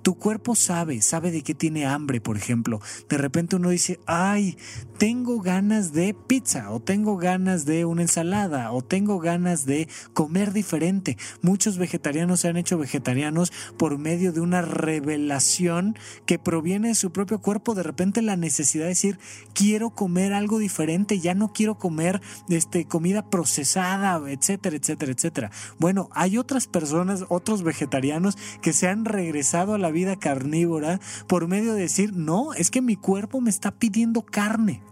Tu 0.04 0.16
cuerpo 0.16 0.54
sabe, 0.54 1.02
sabe 1.02 1.32
de 1.32 1.44
qué 1.44 1.54
tiene 1.54 1.86
hambre, 1.86 2.20
por 2.20 2.36
ejemplo. 2.36 2.82
De 3.08 3.18
repente 3.18 3.56
uno 3.56 3.70
dice, 3.70 4.02
ay, 4.06 4.58
tengo 4.98 5.40
ganas 5.40 5.94
de 5.94 6.14
pizza, 6.14 6.72
o 6.72 6.82
tengo 6.82 7.16
ganas 7.16 7.66
de 7.66 7.86
una 7.86 8.02
ensalada, 8.02 8.74
o 8.74 8.82
tengo 8.82 9.20
ganas 9.20 9.66
de 9.66 9.88
comer 10.14 10.52
diferente. 10.52 11.18
Muchos 11.42 11.78
vegetarianos 11.78 12.42
se 12.42 12.50
han 12.50 12.58
hecho 12.58 12.78
vegetarianos 12.78 13.54
por 13.78 13.98
medio 13.98 14.34
de 14.34 14.42
una 14.42 14.62
revelación 14.62 15.98
que 16.26 16.38
proviene 16.38 16.90
de 16.90 16.96
su 16.96 17.14
propio 17.14 17.40
cuerpo. 17.40 17.74
De 17.74 17.84
repente 17.84 18.22
la 18.22 18.36
necesidad 18.36 18.84
de 18.84 18.90
decir, 18.90 19.20
quiero 19.54 19.92
comer 19.92 20.34
algo 20.34 20.60
diferente, 20.60 21.20
ya 21.22 21.34
no 21.34 21.54
quiero 21.54 21.76
comer 21.76 22.22
este, 22.50 22.86
comida 22.86 23.30
procesada, 23.30 24.22
etcétera, 24.30 24.76
etcétera, 24.76 25.14
etcétera. 25.14 25.52
Bueno, 25.80 26.10
hay 26.12 26.38
otras 26.38 26.68
personas, 26.68 27.24
otros 27.30 27.64
vegetarianos 27.64 28.38
que 28.62 28.74
se 28.74 28.90
han 28.90 29.06
regresado 29.06 29.74
a 29.74 29.78
la 29.78 29.93
vida 29.94 30.20
carnívora 30.20 31.00
por 31.28 31.48
medio 31.48 31.74
de 31.74 31.84
decir, 31.84 32.14
no, 32.14 32.54
es 32.54 32.70
que 32.70 32.82
mi 32.82 32.98
cuerpo 32.98 33.40
me 33.40 33.50
está 33.50 33.72
pidiendo 33.72 34.24
carne. 34.24 34.84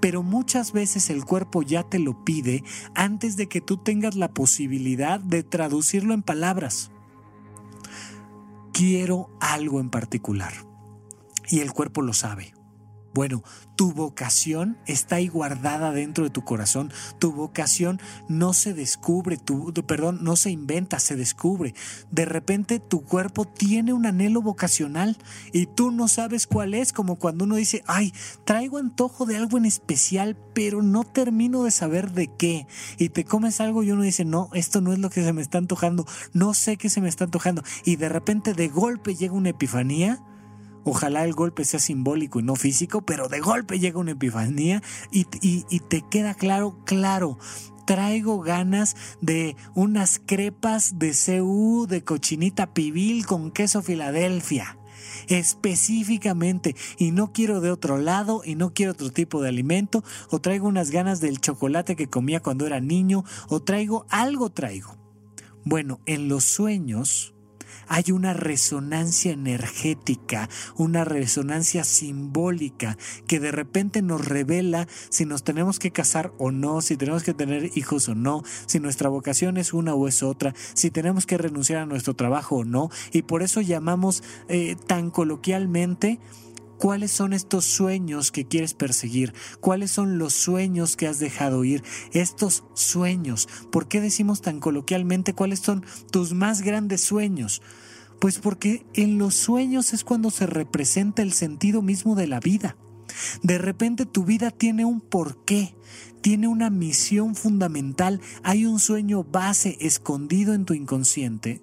Pero 0.00 0.24
muchas 0.24 0.72
veces 0.72 1.10
el 1.10 1.24
cuerpo 1.24 1.62
ya 1.62 1.84
te 1.84 2.00
lo 2.00 2.24
pide 2.24 2.64
antes 2.96 3.36
de 3.36 3.46
que 3.46 3.60
tú 3.60 3.76
tengas 3.76 4.16
la 4.16 4.34
posibilidad 4.34 5.20
de 5.20 5.44
traducirlo 5.44 6.12
en 6.12 6.22
palabras. 6.22 6.90
Quiero 8.72 9.30
algo 9.40 9.78
en 9.78 9.90
particular. 9.90 10.52
Y 11.48 11.60
el 11.60 11.72
cuerpo 11.72 12.02
lo 12.02 12.12
sabe. 12.14 12.52
Bueno, 13.12 13.42
tu 13.74 13.92
vocación 13.92 14.76
está 14.86 15.16
ahí 15.16 15.26
guardada 15.26 15.90
dentro 15.90 16.22
de 16.24 16.30
tu 16.30 16.44
corazón. 16.44 16.92
Tu 17.18 17.32
vocación 17.32 18.00
no 18.28 18.52
se 18.52 18.72
descubre, 18.72 19.36
tu, 19.36 19.72
perdón, 19.86 20.20
no 20.22 20.36
se 20.36 20.50
inventa, 20.50 21.00
se 21.00 21.16
descubre. 21.16 21.74
De 22.10 22.24
repente 22.24 22.78
tu 22.78 23.02
cuerpo 23.02 23.46
tiene 23.46 23.92
un 23.92 24.06
anhelo 24.06 24.42
vocacional 24.42 25.16
y 25.52 25.66
tú 25.66 25.90
no 25.90 26.06
sabes 26.08 26.46
cuál 26.46 26.74
es, 26.74 26.92
como 26.92 27.16
cuando 27.16 27.44
uno 27.44 27.56
dice, 27.56 27.82
ay, 27.86 28.12
traigo 28.44 28.78
antojo 28.78 29.26
de 29.26 29.36
algo 29.36 29.58
en 29.58 29.64
especial, 29.64 30.36
pero 30.54 30.82
no 30.82 31.02
termino 31.02 31.64
de 31.64 31.70
saber 31.72 32.12
de 32.12 32.28
qué. 32.28 32.66
Y 32.96 33.08
te 33.08 33.24
comes 33.24 33.60
algo 33.60 33.82
y 33.82 33.90
uno 33.90 34.02
dice, 34.02 34.24
no, 34.24 34.50
esto 34.52 34.80
no 34.80 34.92
es 34.92 35.00
lo 35.00 35.10
que 35.10 35.24
se 35.24 35.32
me 35.32 35.42
está 35.42 35.58
antojando, 35.58 36.06
no 36.32 36.54
sé 36.54 36.76
qué 36.76 36.90
se 36.90 37.00
me 37.00 37.08
está 37.08 37.24
antojando. 37.24 37.64
Y 37.84 37.96
de 37.96 38.08
repente 38.08 38.54
de 38.54 38.68
golpe 38.68 39.16
llega 39.16 39.34
una 39.34 39.48
epifanía 39.48 40.22
Ojalá 40.84 41.24
el 41.24 41.34
golpe 41.34 41.64
sea 41.64 41.80
simbólico 41.80 42.40
y 42.40 42.42
no 42.42 42.56
físico, 42.56 43.02
pero 43.02 43.28
de 43.28 43.40
golpe 43.40 43.78
llega 43.78 43.98
una 43.98 44.12
epifanía 44.12 44.82
y, 45.10 45.24
te 45.24 46.02
queda 46.10 46.34
claro, 46.34 46.78
claro, 46.84 47.38
traigo 47.86 48.40
ganas 48.40 48.96
de 49.20 49.56
unas 49.74 50.20
crepas 50.24 50.98
de 50.98 51.12
CU 51.12 51.86
de 51.88 52.02
cochinita 52.02 52.72
pibil 52.72 53.26
con 53.26 53.50
queso 53.50 53.82
Filadelfia. 53.82 54.78
Específicamente, 55.28 56.74
y 56.98 57.10
no 57.10 57.32
quiero 57.32 57.60
de 57.60 57.70
otro 57.70 57.98
lado, 57.98 58.42
y 58.44 58.54
no 58.54 58.72
quiero 58.72 58.92
otro 58.92 59.10
tipo 59.10 59.42
de 59.42 59.48
alimento, 59.48 60.02
o 60.30 60.40
traigo 60.40 60.66
unas 60.66 60.90
ganas 60.90 61.20
del 61.20 61.40
chocolate 61.40 61.94
que 61.94 62.08
comía 62.08 62.40
cuando 62.40 62.66
era 62.66 62.80
niño, 62.80 63.24
o 63.48 63.60
traigo 63.60 64.06
algo, 64.08 64.50
traigo. 64.50 64.96
Bueno, 65.64 66.00
en 66.06 66.28
los 66.28 66.44
sueños, 66.44 67.34
hay 67.90 68.12
una 68.12 68.32
resonancia 68.34 69.32
energética, 69.32 70.48
una 70.76 71.04
resonancia 71.04 71.82
simbólica 71.82 72.96
que 73.26 73.40
de 73.40 73.50
repente 73.50 74.00
nos 74.00 74.24
revela 74.24 74.86
si 75.08 75.26
nos 75.26 75.42
tenemos 75.42 75.80
que 75.80 75.90
casar 75.90 76.32
o 76.38 76.52
no, 76.52 76.82
si 76.82 76.96
tenemos 76.96 77.24
que 77.24 77.34
tener 77.34 77.76
hijos 77.76 78.08
o 78.08 78.14
no, 78.14 78.44
si 78.66 78.78
nuestra 78.78 79.08
vocación 79.08 79.56
es 79.56 79.74
una 79.74 79.92
o 79.92 80.06
es 80.06 80.22
otra, 80.22 80.54
si 80.72 80.92
tenemos 80.92 81.26
que 81.26 81.36
renunciar 81.36 81.80
a 81.80 81.86
nuestro 81.86 82.14
trabajo 82.14 82.58
o 82.58 82.64
no. 82.64 82.90
Y 83.12 83.22
por 83.22 83.42
eso 83.42 83.60
llamamos 83.60 84.22
eh, 84.48 84.76
tan 84.86 85.10
coloquialmente 85.10 86.20
¿Cuáles 86.80 87.10
son 87.10 87.34
estos 87.34 87.66
sueños 87.66 88.32
que 88.32 88.46
quieres 88.46 88.72
perseguir? 88.72 89.34
¿Cuáles 89.60 89.90
son 89.90 90.16
los 90.16 90.32
sueños 90.32 90.96
que 90.96 91.06
has 91.08 91.18
dejado 91.18 91.62
ir? 91.62 91.82
Estos 92.12 92.64
sueños. 92.72 93.50
¿Por 93.70 93.86
qué 93.86 94.00
decimos 94.00 94.40
tan 94.40 94.60
coloquialmente 94.60 95.34
cuáles 95.34 95.60
son 95.60 95.84
tus 96.10 96.32
más 96.32 96.62
grandes 96.62 97.02
sueños? 97.02 97.60
Pues 98.20 98.38
porque 98.38 98.86
en 98.94 99.18
los 99.18 99.34
sueños 99.34 99.92
es 99.92 100.04
cuando 100.04 100.30
se 100.30 100.46
representa 100.46 101.22
el 101.22 101.32
sentido 101.32 101.82
mismo 101.82 102.14
de 102.14 102.26
la 102.26 102.38
vida. 102.40 102.76
De 103.42 103.58
repente 103.58 104.06
tu 104.06 104.24
vida 104.24 104.50
tiene 104.50 104.84
un 104.84 105.00
porqué, 105.00 105.74
tiene 106.20 106.46
una 106.46 106.70
misión 106.70 107.34
fundamental, 107.34 108.20
hay 108.42 108.66
un 108.66 108.78
sueño 108.78 109.24
base 109.24 109.76
escondido 109.80 110.54
en 110.54 110.64
tu 110.64 110.74
inconsciente 110.74 111.62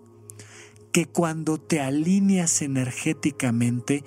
que 0.92 1.06
cuando 1.06 1.60
te 1.60 1.80
alineas 1.80 2.62
energéticamente 2.62 4.04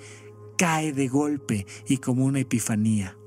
cae 0.57 0.93
de 0.93 1.07
golpe 1.07 1.65
y 1.87 1.97
como 1.97 2.25
una 2.25 2.39
epifanía. 2.39 3.17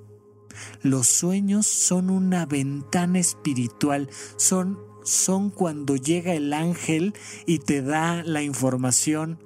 Los 0.82 1.08
sueños 1.08 1.66
son 1.66 2.10
una 2.10 2.46
ventana 2.46 3.18
espiritual, 3.18 4.08
son, 4.36 4.78
son 5.04 5.50
cuando 5.50 5.96
llega 5.96 6.34
el 6.34 6.52
ángel 6.52 7.14
y 7.46 7.60
te 7.60 7.82
da 7.82 8.22
la 8.24 8.42
información 8.42 9.38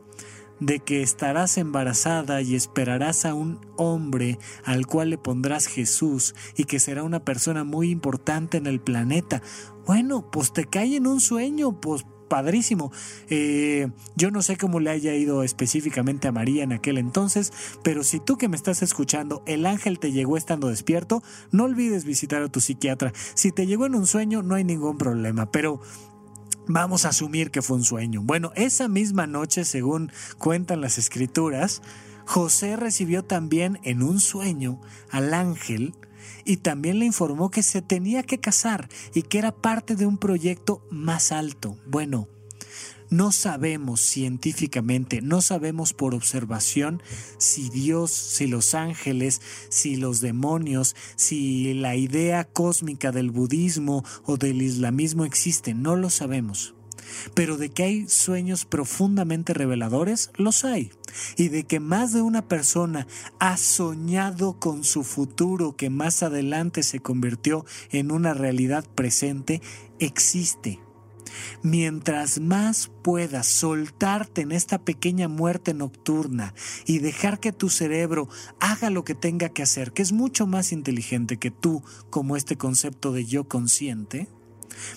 de 0.61 0.81
que 0.81 1.03
estarás 1.03 1.59
embarazada 1.59 2.43
y 2.43 2.55
esperarás 2.55 3.25
a 3.25 3.35
un 3.35 3.61
hombre 3.77 4.39
al 4.65 4.87
cual 4.87 5.11
le 5.11 5.19
pondrás 5.19 5.67
Jesús 5.67 6.35
y 6.57 6.65
que 6.65 6.81
será 6.81 7.03
una 7.03 7.25
persona 7.25 7.65
muy 7.65 7.91
importante 7.91 8.57
en 8.57 8.67
el 8.67 8.81
planeta. 8.81 9.43
Bueno, 9.87 10.31
pues 10.31 10.53
te 10.53 10.65
cae 10.65 10.97
en 10.97 11.07
un 11.07 11.21
sueño, 11.21 11.81
pues 11.81 12.05
padrísimo. 12.29 12.93
Eh, 13.29 13.89
yo 14.17 14.31
no 14.31 14.43
sé 14.43 14.57
cómo 14.57 14.81
le 14.81 14.91
haya 14.91 15.15
ido 15.15 15.43
específicamente 15.43 16.29
a 16.29 16.33
María 16.33 16.63
en 16.63 16.73
aquel 16.73 16.99
entonces, 16.99 17.53
pero 17.83 18.05
si 18.05 18.21
tú 18.21 18.37
que 18.37 18.49
me 18.49 18.57
estás 18.57 18.83
escuchando, 18.83 19.43
el 19.47 19.67
ángel 19.67 19.99
te 19.99 20.13
llegó 20.13 20.37
estando 20.37 20.69
despierto, 20.69 21.23
no 21.51 21.65
olvides 21.65 22.05
visitar 22.05 22.43
a 22.43 22.49
tu 22.49 22.61
psiquiatra. 22.61 23.13
Si 23.35 23.53
te 23.53 23.67
llegó 23.67 23.87
en 23.87 23.95
un 23.95 24.07
sueño, 24.07 24.43
no 24.43 24.55
hay 24.55 24.65
ningún 24.65 24.99
problema, 24.99 25.51
pero 25.51 25.81
Vamos 26.71 27.07
a 27.07 27.09
asumir 27.09 27.51
que 27.51 27.63
fue 27.63 27.79
un 27.79 27.85
sueño. 27.85 28.21
Bueno, 28.23 28.53
esa 28.55 28.89
misma 28.89 29.27
noche, 29.27 29.65
según 29.65 30.13
cuentan 30.37 30.83
las 30.83 30.99
escrituras, 30.99 31.81
José 32.27 32.77
recibió 32.77 33.25
también 33.25 33.81
en 33.85 34.03
un 34.03 34.21
sueño 34.21 34.79
al 35.11 35.33
ángel 35.33 35.95
y 36.49 36.57
también 36.57 36.99
le 36.99 37.05
informó 37.05 37.51
que 37.51 37.63
se 37.63 37.83
tenía 37.83 38.23
que 38.23 38.41
casar 38.41 38.89
y 39.13 39.21
que 39.21 39.39
era 39.39 39.55
parte 39.55 39.97
de 39.97 40.07
un 40.07 40.17
proyecto 40.17 40.83
más 40.91 41.31
alto. 41.31 41.77
Bueno, 41.87 42.27
no 43.11 43.33
sabemos 43.33 44.01
científicamente, 44.01 45.21
no 45.21 45.43
sabemos 45.43 45.93
por 45.93 46.15
observación 46.15 47.03
si 47.37 47.69
Dios, 47.69 48.13
si 48.13 48.47
los 48.47 48.75
ángeles, 48.75 49.43
si 49.69 49.97
los 49.97 50.23
demonios, 50.23 50.97
si 51.17 51.75
la 51.75 51.97
idea 51.97 52.45
cósmica 52.45 53.13
del 53.13 53.31
budismo 53.31 54.03
o 54.25 54.39
del 54.39 54.63
islamismo 54.63 55.27
existe, 55.27 55.75
no 55.75 55.97
lo 55.97 56.09
sabemos. 56.09 56.75
Pero 57.35 57.57
de 57.57 57.71
que 57.71 57.83
hay 57.83 58.09
sueños 58.09 58.65
profundamente 58.65 59.55
reveladores, 59.55 60.31
los 60.37 60.65
hay. 60.65 60.91
Y 61.37 61.49
de 61.49 61.65
que 61.65 61.81
más 61.81 62.13
de 62.13 62.23
una 62.23 62.47
persona 62.49 63.07
ha 63.39 63.57
soñado 63.57 64.59
con 64.59 64.85
su 64.85 65.05
futuro 65.05 65.77
que 65.77 65.91
más 65.91 66.23
adelante 66.23 66.83
se 66.83 67.01
convirtió 67.01 67.65
en 67.91 68.11
una 68.11 68.35
realidad 68.35 68.85
presente, 68.95 69.63
existe. 69.99 70.81
Mientras 71.63 72.41
más 72.41 72.91
puedas 73.03 73.47
soltarte 73.47 74.43
en 74.43 74.53
esta 74.53 74.79
pequeña 74.79 75.29
muerte 75.29 75.75
nocturna 75.75 76.55
y 76.87 76.99
dejar 76.99 77.41
que 77.41 77.53
tu 77.53 77.69
cerebro 77.69 78.29
haga 78.61 78.91
lo 78.91 79.05
que 79.05 79.15
tenga 79.15 79.49
que 79.49 79.63
hacer, 79.63 79.93
que 79.93 80.03
es 80.03 80.13
mucho 80.13 80.47
más 80.47 80.73
inteligente 80.73 81.39
que 81.39 81.51
tú 81.51 81.83
como 82.11 82.37
este 82.37 82.57
concepto 82.57 83.13
de 83.13 83.25
yo 83.25 83.45
consciente, 83.45 84.29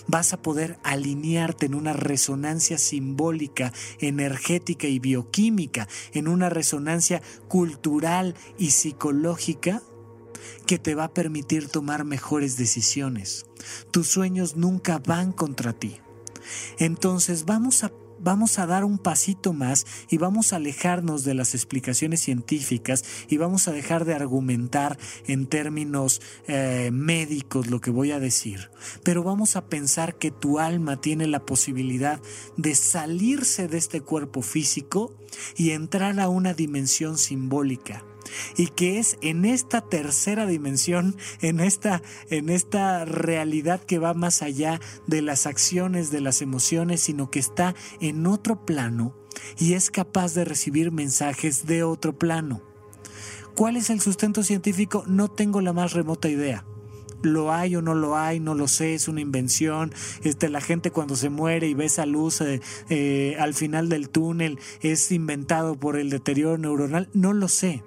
vas 0.06 0.32
a 0.32 0.42
poder 0.42 0.78
alinearte 0.82 1.66
en 1.66 1.74
una 1.74 1.92
resonancia 1.92 2.78
simbólica, 2.78 3.72
energética 3.98 4.86
y 4.86 4.98
bioquímica, 4.98 5.88
en 6.12 6.28
una 6.28 6.48
resonancia 6.48 7.22
cultural 7.48 8.34
y 8.58 8.70
psicológica 8.70 9.82
que 10.66 10.78
te 10.78 10.94
va 10.94 11.04
a 11.04 11.14
permitir 11.14 11.68
tomar 11.68 12.04
mejores 12.04 12.56
decisiones. 12.56 13.46
Tus 13.90 14.08
sueños 14.08 14.56
nunca 14.56 14.98
van 14.98 15.32
contra 15.32 15.72
ti. 15.72 15.98
Entonces 16.78 17.44
vamos 17.44 17.84
a 17.84 17.92
vamos 18.22 18.58
a 18.58 18.66
dar 18.66 18.84
un 18.84 18.98
pasito 18.98 19.52
más 19.52 19.86
y 20.08 20.18
vamos 20.18 20.52
a 20.52 20.56
alejarnos 20.56 21.24
de 21.24 21.34
las 21.34 21.54
explicaciones 21.54 22.20
científicas 22.20 23.04
y 23.28 23.36
vamos 23.36 23.68
a 23.68 23.72
dejar 23.72 24.04
de 24.04 24.14
argumentar 24.14 24.98
en 25.26 25.46
términos 25.46 26.20
eh, 26.46 26.90
médicos 26.92 27.68
lo 27.68 27.80
que 27.80 27.90
voy 27.90 28.12
a 28.12 28.20
decir. 28.20 28.70
Pero 29.02 29.22
vamos 29.22 29.56
a 29.56 29.66
pensar 29.66 30.16
que 30.16 30.30
tu 30.30 30.58
alma 30.58 31.00
tiene 31.00 31.26
la 31.26 31.44
posibilidad 31.44 32.20
de 32.56 32.74
salirse 32.74 33.68
de 33.68 33.78
este 33.78 34.00
cuerpo 34.00 34.42
físico 34.42 35.14
y 35.56 35.70
entrar 35.70 36.18
a 36.20 36.28
una 36.28 36.54
dimensión 36.54 37.18
simbólica 37.18 38.04
y 38.56 38.68
que 38.68 38.98
es 38.98 39.18
en 39.20 39.44
esta 39.44 39.80
tercera 39.80 40.46
dimensión, 40.46 41.16
en 41.40 41.60
esta, 41.60 42.02
en 42.30 42.48
esta 42.48 43.04
realidad 43.04 43.80
que 43.80 43.98
va 43.98 44.14
más 44.14 44.42
allá 44.42 44.80
de 45.06 45.22
las 45.22 45.46
acciones, 45.46 46.10
de 46.10 46.20
las 46.20 46.42
emociones, 46.42 47.00
sino 47.00 47.30
que 47.30 47.38
está 47.38 47.74
en 48.00 48.26
otro 48.26 48.64
plano 48.64 49.14
y 49.58 49.74
es 49.74 49.90
capaz 49.90 50.34
de 50.34 50.44
recibir 50.44 50.92
mensajes 50.92 51.66
de 51.66 51.82
otro 51.82 52.18
plano. 52.18 52.62
¿Cuál 53.54 53.76
es 53.76 53.90
el 53.90 54.00
sustento 54.00 54.42
científico? 54.42 55.04
No 55.06 55.28
tengo 55.28 55.60
la 55.60 55.72
más 55.72 55.92
remota 55.92 56.28
idea 56.28 56.64
lo 57.22 57.52
hay 57.52 57.76
o 57.76 57.82
no 57.82 57.94
lo 57.94 58.16
hay, 58.16 58.40
no 58.40 58.54
lo 58.54 58.68
sé, 58.68 58.94
es 58.94 59.08
una 59.08 59.20
invención. 59.20 59.92
Este, 60.22 60.48
la 60.48 60.60
gente 60.60 60.90
cuando 60.90 61.16
se 61.16 61.30
muere 61.30 61.68
y 61.68 61.74
ve 61.74 61.84
esa 61.84 62.04
luz 62.04 62.40
eh, 62.40 62.60
eh, 62.88 63.36
al 63.38 63.54
final 63.54 63.88
del 63.88 64.08
túnel 64.08 64.58
es 64.80 65.12
inventado 65.12 65.76
por 65.76 65.96
el 65.96 66.10
deterioro 66.10 66.58
neuronal, 66.58 67.08
no 67.12 67.32
lo 67.32 67.46
sé 67.46 67.84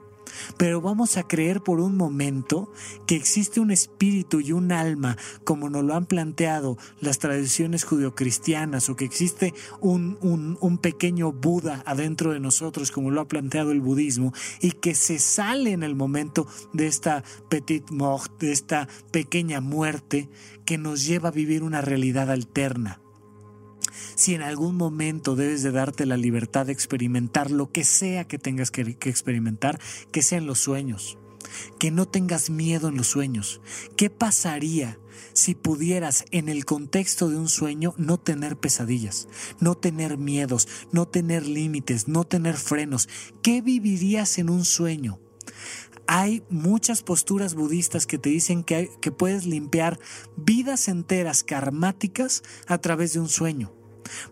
pero 0.57 0.81
vamos 0.81 1.17
a 1.17 1.27
creer 1.27 1.61
por 1.61 1.79
un 1.79 1.97
momento 1.97 2.71
que 3.07 3.15
existe 3.15 3.59
un 3.59 3.71
espíritu 3.71 4.39
y 4.39 4.51
un 4.51 4.71
alma, 4.71 5.17
como 5.43 5.69
nos 5.69 5.83
lo 5.83 5.95
han 5.95 6.05
planteado 6.05 6.77
las 6.99 7.19
tradiciones 7.19 7.83
judeocristianas, 7.83 8.89
o 8.89 8.95
que 8.95 9.05
existe 9.05 9.53
un, 9.79 10.17
un, 10.21 10.77
pequeño 10.77 11.31
Buda 11.31 11.83
adentro 11.85 12.31
de 12.31 12.39
nosotros, 12.39 12.91
como 12.91 13.11
lo 13.11 13.21
ha 13.21 13.27
planteado 13.27 13.71
el 13.71 13.81
budismo, 13.81 14.33
y 14.61 14.71
que 14.71 14.95
se 14.95 15.19
sale 15.19 15.71
en 15.71 15.83
el 15.83 15.95
momento 15.95 16.47
de 16.73 16.87
esta 16.87 17.23
petite 17.49 17.93
mort, 17.93 18.39
de 18.39 18.51
esta 18.51 18.87
pequeña 19.11 19.61
muerte, 19.61 20.29
que 20.65 20.77
nos 20.77 21.05
lleva 21.05 21.29
a 21.29 21.31
vivir 21.31 21.63
una 21.63 21.81
realidad 21.81 22.31
alterna 22.31 22.99
si 24.15 24.33
en 24.33 24.41
algún 24.41 24.75
momento 24.75 25.35
debes 25.35 25.63
de 25.63 25.71
darte 25.71 26.05
la 26.05 26.17
libertad 26.17 26.65
de 26.65 26.73
experimentar 26.73 27.51
lo 27.51 27.71
que 27.71 27.83
sea 27.83 28.25
que 28.25 28.39
tengas 28.39 28.71
que, 28.71 28.81
experimentar, 28.81 29.79
que 30.11 30.21
sean 30.21 30.45
los 30.45 30.59
sueños. 30.59 31.17
Que 31.79 31.91
no 31.91 32.07
tengas 32.07 32.49
miedo 32.49 32.89
en 32.89 32.97
los 32.97 33.07
sueños. 33.07 33.61
¿Qué 33.95 34.09
pasaría 34.09 34.99
si 35.33 35.53
pudieras 35.53 36.25
en 36.31 36.49
el 36.49 36.65
contexto 36.65 37.29
de 37.29 37.37
un 37.37 37.49
sueño 37.49 37.93
no 37.97 38.17
tener 38.17 38.57
pesadillas, 38.57 39.27
no 39.59 39.75
tener 39.75 40.17
miedos, 40.17 40.67
no 40.91 41.07
tener 41.07 41.45
límites, 41.45 42.07
no 42.07 42.23
tener 42.23 42.55
frenos? 42.55 43.07
¿Qué 43.41 43.61
vivirías 43.61 44.37
en 44.39 44.49
un 44.49 44.65
sueño? 44.65 45.19
Hay 46.07 46.43
muchas 46.49 47.03
posturas 47.03 47.55
budistas 47.55 48.05
que 48.05 48.17
te 48.17 48.29
dicen 48.29 48.63
que, 48.63 48.91
que 49.01 49.11
puedes 49.11 49.45
limpiar 49.45 49.99
vidas 50.35 50.87
enteras 50.87 51.43
karmáticas 51.43 52.43
a 52.67 52.77
través 52.79 53.13
de 53.13 53.19
un 53.19 53.29
sueño 53.29 53.73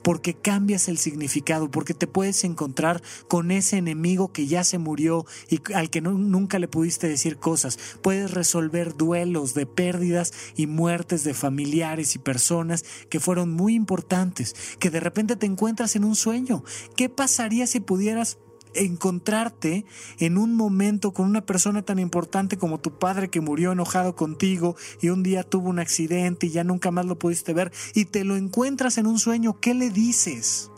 porque 0.01 0.33
cambias 0.33 0.87
el 0.87 0.97
significado, 0.97 1.69
porque 1.69 1.93
te 1.93 2.07
puedes 2.07 2.43
encontrar 2.43 3.01
con 3.27 3.51
ese 3.51 3.77
enemigo 3.77 4.31
que 4.31 4.47
ya 4.47 4.63
se 4.63 4.77
murió 4.77 5.25
y 5.49 5.59
al 5.73 5.89
que 5.89 6.01
nunca 6.01 6.59
le 6.59 6.67
pudiste 6.67 7.07
decir 7.07 7.37
cosas. 7.37 7.77
Puedes 8.01 8.31
resolver 8.31 8.95
duelos 8.95 9.53
de 9.53 9.65
pérdidas 9.65 10.33
y 10.55 10.67
muertes 10.67 11.23
de 11.23 11.33
familiares 11.33 12.15
y 12.15 12.19
personas 12.19 12.85
que 13.09 13.19
fueron 13.19 13.51
muy 13.51 13.75
importantes, 13.75 14.55
que 14.79 14.89
de 14.89 14.99
repente 14.99 15.35
te 15.35 15.45
encuentras 15.45 15.95
en 15.95 16.03
un 16.03 16.15
sueño. 16.15 16.63
¿Qué 16.95 17.09
pasaría 17.09 17.67
si 17.67 17.79
pudieras 17.79 18.37
encontrarte 18.75 19.85
en 20.19 20.37
un 20.37 20.55
momento 20.55 21.13
con 21.13 21.27
una 21.27 21.45
persona 21.45 21.83
tan 21.83 21.99
importante 21.99 22.57
como 22.57 22.79
tu 22.79 22.97
padre 22.97 23.29
que 23.29 23.41
murió 23.41 23.71
enojado 23.71 24.15
contigo 24.15 24.75
y 25.01 25.09
un 25.09 25.23
día 25.23 25.43
tuvo 25.43 25.69
un 25.69 25.79
accidente 25.79 26.47
y 26.47 26.51
ya 26.51 26.63
nunca 26.63 26.91
más 26.91 27.05
lo 27.05 27.17
pudiste 27.17 27.53
ver 27.53 27.71
y 27.93 28.05
te 28.05 28.23
lo 28.23 28.35
encuentras 28.35 28.97
en 28.97 29.07
un 29.07 29.19
sueño, 29.19 29.59
¿qué 29.59 29.73
le 29.73 29.89
dices? 29.89 30.72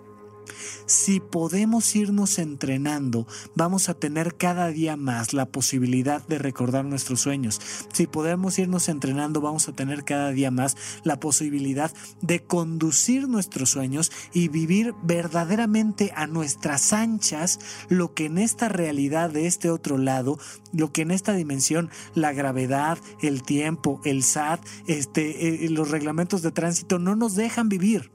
Si 0.85 1.19
podemos 1.19 1.95
irnos 1.95 2.39
entrenando, 2.39 3.27
vamos 3.55 3.89
a 3.89 3.93
tener 3.93 4.35
cada 4.35 4.67
día 4.67 4.97
más 4.97 5.33
la 5.33 5.45
posibilidad 5.45 6.25
de 6.27 6.37
recordar 6.37 6.85
nuestros 6.85 7.21
sueños. 7.21 7.59
Si 7.93 8.07
podemos 8.07 8.57
irnos 8.59 8.89
entrenando, 8.89 9.41
vamos 9.41 9.67
a 9.67 9.73
tener 9.73 10.03
cada 10.03 10.31
día 10.31 10.51
más 10.51 10.77
la 11.03 11.19
posibilidad 11.19 11.91
de 12.21 12.43
conducir 12.43 13.27
nuestros 13.27 13.69
sueños 13.69 14.11
y 14.33 14.47
vivir 14.47 14.93
verdaderamente 15.03 16.11
a 16.15 16.27
nuestras 16.27 16.93
anchas 16.93 17.59
lo 17.89 18.13
que 18.13 18.25
en 18.25 18.37
esta 18.37 18.69
realidad 18.69 19.29
de 19.29 19.47
este 19.47 19.69
otro 19.69 19.97
lado, 19.97 20.37
lo 20.73 20.91
que 20.91 21.01
en 21.01 21.11
esta 21.11 21.33
dimensión, 21.33 21.89
la 22.13 22.33
gravedad, 22.33 22.97
el 23.21 23.43
tiempo, 23.43 24.01
el 24.05 24.23
SAT, 24.23 24.65
este, 24.87 25.65
eh, 25.65 25.69
los 25.69 25.91
reglamentos 25.91 26.41
de 26.41 26.51
tránsito 26.51 26.99
no 26.99 27.15
nos 27.15 27.35
dejan 27.35 27.69
vivir. 27.69 28.11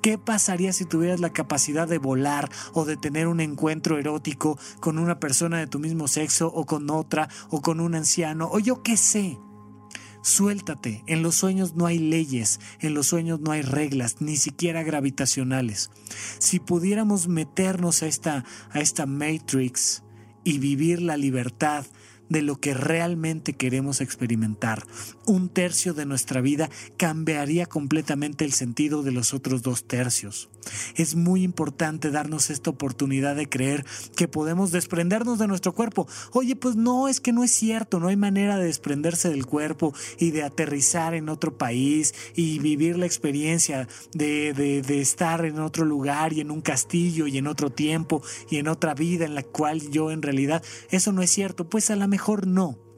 ¿Qué 0.00 0.18
pasaría 0.18 0.72
si 0.72 0.84
tuvieras 0.84 1.20
la 1.20 1.32
capacidad 1.32 1.88
de 1.88 1.98
volar 1.98 2.50
o 2.72 2.84
de 2.84 2.96
tener 2.96 3.26
un 3.26 3.40
encuentro 3.40 3.98
erótico 3.98 4.58
con 4.80 4.98
una 4.98 5.20
persona 5.20 5.58
de 5.58 5.66
tu 5.66 5.78
mismo 5.78 6.08
sexo 6.08 6.48
o 6.48 6.66
con 6.66 6.90
otra 6.90 7.28
o 7.50 7.60
con 7.62 7.80
un 7.80 7.94
anciano 7.94 8.48
o 8.50 8.58
yo 8.58 8.82
qué 8.82 8.96
sé? 8.96 9.38
Suéltate, 10.22 11.02
en 11.08 11.22
los 11.22 11.34
sueños 11.34 11.74
no 11.74 11.86
hay 11.86 11.98
leyes, 11.98 12.60
en 12.78 12.94
los 12.94 13.08
sueños 13.08 13.40
no 13.40 13.50
hay 13.50 13.62
reglas, 13.62 14.20
ni 14.20 14.36
siquiera 14.36 14.84
gravitacionales. 14.84 15.90
Si 16.38 16.60
pudiéramos 16.60 17.26
meternos 17.26 18.04
a 18.04 18.06
esta, 18.06 18.44
a 18.70 18.80
esta 18.80 19.06
Matrix 19.06 20.04
y 20.44 20.58
vivir 20.58 21.02
la 21.02 21.16
libertad 21.16 21.86
de 22.32 22.42
lo 22.42 22.58
que 22.58 22.74
realmente 22.74 23.52
queremos 23.52 24.00
experimentar. 24.00 24.82
Un 25.26 25.48
tercio 25.48 25.94
de 25.94 26.06
nuestra 26.06 26.40
vida 26.40 26.70
cambiaría 26.96 27.66
completamente 27.66 28.44
el 28.44 28.52
sentido 28.52 29.02
de 29.02 29.12
los 29.12 29.34
otros 29.34 29.62
dos 29.62 29.84
tercios. 29.84 30.48
Es 30.96 31.14
muy 31.14 31.42
importante 31.42 32.10
darnos 32.10 32.50
esta 32.50 32.70
oportunidad 32.70 33.36
de 33.36 33.48
creer 33.48 33.84
que 34.16 34.28
podemos 34.28 34.70
desprendernos 34.70 35.38
de 35.38 35.48
nuestro 35.48 35.72
cuerpo. 35.72 36.06
Oye, 36.32 36.56
pues 36.56 36.76
no, 36.76 37.08
es 37.08 37.20
que 37.20 37.32
no 37.32 37.44
es 37.44 37.52
cierto, 37.52 38.00
no 38.00 38.08
hay 38.08 38.16
manera 38.16 38.56
de 38.56 38.66
desprenderse 38.66 39.28
del 39.28 39.46
cuerpo 39.46 39.94
y 40.18 40.30
de 40.30 40.42
aterrizar 40.42 41.14
en 41.14 41.28
otro 41.28 41.56
país 41.56 42.14
y 42.34 42.58
vivir 42.58 42.98
la 42.98 43.06
experiencia 43.06 43.88
de, 44.12 44.52
de, 44.52 45.00
estar 45.00 45.44
en 45.44 45.58
otro 45.58 45.84
lugar 45.84 46.32
y 46.32 46.40
en 46.40 46.50
un 46.50 46.60
castillo 46.60 47.26
y 47.26 47.38
en 47.38 47.46
otro 47.46 47.70
tiempo 47.70 48.22
y 48.50 48.58
en 48.58 48.68
otra 48.68 48.94
vida 48.94 49.24
en 49.24 49.34
la 49.34 49.42
cual 49.42 49.90
yo 49.90 50.10
en 50.10 50.22
realidad, 50.22 50.62
eso 50.90 51.12
no 51.12 51.22
es 51.22 51.30
cierto, 51.30 51.68
pues 51.68 51.90
a 51.90 51.96
lo 51.96 52.06
mejor 52.08 52.46
no. 52.46 52.91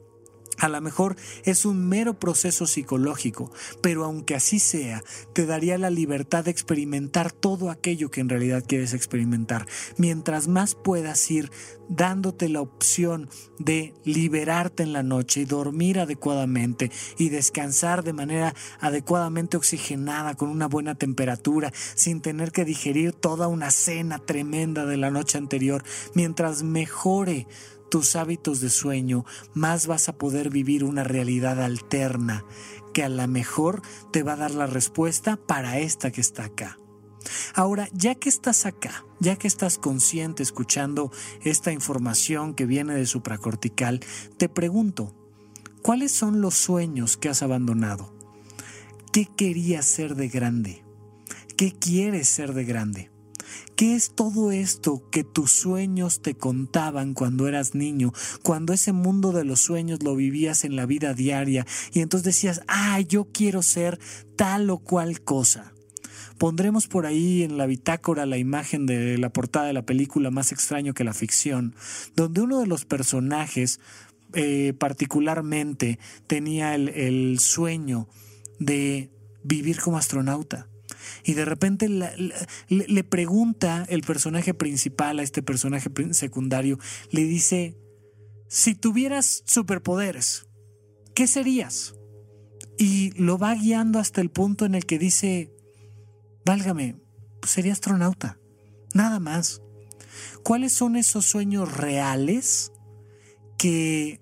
A 0.57 0.69
lo 0.69 0.79
mejor 0.81 1.15
es 1.43 1.65
un 1.65 1.87
mero 1.87 2.17
proceso 2.19 2.65
psicológico, 2.65 3.51
pero 3.81 4.05
aunque 4.05 4.35
así 4.35 4.59
sea, 4.59 5.03
te 5.33 5.45
daría 5.45 5.77
la 5.77 5.89
libertad 5.89 6.45
de 6.45 6.51
experimentar 6.51 7.31
todo 7.31 7.69
aquello 7.69 8.09
que 8.09 8.21
en 8.21 8.29
realidad 8.29 8.63
quieres 8.65 8.93
experimentar. 8.93 9.65
Mientras 9.97 10.47
más 10.47 10.75
puedas 10.75 11.29
ir 11.29 11.51
dándote 11.89 12.49
la 12.49 12.61
opción 12.61 13.29
de 13.59 13.93
liberarte 14.03 14.83
en 14.83 14.93
la 14.93 15.03
noche 15.03 15.41
y 15.41 15.45
dormir 15.45 15.99
adecuadamente 15.99 16.91
y 17.17 17.29
descansar 17.29 18.03
de 18.03 18.13
manera 18.13 18.55
adecuadamente 18.79 19.57
oxigenada 19.57 20.35
con 20.35 20.49
una 20.49 20.67
buena 20.67 20.95
temperatura, 20.95 21.71
sin 21.95 22.21
tener 22.21 22.51
que 22.51 22.65
digerir 22.65 23.13
toda 23.13 23.47
una 23.47 23.71
cena 23.71 24.19
tremenda 24.19 24.85
de 24.85 24.97
la 24.97 25.11
noche 25.11 25.37
anterior, 25.37 25.83
mientras 26.13 26.63
mejore 26.63 27.47
tus 27.89 28.15
hábitos 28.15 28.61
de 28.61 28.69
sueño, 28.69 29.25
más 29.53 29.87
vas 29.87 30.09
a 30.09 30.17
poder 30.17 30.49
vivir 30.49 30.83
una 30.83 31.03
realidad 31.03 31.61
alterna 31.61 32.45
que 32.93 33.03
a 33.03 33.09
lo 33.09 33.27
mejor 33.27 33.81
te 34.11 34.23
va 34.23 34.33
a 34.33 34.37
dar 34.37 34.51
la 34.51 34.67
respuesta 34.67 35.37
para 35.37 35.79
esta 35.79 36.11
que 36.11 36.21
está 36.21 36.45
acá. 36.45 36.77
Ahora, 37.53 37.89
ya 37.91 38.15
que 38.15 38.29
estás 38.29 38.65
acá, 38.65 39.05
ya 39.19 39.35
que 39.35 39.47
estás 39.47 39.77
consciente 39.77 40.43
escuchando 40.43 41.11
esta 41.43 41.71
información 41.71 42.53
que 42.53 42.65
viene 42.65 42.93
de 42.93 43.05
supracortical, 43.05 44.01
te 44.37 44.49
pregunto, 44.49 45.15
¿cuáles 45.81 46.11
son 46.11 46.41
los 46.41 46.55
sueños 46.55 47.17
que 47.17 47.29
has 47.29 47.41
abandonado? 47.41 48.13
¿Qué 49.11 49.27
querías 49.35 49.85
ser 49.85 50.15
de 50.15 50.27
grande? 50.27 50.83
¿Qué 51.57 51.71
quieres 51.71 52.27
ser 52.27 52.53
de 52.53 52.65
grande? 52.65 53.14
¿Qué 53.75 53.95
es 53.95 54.11
todo 54.15 54.51
esto 54.51 55.09
que 55.11 55.23
tus 55.23 55.51
sueños 55.51 56.21
te 56.21 56.35
contaban 56.35 57.13
cuando 57.13 57.47
eras 57.47 57.75
niño, 57.75 58.13
cuando 58.41 58.73
ese 58.73 58.93
mundo 58.93 59.31
de 59.31 59.43
los 59.43 59.61
sueños 59.61 60.03
lo 60.03 60.15
vivías 60.15 60.63
en 60.63 60.75
la 60.75 60.85
vida 60.85 61.13
diaria 61.13 61.65
y 61.93 62.01
entonces 62.01 62.25
decías, 62.25 62.61
ah, 62.67 62.99
yo 63.01 63.25
quiero 63.31 63.61
ser 63.61 63.99
tal 64.35 64.69
o 64.69 64.79
cual 64.79 65.21
cosa? 65.21 65.73
Pondremos 66.37 66.87
por 66.87 67.05
ahí 67.05 67.43
en 67.43 67.57
la 67.57 67.65
bitácora 67.65 68.25
la 68.25 68.37
imagen 68.37 68.85
de 68.85 69.17
la 69.17 69.31
portada 69.31 69.67
de 69.67 69.73
la 69.73 69.85
película 69.85 70.31
Más 70.31 70.51
extraño 70.51 70.93
que 70.93 71.05
la 71.05 71.13
ficción, 71.13 71.75
donde 72.15 72.41
uno 72.41 72.59
de 72.59 72.67
los 72.67 72.85
personajes 72.85 73.79
eh, 74.33 74.73
particularmente 74.77 75.97
tenía 76.27 76.75
el 76.75 77.39
sueño 77.39 78.09
de 78.59 79.09
vivir 79.43 79.79
como 79.79 79.97
astronauta 79.97 80.67
y 81.23 81.33
de 81.33 81.45
repente 81.45 81.89
le, 81.89 83.03
pregunta 83.03 83.85
el 83.89 84.01
personaje 84.01 84.53
principal 84.53 85.19
a 85.19 85.23
este 85.23 85.41
personaje 85.41 85.89
secundario, 86.11 86.79
le 87.11 87.23
dice, 87.23 87.77
si 88.47 88.75
tuvieras 88.75 89.43
superpoderes, 89.45 90.47
¿qué 91.13 91.27
serías? 91.27 91.95
Y 92.77 93.11
lo 93.11 93.37
va 93.37 93.55
guiando 93.55 93.99
hasta 93.99 94.21
el 94.21 94.29
punto 94.29 94.65
en 94.65 94.75
el 94.75 94.85
que 94.85 94.99
dice, 94.99 95.53
válgame, 96.45 96.97
pues 97.39 97.51
sería 97.51 97.73
astronauta, 97.73 98.39
nada 98.93 99.19
más. 99.19 99.61
¿Cuáles 100.43 100.73
son 100.73 100.95
esos 100.95 101.25
sueños 101.25 101.75
reales 101.75 102.71
que 103.57 104.21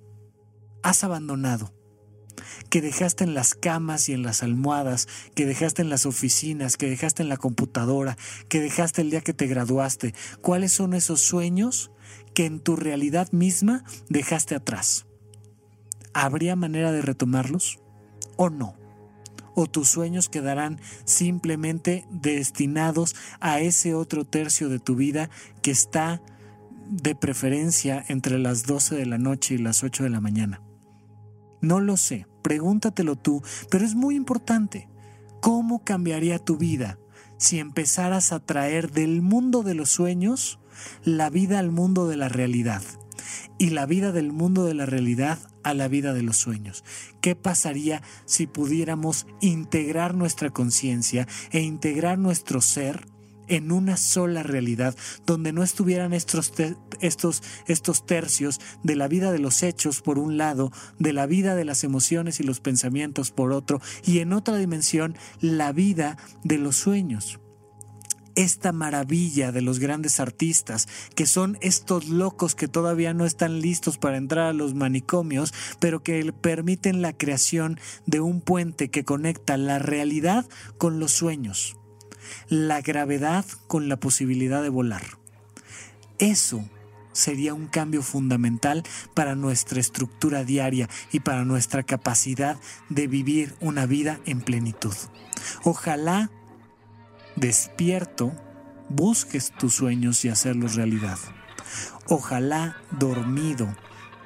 has 0.82 1.04
abandonado? 1.04 1.74
Que 2.70 2.82
dejaste 2.82 3.24
en 3.24 3.34
las 3.34 3.54
camas 3.56 4.10
y 4.10 4.14
en 4.14 4.24
las 4.24 4.44
almohadas, 4.44 5.08
que 5.36 5.46
dejaste 5.46 5.82
en 5.82 5.90
las 5.90 6.06
oficinas, 6.06 6.78
que 6.78 6.90
dejaste 6.90 7.24
en 7.24 7.30
la 7.30 7.38
computadora, 7.38 8.18
que 8.50 8.60
dejaste 8.60 9.02
el 9.02 9.12
día 9.12 9.22
que 9.22 9.34
te 9.34 9.48
graduaste? 9.48 10.14
¿Cuáles 10.42 10.74
son 10.74 10.94
esos 10.94 11.22
sueños 11.22 11.92
que 12.34 12.46
en 12.46 12.60
tu 12.60 12.76
realidad 12.76 13.32
misma 13.32 13.84
dejaste 14.10 14.56
atrás? 14.56 15.06
¿Habría 16.14 16.56
manera 16.56 16.92
de 16.92 17.02
retomarlos 17.02 17.80
o 18.36 18.50
no? 18.50 18.76
¿O 19.56 19.68
tus 19.68 19.90
sueños 19.90 20.30
quedarán 20.30 20.80
simplemente 21.06 22.06
destinados 22.10 23.16
a 23.40 23.60
ese 23.60 23.94
otro 23.94 24.26
tercio 24.26 24.68
de 24.70 24.80
tu 24.80 24.96
vida 24.96 25.30
que 25.62 25.72
está 25.72 26.22
de 26.90 27.16
preferencia 27.16 28.04
entre 28.08 28.40
las 28.40 28.66
12 28.66 28.96
de 28.96 29.06
la 29.06 29.18
noche 29.18 29.56
y 29.56 29.58
las 29.60 29.84
8 29.84 30.04
de 30.04 30.10
la 30.10 30.22
mañana? 30.22 30.62
No 31.64 31.80
lo 31.80 31.96
sé, 31.96 32.28
pregúntatelo 32.42 33.16
tú, 33.16 33.42
pero 33.72 33.86
es 33.86 33.96
muy 33.96 34.16
importante. 34.16 34.90
¿Cómo 35.42 35.84
cambiaría 35.86 36.38
tu 36.38 36.58
vida 36.58 37.00
si 37.38 37.60
empezaras 37.60 38.34
a 38.34 38.42
traer 38.42 38.92
del 38.92 39.22
mundo 39.22 39.64
de 39.64 39.74
los 39.74 39.90
sueños 39.90 40.60
la 41.06 41.30
vida 41.30 41.60
al 41.60 41.72
mundo 41.72 42.08
de 42.08 42.18
la 42.18 42.28
realidad? 42.28 42.84
y 43.58 43.70
la 43.70 43.86
vida 43.86 44.12
del 44.12 44.34
mundo 44.34 44.66
de 44.66 44.74
la 44.74 44.86
realidad 44.86 45.40
a 45.64 45.74
la 45.74 45.88
vida 45.88 46.14
de 46.14 46.24
los 46.24 46.38
sueños. 46.38 46.84
¿Qué 47.22 47.36
pasaría 47.36 48.02
si 48.26 48.48
pudiéramos 48.48 49.26
integrar 49.40 50.16
nuestra 50.16 50.50
conciencia 50.50 51.28
e 51.52 51.62
integrar 51.62 52.18
nuestro 52.18 52.60
ser 52.60 53.06
en 53.54 53.72
una 53.72 53.98
sola 53.98 54.42
realidad, 54.42 54.96
donde 55.28 55.54
no 55.54 55.62
estuvieran 55.62 56.12
estos, 56.14 56.52
estos, 57.02 57.44
estos 57.68 58.06
tercios 58.06 58.60
de 58.82 58.96
la 58.96 59.08
vida 59.08 59.32
de 59.32 59.38
los 59.38 59.62
hechos 59.62 60.02
por 60.02 60.18
un 60.18 60.38
lado, 60.38 60.72
de 60.98 61.14
la 61.14 61.28
vida 61.28 61.56
de 61.56 61.64
las 61.64 61.84
emociones 61.84 62.40
y 62.40 62.44
los 62.44 62.60
pensamientos 62.60 63.30
por 63.30 63.54
otro, 63.54 63.80
y 64.04 64.20
en 64.20 64.34
otra 64.34 64.58
dimensión 64.58 65.16
la 65.40 65.72
vida 65.72 66.18
de 66.44 66.58
los 66.58 66.78
sueños. 66.78 67.40
Esta 68.36 68.72
maravilla 68.72 69.52
de 69.52 69.62
los 69.62 69.78
grandes 69.78 70.20
artistas, 70.20 70.88
que 71.14 71.28
son 71.28 71.60
estos 71.62 72.10
locos 72.10 72.56
que 72.56 72.68
todavía 72.68 73.14
no 73.14 73.28
están 73.28 73.62
listos 73.62 74.00
para 74.00 74.18
entrar 74.18 74.48
a 74.48 74.54
los 74.54 74.74
manicomios, 74.74 75.54
pero 75.78 76.02
que 76.02 76.34
permiten 76.34 77.04
la 77.04 77.14
creación 77.16 77.80
de 78.08 78.20
un 78.20 78.42
puente 78.42 78.90
que 78.90 79.06
conecta 79.06 79.58
la 79.58 79.78
realidad 79.78 80.48
con 80.80 81.00
los 81.00 81.12
sueños 81.12 81.78
la 82.50 82.82
gravedad 82.82 83.46
con 83.68 83.90
la 83.90 83.98
posibilidad 83.98 84.62
de 84.62 84.70
volar. 84.70 85.04
Eso 86.20 86.64
sería 87.12 87.54
un 87.54 87.68
cambio 87.68 88.02
fundamental 88.02 88.84
para 89.14 89.36
nuestra 89.36 89.80
estructura 89.80 90.44
diaria 90.44 90.90
y 91.12 91.20
para 91.22 91.46
nuestra 91.46 91.84
capacidad 91.84 92.58
de 92.90 93.08
vivir 93.08 93.56
una 93.62 93.86
vida 93.86 94.20
en 94.26 94.42
plenitud. 94.42 94.96
Ojalá 95.64 96.30
despierto 97.36 98.34
busques 98.90 99.52
tus 99.52 99.76
sueños 99.76 100.26
y 100.26 100.30
hacerlos 100.30 100.76
realidad. 100.76 101.18
Ojalá 102.08 102.78
dormido 102.92 103.76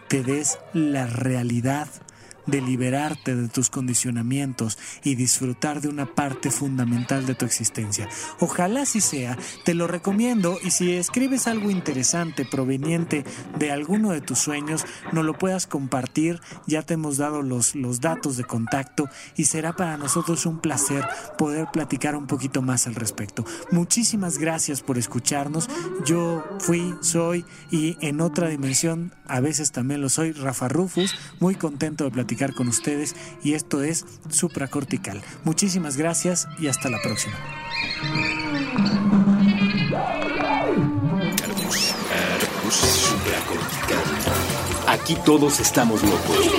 te 0.08 0.24
des 0.24 0.58
la 0.74 1.06
realidad 1.06 1.90
de 2.48 2.62
liberarte 2.62 3.36
de 3.36 3.48
tus 3.50 3.70
condicionamientos 3.70 4.78
y 5.04 5.16
disfrutar 5.16 5.82
de 5.82 5.90
una 5.90 6.06
parte 6.06 6.50
fundamental 6.50 7.26
de 7.26 7.36
tu 7.36 7.46
existencia. 7.46 8.10
Ojalá 8.40 8.82
así 8.82 9.02
sea, 9.02 9.38
te 9.64 9.74
lo 9.74 9.88
recomiendo 9.88 10.58
y 10.64 10.72
si 10.72 10.94
escribes 10.94 11.48
algo 11.48 11.70
interesante 11.70 12.46
proveniente 12.46 13.24
de 13.60 13.72
alguno 13.72 14.12
de 14.12 14.22
tus 14.22 14.40
sueños, 14.40 14.86
no 15.12 15.24
lo 15.24 15.38
puedas 15.38 15.68
compartir, 15.68 16.42
ya 16.66 16.82
te 16.82 16.96
hemos 16.96 17.18
dado 17.18 17.42
los, 17.42 17.76
los 17.76 18.02
datos 18.02 18.38
de 18.38 18.46
contacto 18.46 19.10
y 19.36 19.46
será 19.46 19.76
para 19.76 19.98
nosotros 19.98 20.46
un 20.46 20.60
placer 20.60 21.06
poder 21.38 21.68
platicar 21.72 22.16
un 22.16 22.28
poquito 22.28 22.62
más 22.62 22.88
al 22.88 22.96
respecto. 22.96 23.46
Muchísimas 23.72 24.38
gracias 24.38 24.82
por 24.82 24.98
escucharnos, 24.98 25.70
yo 26.06 26.44
fui, 26.60 26.96
soy 27.02 27.46
y 27.72 27.98
en 28.02 28.22
otra 28.22 28.48
dimensión 28.48 29.14
a 29.28 29.40
veces 29.42 29.72
también 29.72 30.02
lo 30.02 30.10
soy, 30.10 30.32
Rafa 30.32 30.68
Rufus, 30.68 31.16
muy 31.40 31.56
contento 31.56 32.06
de 32.06 32.12
platicar 32.12 32.37
con 32.46 32.68
ustedes 32.68 33.16
y 33.44 33.54
esto 33.54 33.84
es 33.84 34.06
Supracortical. 34.30 35.22
Muchísimas 35.44 35.98
gracias 35.98 36.48
y 36.60 36.68
hasta 36.68 36.90
la 36.90 37.02
próxima. 37.02 37.36
Aquí 44.88 45.16
todos 45.26 45.60
estamos 45.60 46.04
locos. 46.04 46.52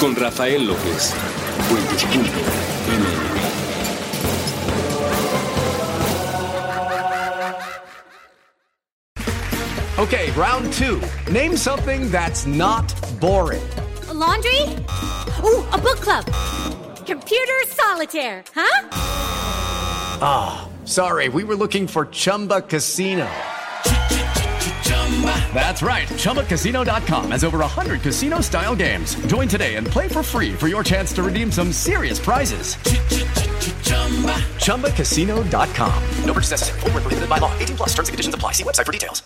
Con 0.00 0.16
Rafael 0.16 0.66
López. 0.66 1.14
Okay, 9.98 10.30
round 10.30 10.72
two. 10.72 10.98
Name 11.30 11.58
something 11.58 12.10
that's 12.10 12.46
not 12.46 12.90
boring. 13.20 13.60
A 14.20 14.26
laundry? 14.26 14.60
Ooh, 15.42 15.64
a 15.72 15.78
book 15.78 15.98
club. 16.00 16.24
Computer 17.06 17.58
solitaire, 17.68 18.44
huh? 18.54 18.88
Ah, 20.20 20.68
sorry, 20.84 21.28
we 21.28 21.42
were 21.42 21.56
looking 21.56 21.86
for 21.86 22.04
Chumba 22.06 22.60
Casino. 22.60 23.28
That's 25.54 25.82
right. 25.82 26.08
ChumbaCasino.com 26.08 27.30
has 27.30 27.44
over 27.44 27.58
100 27.58 28.02
casino 28.02 28.40
style 28.40 28.76
games. 28.76 29.14
Join 29.26 29.48
today 29.48 29.76
and 29.76 29.86
play 29.86 30.08
for 30.08 30.22
free 30.22 30.52
for 30.52 30.68
your 30.68 30.82
chance 30.82 31.12
to 31.14 31.22
redeem 31.22 31.50
some 31.50 31.72
serious 31.72 32.18
prizes. 32.18 32.76
ChumbaCasino.com. 34.64 36.02
No 36.24 36.32
purchase 36.32 36.50
necessary. 36.52 36.80
Full 36.80 36.90
prohibited 36.90 37.28
by 37.28 37.38
law. 37.38 37.52
18 37.58 37.76
plus 37.76 37.88
terms 37.90 38.08
and 38.08 38.14
conditions 38.14 38.34
apply. 38.34 38.52
See 38.52 38.64
website 38.64 38.86
for 38.86 38.92
details. 38.92 39.22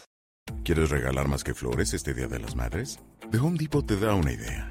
¿Quieres 0.64 0.90
regalar 0.90 1.28
más 1.28 1.44
que 1.44 1.52
flores 1.52 1.92
este 1.92 2.14
Día 2.14 2.26
de 2.26 2.38
las 2.38 2.54
Madres? 2.54 2.98
The 3.30 3.38
Home 3.38 3.58
Depot 3.58 3.84
te 3.86 3.96
da 3.96 4.14
una 4.14 4.32
idea. 4.32 4.70